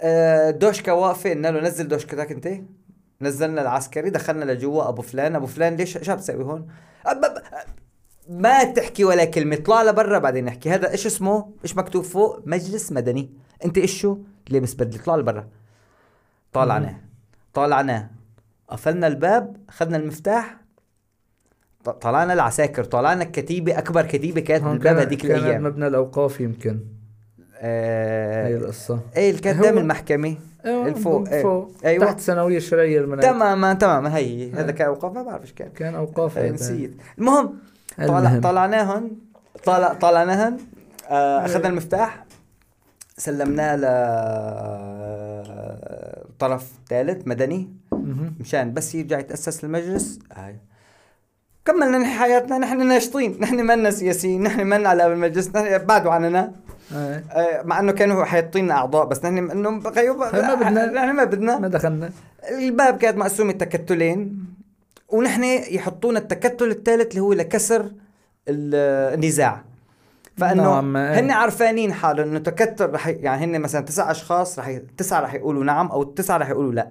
آه. 0.02 0.52
دوشكا 0.52 0.92
واقفة. 0.92 1.30
قلنا 1.30 1.48
له 1.48 1.62
نزل 1.62 1.88
دوشكتك 1.88 2.32
أنت. 2.32 2.50
نزلنا 3.22 3.62
العسكري 3.62 4.10
دخلنا 4.10 4.52
لجوا 4.52 4.90
أبو 4.90 5.02
فلان. 5.02 5.36
أبو 5.36 5.46
فلان 5.46 5.76
ليش 5.76 5.98
شو 5.98 6.12
عم 6.12 6.18
تسوي 6.18 6.44
هون 6.44 6.68
ما 8.30 8.64
تحكي 8.64 9.04
ولا 9.04 9.26
كلمة. 9.26 9.56
طلع 9.56 9.84
لبرا 9.84 10.20
بعدين 10.20 10.46
نحكي. 10.46 10.70
هذا 10.70 10.92
إيش 10.92 11.06
اسمه؟ 11.06 11.50
إيش 11.64 11.78
مكتوب 11.78 12.04
فوق؟ 12.04 12.42
مجلس 12.46 12.92
مدني. 12.92 13.30
أنت 13.66 13.78
إيش 13.78 14.02
شو؟ 14.02 14.18
لابس 14.50 14.74
بدله 14.74 15.04
طلع 15.04 15.16
لبرا. 15.16 15.48
طالعناه. 16.54 16.96
طالعناه. 17.54 18.19
قفلنا 18.70 19.08
الباب 19.08 19.56
اخذنا 19.70 19.98
المفتاح 19.98 20.56
طلعنا 22.02 22.34
العساكر 22.34 22.84
طلعنا 22.84 23.24
الكتيبة 23.24 23.78
أكبر 23.78 24.06
كتيبة 24.06 24.42
كانت 24.42 24.64
هون 24.64 24.74
بالباب 24.74 24.96
كان- 24.96 25.06
هذيك 25.06 25.22
كان 25.22 25.38
الأيام 25.38 25.64
مبنى 25.64 25.88
الأوقاف 25.88 26.42
يمكن 26.42 26.80
هي 27.40 27.46
آه 27.62 28.58
القصة 28.58 29.00
إيه 29.18 29.30
اللي 29.30 29.42
كانت 29.42 29.60
قدام 29.60 29.78
المحكمة 29.78 30.36
أيوه 30.66 30.88
الفوق، 30.88 31.30
إيه. 31.30 31.44
فوق 31.44 31.72
أيوة. 31.86 32.06
تحت 32.06 32.18
الثانويه 32.18 32.58
الشرعيه 32.58 33.00
المناهج 33.00 33.24
تماما 33.34 33.74
تماما 33.74 34.18
هي 34.18 34.52
هذا 34.52 34.70
آه. 34.70 34.72
كان 34.72 34.88
أوقاف 34.88 35.14
ما 35.14 35.24
بعرف 35.24 35.42
إيش 35.42 35.54
كان 35.54 35.70
كان 35.70 35.96
أوقاف 35.96 36.38
إيه، 36.38 36.46
هذا. 36.46 36.54
نسيت 36.54 36.94
المهم 37.18 37.54
طلع. 37.98 38.40
طلعناهن 38.40 39.12
طلع 39.66 39.94
طلعناهن 39.94 40.58
آه 41.10 41.46
أخذنا 41.46 41.68
المفتاح 41.68 42.26
سلمناه 43.18 43.76
ل 43.76 43.86
طرف 46.40 46.72
ثالث 46.90 47.28
مدني. 47.28 47.70
مشان 48.40 48.74
بس 48.74 48.96
يرجع 48.96 49.20
يتأسس 49.20 49.64
المجلس 49.64 50.20
هاي 50.34 50.56
كملنا 51.66 51.98
نحن 51.98 52.20
حياتنا 52.20 52.58
نحن 52.58 52.88
ناشطين 52.88 53.38
نحن 53.40 53.56
منا 53.66 53.92
سياسيين 53.92 54.44
نحن 54.44 54.68
منا 54.68 54.90
على 54.90 55.06
المجلس 55.08 55.48
نحن 55.56 55.78
بعدوا 55.86 56.12
عننا. 56.12 56.52
آه، 56.94 57.62
مع 57.64 57.80
إنه 57.80 57.92
كانوا 57.92 58.26
حيعطينا 58.26 58.74
أعضاء 58.74 59.06
بس 59.06 59.26
نحن 59.26 59.38
انه 59.52 59.70
غيوب 59.80 60.18
ما 60.18 60.56
بدنا. 60.56 60.86
نحن 60.86 61.16
ما 61.16 61.24
بدنا 61.24 61.60
ما 61.60 61.68
دخلنا 61.68 62.10
الباب 62.52 62.98
كانت 62.98 63.18
مقسومة 63.18 63.52
تكتلين 63.52 64.46
ونحن 65.10 65.44
يحطونا 65.44 66.20
التكتل 66.20 66.70
الثالث 66.72 67.12
اللي 67.12 67.22
هو 67.22 67.34
لكسر 67.34 67.82
ال- 68.48 69.14
النزاع 69.14 69.62
فإنه 70.38 70.64
نعم، 70.64 70.98
إيه. 70.98 71.20
هن 71.20 71.32
عارفانين 71.32 71.94
حالهم 71.94 72.28
إنه 72.30 72.40
تكتل 72.40 72.90
رح 72.90 73.08
يعني 73.08 73.46
هن 73.46 73.62
مثلا 73.62 73.82
تسع 73.82 74.12
أشخاص 74.12 74.60
رح. 74.60 74.80
تسعة 74.98 75.22
رح 75.22 75.34
يقولوا 75.34 75.64
نعم 75.64 75.88
أو 75.88 76.02
التسعه 76.02 76.38
رح 76.38 76.50
يقولوا 76.50 76.74
لا 76.74 76.90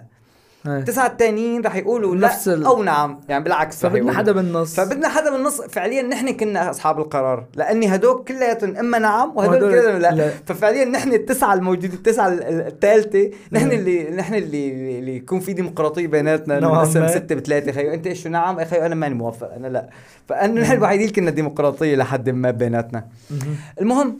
إيه. 0.73 0.79
التسعه 0.79 1.07
الثانيين 1.07 1.63
رح 1.63 1.77
يقولوا 1.77 2.17
نفس 2.17 2.49
لا 2.49 2.55
ال- 2.55 2.65
أو 2.65 2.83
نعم 2.83 3.21
يعني 3.29 3.45
بالعكس 3.45 3.77
فبدنا. 3.81 4.13
حدا 4.13 4.33
بالنص 4.33 4.75
فبدنا 4.81 5.09
حدا 5.09 5.31
بالنص 5.31 5.61
فعليا 5.61 6.03
نحن 6.03 6.31
كنا 6.33 6.71
أصحاب 6.71 6.99
القرار 6.99 7.45
لأني 7.55 7.95
هدوك 7.95 8.29
كلياتهم 8.29 8.77
إما 8.77 8.99
نعم 8.99 9.33
وهدول 9.37 9.71
كلياتهم 9.71 9.97
لا. 9.97 10.11
لا. 10.11 10.31
ففعليا 10.47 10.85
نحن 10.85 11.13
التسعة 11.13 11.55
الموجودين 11.55 11.93
التسعة 11.93 12.29
ال- 12.29 12.43
ال- 12.43 12.67
الثالثه 12.67 13.31
نحن 13.53 13.73
اللي 13.73 14.11
نحن 14.11 14.35
اللي 14.35 14.99
اللي 14.99 15.17
يكون 15.17 15.41
في 15.41 15.53
ديمقراطية 15.53 16.07
بيناتنا 16.07 16.61
نوعاً 16.61 16.85
نقسم 16.85 17.01
ما. 17.01 17.07
ستة 17.09 17.35
بثلاثة 17.35 17.73
خيو 17.73 17.93
أنت 17.95 18.07
إيش 18.07 18.27
هنعم 18.27 18.65
خيو 18.65 18.87
أنا 18.87 18.95
ماني 18.95 19.15
موافق 19.15 19.53
أنا 19.55 19.67
لا 19.67 19.89
فانه 20.29 20.61
نحن 20.61 20.73
الوحيدين 20.73 21.09
كنا 21.11 21.31
ديمقراطية 21.31 21.97
لحد 21.97 22.31
ما 22.31 22.51
بيناتنا 22.51 23.05
مهم. 23.31 23.57
المهم 23.81 24.19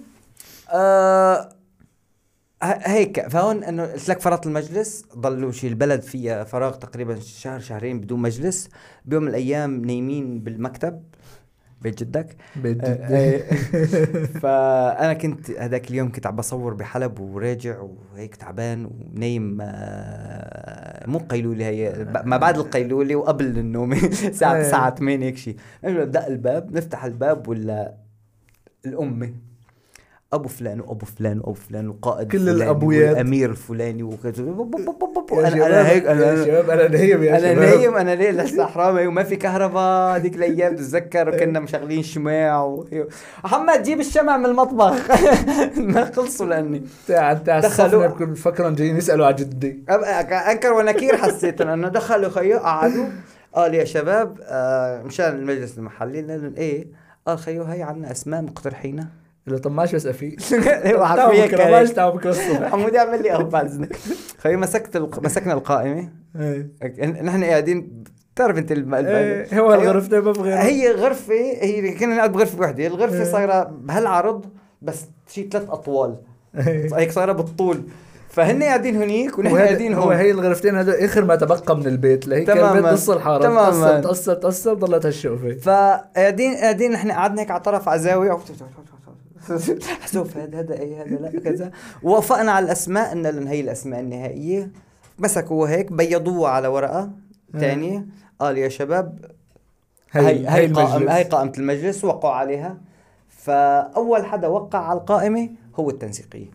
آه 0.71 1.49
هيك 2.63 3.29
فهون 3.29 3.65
إنه 3.65 3.87
قلت 3.87 4.09
لك 4.09 4.21
فرط 4.21 4.47
المجلس 4.47 5.05
ضلوا 5.17 5.53
شي 5.53 5.69
البلد 5.69 6.03
فيها 6.03 6.45
فراغ 6.45 6.75
تقريبا 6.75 7.21
شهر 7.21 7.61
شهرين 7.61 8.01
بدون 8.01 8.21
مجلس 8.21 8.69
بيوم 9.05 9.23
من 9.23 9.29
الأيام 9.29 9.85
نايمين 9.85 10.41
بالمكتب. 10.41 11.03
بيت 11.83 12.01
جدك. 12.03 12.37
بيت 12.57 12.85
آه،. 12.85 12.89
آه، 12.89 13.43
فأنا 14.43 15.13
كنت 15.13 15.51
هذاك 15.51 15.91
اليوم 15.91 16.13
كنت 16.13 16.27
عم 16.27 16.37
بصور 16.37 16.75
بحلب 16.75 17.21
وراجع 17.21 17.81
وهيك 17.81 18.37
تعبان 18.37 18.85
ونايم 18.85 19.59
آه، 19.61 21.07
مو 21.07 21.19
قيلوله 21.19 21.69
هي 21.69 22.07
ما 22.25 22.37
بعد 22.37 22.59
القيلولة 22.59 23.17
وقبل 23.17 23.59
النوم. 23.59 23.93
الساعة 23.93 24.57
إيه. 24.57 24.63
9 24.63 24.95
8 24.95 25.27
هيك 25.27 25.37
شيء 25.37 25.57
بدق 25.83 26.27
الباب 26.27 26.73
نفتح 26.73 27.05
الباب 27.05 27.49
ولا 27.49 27.95
الأمة؟ 28.87 29.48
أبو 30.33 30.49
فلان 30.49 30.81
وأبو 30.81 31.07
فلان 31.07 31.39
وأبو 31.39 31.53
فلان 31.55 31.89
وقائد 31.89 32.29
كل 32.33 32.39
فلاني 32.39 32.51
الأبويات. 32.57 33.11
والأمير 33.11 33.51
الفلاني 33.51 34.03
وكذا. 34.03 34.45
يا 34.45 35.49
أنا 35.49 35.67
أنا 35.67 35.89
هيك 35.89 36.05
يا 36.05 36.13
أنا 36.13 36.45
شباب 36.45 36.71
أنا 36.71 36.89
نايم 36.89 37.23
يا 37.23 37.39
أنا 37.39 37.55
نايم 37.55 37.95
أنا 37.97 38.15
ليه 38.15 38.31
لسه 38.31 38.67
حرامي 38.67 39.07
وما 39.07 39.23
في 39.23 39.37
كهرباء. 39.37 40.17
هذيك 40.17 40.35
الأيام 40.37 40.73
بتتذكر 40.73 41.29
وكنا 41.29 41.61
مشغلين 41.61 42.03
شماع 42.03 42.63
و... 42.65 42.87
محمد 43.45 43.83
جيب 43.83 44.01
الشمع 44.01 44.37
من 44.37 44.47
المطبخ. 44.47 45.11
ما 45.79 46.05
خلصوا 46.17 46.47
لأني 46.47 46.83
تاع 47.07 47.33
تاع 47.35 47.61
دخلوا- 47.61 48.35
فكرهم 48.35 48.75
جايين 48.75 48.97
يسألوا 48.97 49.27
على 49.27 49.35
جدي. 49.37 49.85
أنكر 50.51 50.73
ونكير 50.73 51.17
حسيت 51.17 51.61
إنه 51.61 51.89
دخلوا 51.89 52.29
خيو 52.31 52.59
قعدوا. 52.59 53.07
قال 53.55 53.75
يا 53.75 53.85
شباب 53.85 54.39
آه 54.43 55.03
مشان 55.03 55.35
المجلس 55.35 55.79
المحلي 55.79 56.23
لهم 56.23 56.55
إيه؟ 56.57 56.87
قال 57.27 57.39
خيو 57.39 57.63
هي 57.63 57.83
عنا 57.83 58.11
أسماء 58.11 58.43
مقترحينها. 58.43 59.09
قال 59.49 59.61
طب 59.61 59.73
ماشي 59.73 59.97
بس. 59.97 60.07
ماشي 61.71 61.95
تعال 61.95 62.13
بكرة 62.13 62.31
الصبح 62.31 62.69
حمودي 62.71 62.99
اعمل 62.99 63.23
لي 63.23 63.33
اذنك 63.67 63.97
خيو 64.39 64.59
مسكت 64.59 64.97
الق... 64.97 65.23
مسكنا 65.23 65.53
القائمة 65.53 66.09
إيه. 66.41 66.71
نحن 67.23 67.45
قاعدين 67.45 68.05
بتعرف 68.35 68.59
أنت. 68.59 68.73
إيه، 69.09 69.61
هو 69.61 69.75
الغرفة 69.75 70.21
ما 70.21 70.33
بغير 70.33 70.57
هي 70.57 70.93
غرفة 70.93 71.35
هي 71.35 71.95
كنا 71.95 72.17
نقعد 72.17 72.33
بغرفة 72.33 72.61
وحدة 72.61 72.87
الغرفة 72.87 73.19
إيه. 73.19 73.33
صايرة 73.33 73.63
بهالعرض 73.65 74.45
بس 74.83 75.05
شي 75.29 75.49
ثلاث 75.53 75.71
أطوال 75.71 76.17
إيه. 76.55 76.89
هيك 76.97 77.11
صايرة 77.13 77.33
بالطول 77.33 77.83
فهن 78.29 78.63
قاعدين 78.63 79.03
هنيك 79.03 79.39
ونحن 79.39 79.57
قاعدين 79.57 79.95
هو 79.95 80.03
هون 80.03 80.17
هي 80.17 80.31
الغرفتين 80.31 80.77
هذول 80.77 80.95
آخر 80.95 81.25
ما 81.25 81.37
تبقى 81.37 81.77
من 81.77 81.87
البيت 81.87 82.29
لهي 82.29 82.45
كان 82.45 82.57
تماماً. 82.57 82.79
البيت 82.79 82.93
نص 82.93 83.11
الحارة 83.11 83.43
تماماً. 83.43 83.71
تقصر 83.71 84.01
تقصر 84.01 84.35
تقصر 84.35 84.75
ضلت 84.75 85.07
هالشوفه 85.07 85.55
فقاعدين 85.63 86.55
قاعدين 86.55 86.93
نحن 86.93 87.11
قعدنا 87.11 87.43
هيك 87.43 87.51
على 87.51 87.61
طرف 87.61 87.89
على 87.89 88.01
زاوية 88.01 88.33
حسوف 90.03 90.37
هذا 90.37 90.61
هذا 90.61 90.81
اي 90.81 90.97
هذا 90.97 91.17
لا 91.17 91.41
كذا. 91.41 91.71
ووافقنا 92.03 92.53
على 92.53 92.67
الأسماء 92.67 93.11
قلنا 93.11 93.29
لهم 93.29 93.47
هي 93.47 93.61
الأسماء 93.61 94.01
النهائية. 94.01 94.73
مسكوها 95.19 95.71
هيك 95.71 95.93
بيضوها 95.93 96.51
على 96.51 96.69
ورقة 96.69 97.11
ثانية 97.53 98.07
قال 98.41 98.59
يا 98.59 98.69
شباب 98.69 99.19
هي 100.11 100.49
هي 100.49 100.67
قائمة 100.67 101.13
هي 101.13 101.25
قائمة 101.25 101.53
المجلس 101.59 102.05
وقعوا 102.05 102.35
عليها. 102.35 102.77
فأول 103.29 104.27
حدا 104.27 104.49
وقع 104.49 104.79
على 104.79 104.99
القائمة 104.99 105.51
هو 105.77 105.91
التنسيقية. 105.91 106.51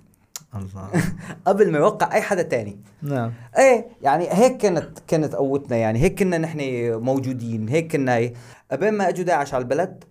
الله. 0.55 0.89
قبل 1.47 1.71
ما 1.71 1.77
يوقع 1.77 2.13
أي 2.13 2.21
حدا 2.21 2.41
تاني. 2.41 2.77
نعم. 3.01 3.31
إيه 3.57 3.87
يعني 4.01 4.27
هيك 4.31 4.57
كانت 4.57 4.99
كانت 5.07 5.35
قوتنا 5.35 5.77
يعني 5.77 5.99
هيك 5.99 6.19
كنا 6.19 6.37
نحن 6.37 6.59
موجودين 6.93 7.69
هيك 7.69 7.91
كنا 7.91 8.15
هي. 8.15 8.33
قبل 8.71 8.91
ما 8.91 9.09
اجوا 9.09 9.25
داعش 9.25 9.53
على 9.53 9.61
البلد. 9.61 10.03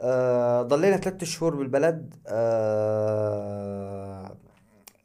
آه 0.00 0.62
ضلينا 0.62 0.96
ثلاثة 0.96 1.26
شهور 1.26 1.54
بالبلد 1.54 2.14
آه 2.28 4.36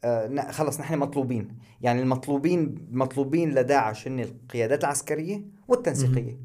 آه 0.03 0.51
خلص 0.51 0.79
نحن 0.79 0.97
مطلوبين. 0.97 1.57
يعني 1.81 2.01
المطلوبين 2.01 2.87
مطلوبين 2.91 3.55
لداعش 3.55 4.07
هن 4.07 4.19
القيادات 4.19 4.83
العسكرية 4.83 5.41
والتنسيقية. 5.67 6.37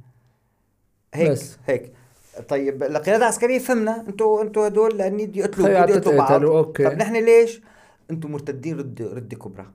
هيك 1.14 1.30
بس. 1.30 1.58
هيك. 1.66 1.92
طيب 2.48 2.82
القيادة 2.82 3.16
العسكرية 3.16 3.58
فهمنا. 3.58 4.04
أنتوا 4.08 4.42
أنتوا 4.42 4.66
هدول 4.66 4.98
لأني 4.98 5.26
بدي 5.26 5.40
يقتلوا 5.40 5.66
خيو 5.66 5.82
بدي 5.82 5.92
يقتلوا 5.92 6.18
بعض. 6.18 6.44
أوكي. 6.44 6.84
طب 6.84 6.92
نحن 6.92 7.24
ليش؟ 7.24 7.62
أنتوا 8.10 8.30
مرتدين 8.30 8.78
رد 8.78 9.02
رد 9.02 9.34
كبرى. 9.34 9.66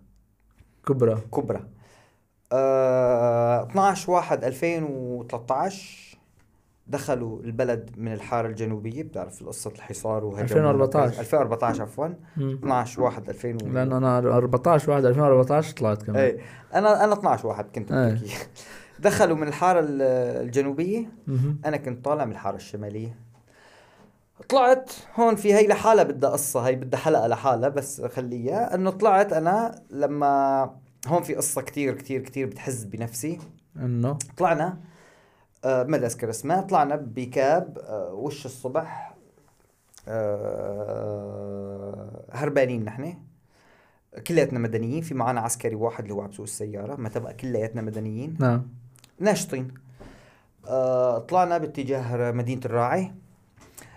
كبرى. 0.88 1.22
كبرى. 1.34 1.64
آه 2.52 3.64
12 3.64 4.11
1 4.11 4.43
2013 4.43 6.05
دخلوا 6.87 7.39
البلد 7.43 7.89
من 7.97 8.13
الحارة 8.13 8.47
الجنوبية 8.47 9.03
بتعرف 9.03 9.43
قصه 9.43 9.71
الحصار 9.75 10.25
وهجموا. 10.25 10.41
2014. 10.43 11.19
2014 11.19 11.81
عفوا. 11.81 12.07
مم. 12.37 12.53
12 12.53 13.01
1 13.01 13.29
2000 13.29 13.47
و... 13.63 13.67
لأنه 13.73 13.97
أنا 13.97 14.17
14 14.17 14.91
1 14.91 15.05
2014 15.05 15.73
طلعت 15.77 16.03
كمان. 16.03 16.19
إيه 16.21 16.37
أنا 16.73 17.03
أنا 17.03 17.13
12 17.13 17.47
واحد 17.47 17.65
كنت 17.75 17.91
إيه. 17.91 18.11
بتركيا 18.13 18.37
دخلوا 18.99 19.37
من 19.37 19.47
الحارة 19.47 19.79
ال- 19.79 20.01
الجنوبية. 20.45 21.09
أنا 21.65 21.77
كنت 21.77 22.05
طالع 22.05 22.25
من 22.25 22.31
الحارة 22.31 22.55
الشمالية. 22.55 23.15
طلعت 24.49 24.91
هون 25.15 25.35
في 25.35 25.53
هي 25.53 25.67
لحالها 25.67 26.03
بدها 26.03 26.29
قصة 26.29 26.59
هي 26.67 26.75
بدها 26.75 26.99
حلقة 26.99 27.27
لحالها 27.27 27.69
بس 27.69 28.01
خليها 28.01 28.75
إنه 28.75 28.89
طلعت 28.91 29.33
أنا 29.33 29.81
لما 29.89 30.63
هون 31.07 31.23
في 31.23 31.35
قصة 31.35 31.61
كتير 31.61 31.93
كتير 31.93 32.21
كتير 32.21 32.47
بتحز 32.47 32.83
بنفسي. 32.83 33.39
إنه؟ 33.77 34.17
طلعنا. 34.37 34.77
ما 35.65 35.83
بدي 35.83 36.05
أذكر 36.05 36.29
اسمها 36.29 36.61
طلعنا 36.61 36.95
بكاب 36.95 37.77
آه 37.77 38.13
وش 38.13 38.45
الصبح؟ 38.45 39.15
آه 40.95 42.25
هربانين 42.31 42.83
نحن. 42.85 43.17
كلياتنا 44.27 44.59
مدنيين 44.59 45.01
في 45.01 45.13
معنا 45.13 45.41
عسكري 45.41 45.75
واحد 45.75 46.03
اللي 46.03 46.13
هو 46.13 46.21
عم 46.21 46.29
بسوق 46.29 46.43
السيارة. 46.43 46.95
ما 46.95 47.09
تبقى 47.09 47.33
كلياتنا 47.33 47.81
مدنيين. 47.81 48.37
نعم. 48.39 48.67
ناشطين. 49.19 49.71
آه 50.67 51.19
طلعنا 51.19 51.57
باتجاه 51.57 52.31
مدينة 52.31 52.61
الراعي. 52.65 53.11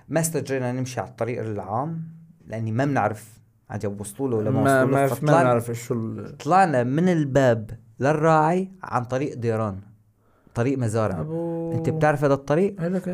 ما 0.08 0.20
استجرينا 0.20 0.72
نمشي 0.72 1.00
على 1.00 1.08
الطريق 1.10 1.40
العام 1.40 2.02
لأني 2.46 2.72
ما 2.72 2.84
بنعرف 2.84 3.38
عجب 3.70 4.00
وصلوا 4.00 4.28
له 4.28 4.36
ولا 4.36 4.50
ما 4.50 4.62
ما 4.62 4.82
وصلوا 4.82 4.94
ما 4.94 5.00
ما 5.02 5.06
فطلعنا- 5.08 5.42
نعرف 5.44 5.70
شو 5.70 6.22
طلعنا 6.26 6.82
من 6.82 7.08
الباب 7.08 7.70
للراعي 8.00 8.70
عن 8.82 9.04
طريق 9.04 9.34
ديران. 9.36 9.80
طريق 10.58 10.78
مزارع. 10.78 11.20
أبو 11.20 11.72
أنت 11.72 11.88
بتعرف 11.88 12.24
هذا 12.24 12.34
الطريق؟ 12.34 12.76
هلك 12.78 13.08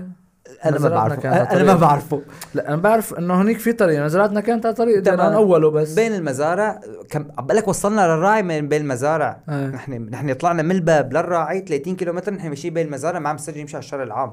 أنا 0.64 0.78
ما 0.78 0.88
بعرفه. 0.88 1.28
أنا 1.52 1.64
ما 1.64 1.74
بعرفه. 1.74 2.22
لا 2.54 2.68
أنا 2.68 2.76
بعرف 2.76 3.14
إنه 3.14 3.42
هنيك 3.42 3.58
في 3.58 3.72
طريق. 3.72 4.00
نزلاتنا 4.00 4.40
كانت 4.40 4.66
على 4.66 4.74
طريق 4.74 5.02
تمام. 5.02 5.32
أوله 5.32 5.70
بس. 5.70 5.94
بين 5.94 6.14
المزارع 6.14 6.80
كم 7.10 7.26
لك 7.50 7.68
وصلنا 7.68 8.00
للراعي 8.00 8.42
من 8.42 8.68
بين 8.68 8.80
المزارع. 8.80 9.40
إيه. 9.48 9.66
نحن 9.66 9.92
نحن 9.92 10.34
طلعنا 10.34 10.62
من 10.62 10.70
الباب 10.70 11.12
للراعي 11.12 11.60
30 11.60 11.96
كيلومتر 11.96 12.34
نحن 12.34 12.48
ماشيين 12.48 12.74
بين 12.74 12.86
المزارع 12.86 13.18
ما 13.18 13.28
عم 13.28 13.34
نستجي 13.34 13.62
نمشي 13.62 13.76
على 13.76 13.84
الشارع 13.84 14.02
العام. 14.02 14.32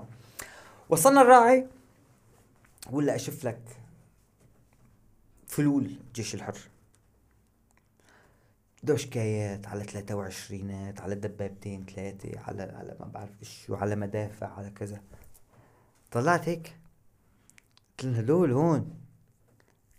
وصلنا 0.89 1.21
الراعي 1.21 1.67
ولا 2.91 3.15
أشوف 3.15 3.45
لك 3.45 3.61
فلول 5.47 5.91
الجيش 6.07 6.35
الحر. 6.35 6.57
دوشكايات 8.83 9.67
على 9.67 9.83
23 9.83 10.93
على 10.99 11.15
دبابتين 11.15 11.85
ثلاثة 11.85 12.39
على 12.39 12.61
على 12.61 12.97
ما 12.99 13.05
بعرف 13.05 13.29
شو 13.41 13.75
على 13.75 13.95
مدافع 13.95 14.47
على 14.47 14.69
كذا. 14.69 15.01
طلعت 16.11 16.49
هيك؟ 16.49 16.75
قلت 17.99 18.17
هدول 18.17 18.51
هون. 18.51 18.93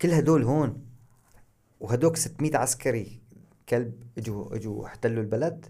كل 0.01 0.11
هدول 0.11 0.43
هون. 0.43 0.85
وهدوك 1.79 2.15
600 2.15 2.57
عسكري 2.57 3.21
كلب 3.69 4.03
اجوا 4.17 4.55
اجوا 4.55 4.85
احتلوا 4.85 5.23
البلد. 5.23 5.65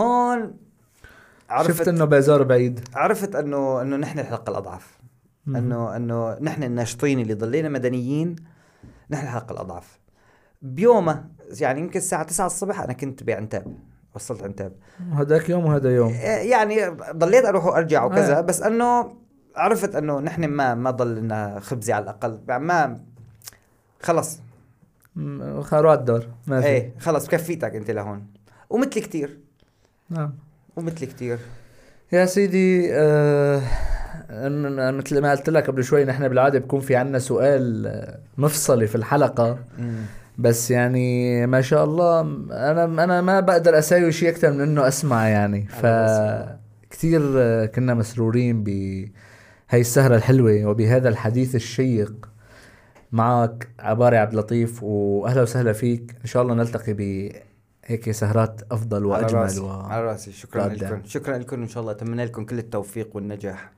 هون 0.00 0.56
عرفت 1.48 1.70
شفت 1.70 1.88
إنه 1.88 2.04
بازار 2.04 2.42
بعيد. 2.42 2.88
عرفت 2.94 3.34
إنه 3.34 3.82
إنه 3.82 3.96
نحن 3.96 4.18
الحلقة 4.18 4.50
الأضعف. 4.50 4.98
إنه 5.48 5.96
إنه 5.96 6.38
نحن 6.40 6.62
الناشطين 6.62 7.20
اللي 7.20 7.34
ضلينا 7.34 7.68
مدنيين 7.68 8.36
نحن 9.10 9.26
الحلقة 9.26 9.52
الأضعف. 9.52 10.03
بيومه 10.64 11.24
يعني 11.60 11.80
يمكن 11.80 11.98
الساعة 11.98 12.22
9 12.22 12.46
الصبح 12.46 12.80
أنا 12.80 12.92
كنت 12.92 13.22
بعنتاب 13.22 13.76
وصلت 14.14 14.42
عنتاب. 14.42 14.72
هذاك 15.12 15.50
يوم 15.50 15.66
وهذا 15.66 15.94
يوم. 15.96 16.10
يعني 16.22 16.88
ضليت 17.12 17.44
أروح 17.44 17.66
وأرجع 17.66 18.04
وكذا 18.04 18.38
آه. 18.38 18.40
بس 18.40 18.62
إنه 18.62 19.16
عرفت 19.56 19.94
إنه 19.94 20.20
نحن 20.20 20.44
ما 20.44 20.74
ما 20.74 20.90
ضل 20.90 21.14
لنا 21.14 21.60
خبزي 21.60 21.92
على 21.92 22.02
الأقل 22.02 22.40
يعني 22.48 22.64
ما 22.64 23.00
خلص 24.02 24.40
خيرات 25.62 26.02
دور 26.02 26.26
ما 26.46 26.60
في. 26.60 26.66
إيه 26.66 26.94
خلص 26.98 27.28
كفيتك 27.28 27.74
أنت 27.74 27.90
لهون. 27.90 28.26
ومثلي 28.70 29.02
كثير 29.02 29.38
نعم. 30.10 30.34
ومثلي 30.76 31.06
كثير 31.06 31.38
يا 32.12 32.26
سيدي 32.26 32.94
آه 32.94 33.62
مثل 34.90 35.20
ما 35.20 35.30
قلت 35.30 35.50
لك 35.50 35.66
قبل 35.66 35.84
شوي 35.84 36.04
نحن 36.04 36.28
بالعادة 36.28 36.58
بكون 36.58 36.80
في 36.80 36.96
عنا 36.96 37.18
سؤال 37.18 37.86
آه، 37.86 38.18
مفصلي 38.38 38.86
في 38.86 38.94
الحلقة. 38.94 39.58
بس 40.38 40.70
يعني 40.70 41.46
ما 41.46 41.60
شاء 41.60 41.84
الله 41.84 42.20
أنا 42.70 42.84
أنا 42.84 43.20
ما 43.20 43.40
بقدر 43.40 43.78
أساوي 43.78 44.12
شيء 44.12 44.28
أكثر 44.28 44.52
من 44.52 44.60
إنه 44.60 44.88
أسمع 44.88 45.28
يعني. 45.28 45.66
ف 45.66 45.86
كثير 46.90 47.20
كنا 47.66 47.94
مسرورين 47.94 48.64
ب 48.64 48.68
هاي 49.70 49.80
السهرة 49.80 50.16
الحلوة 50.16 50.64
وبهذا 50.64 51.08
الحديث 51.08 51.54
الشيق. 51.54 52.28
معك 53.12 53.68
عبارة 53.78 54.16
عبد 54.16 54.32
اللطيف 54.32 54.82
وأهلا 54.82 55.42
وسهلا 55.42 55.72
فيك. 55.72 56.16
إن 56.20 56.26
شاء 56.26 56.42
الله 56.42 56.54
نلتقي 56.54 56.92
بهيك 56.92 58.10
سهرات 58.10 58.60
أفضل 58.70 59.04
وأجمل 59.04 59.36
على 59.36 59.44
رأسي, 59.44 59.60
و... 59.60 59.70
على 59.70 60.04
رأسي. 60.04 60.32
شكرا 60.32 60.68
لكم. 60.68 61.00
شكرا 61.04 61.38
لكم. 61.38 61.62
إن 61.62 61.68
شاء 61.68 61.80
الله 61.80 61.92
أتمنى 61.92 62.24
لكم 62.24 62.44
كل 62.44 62.58
التوفيق 62.58 63.16
والنجاح. 63.16 63.72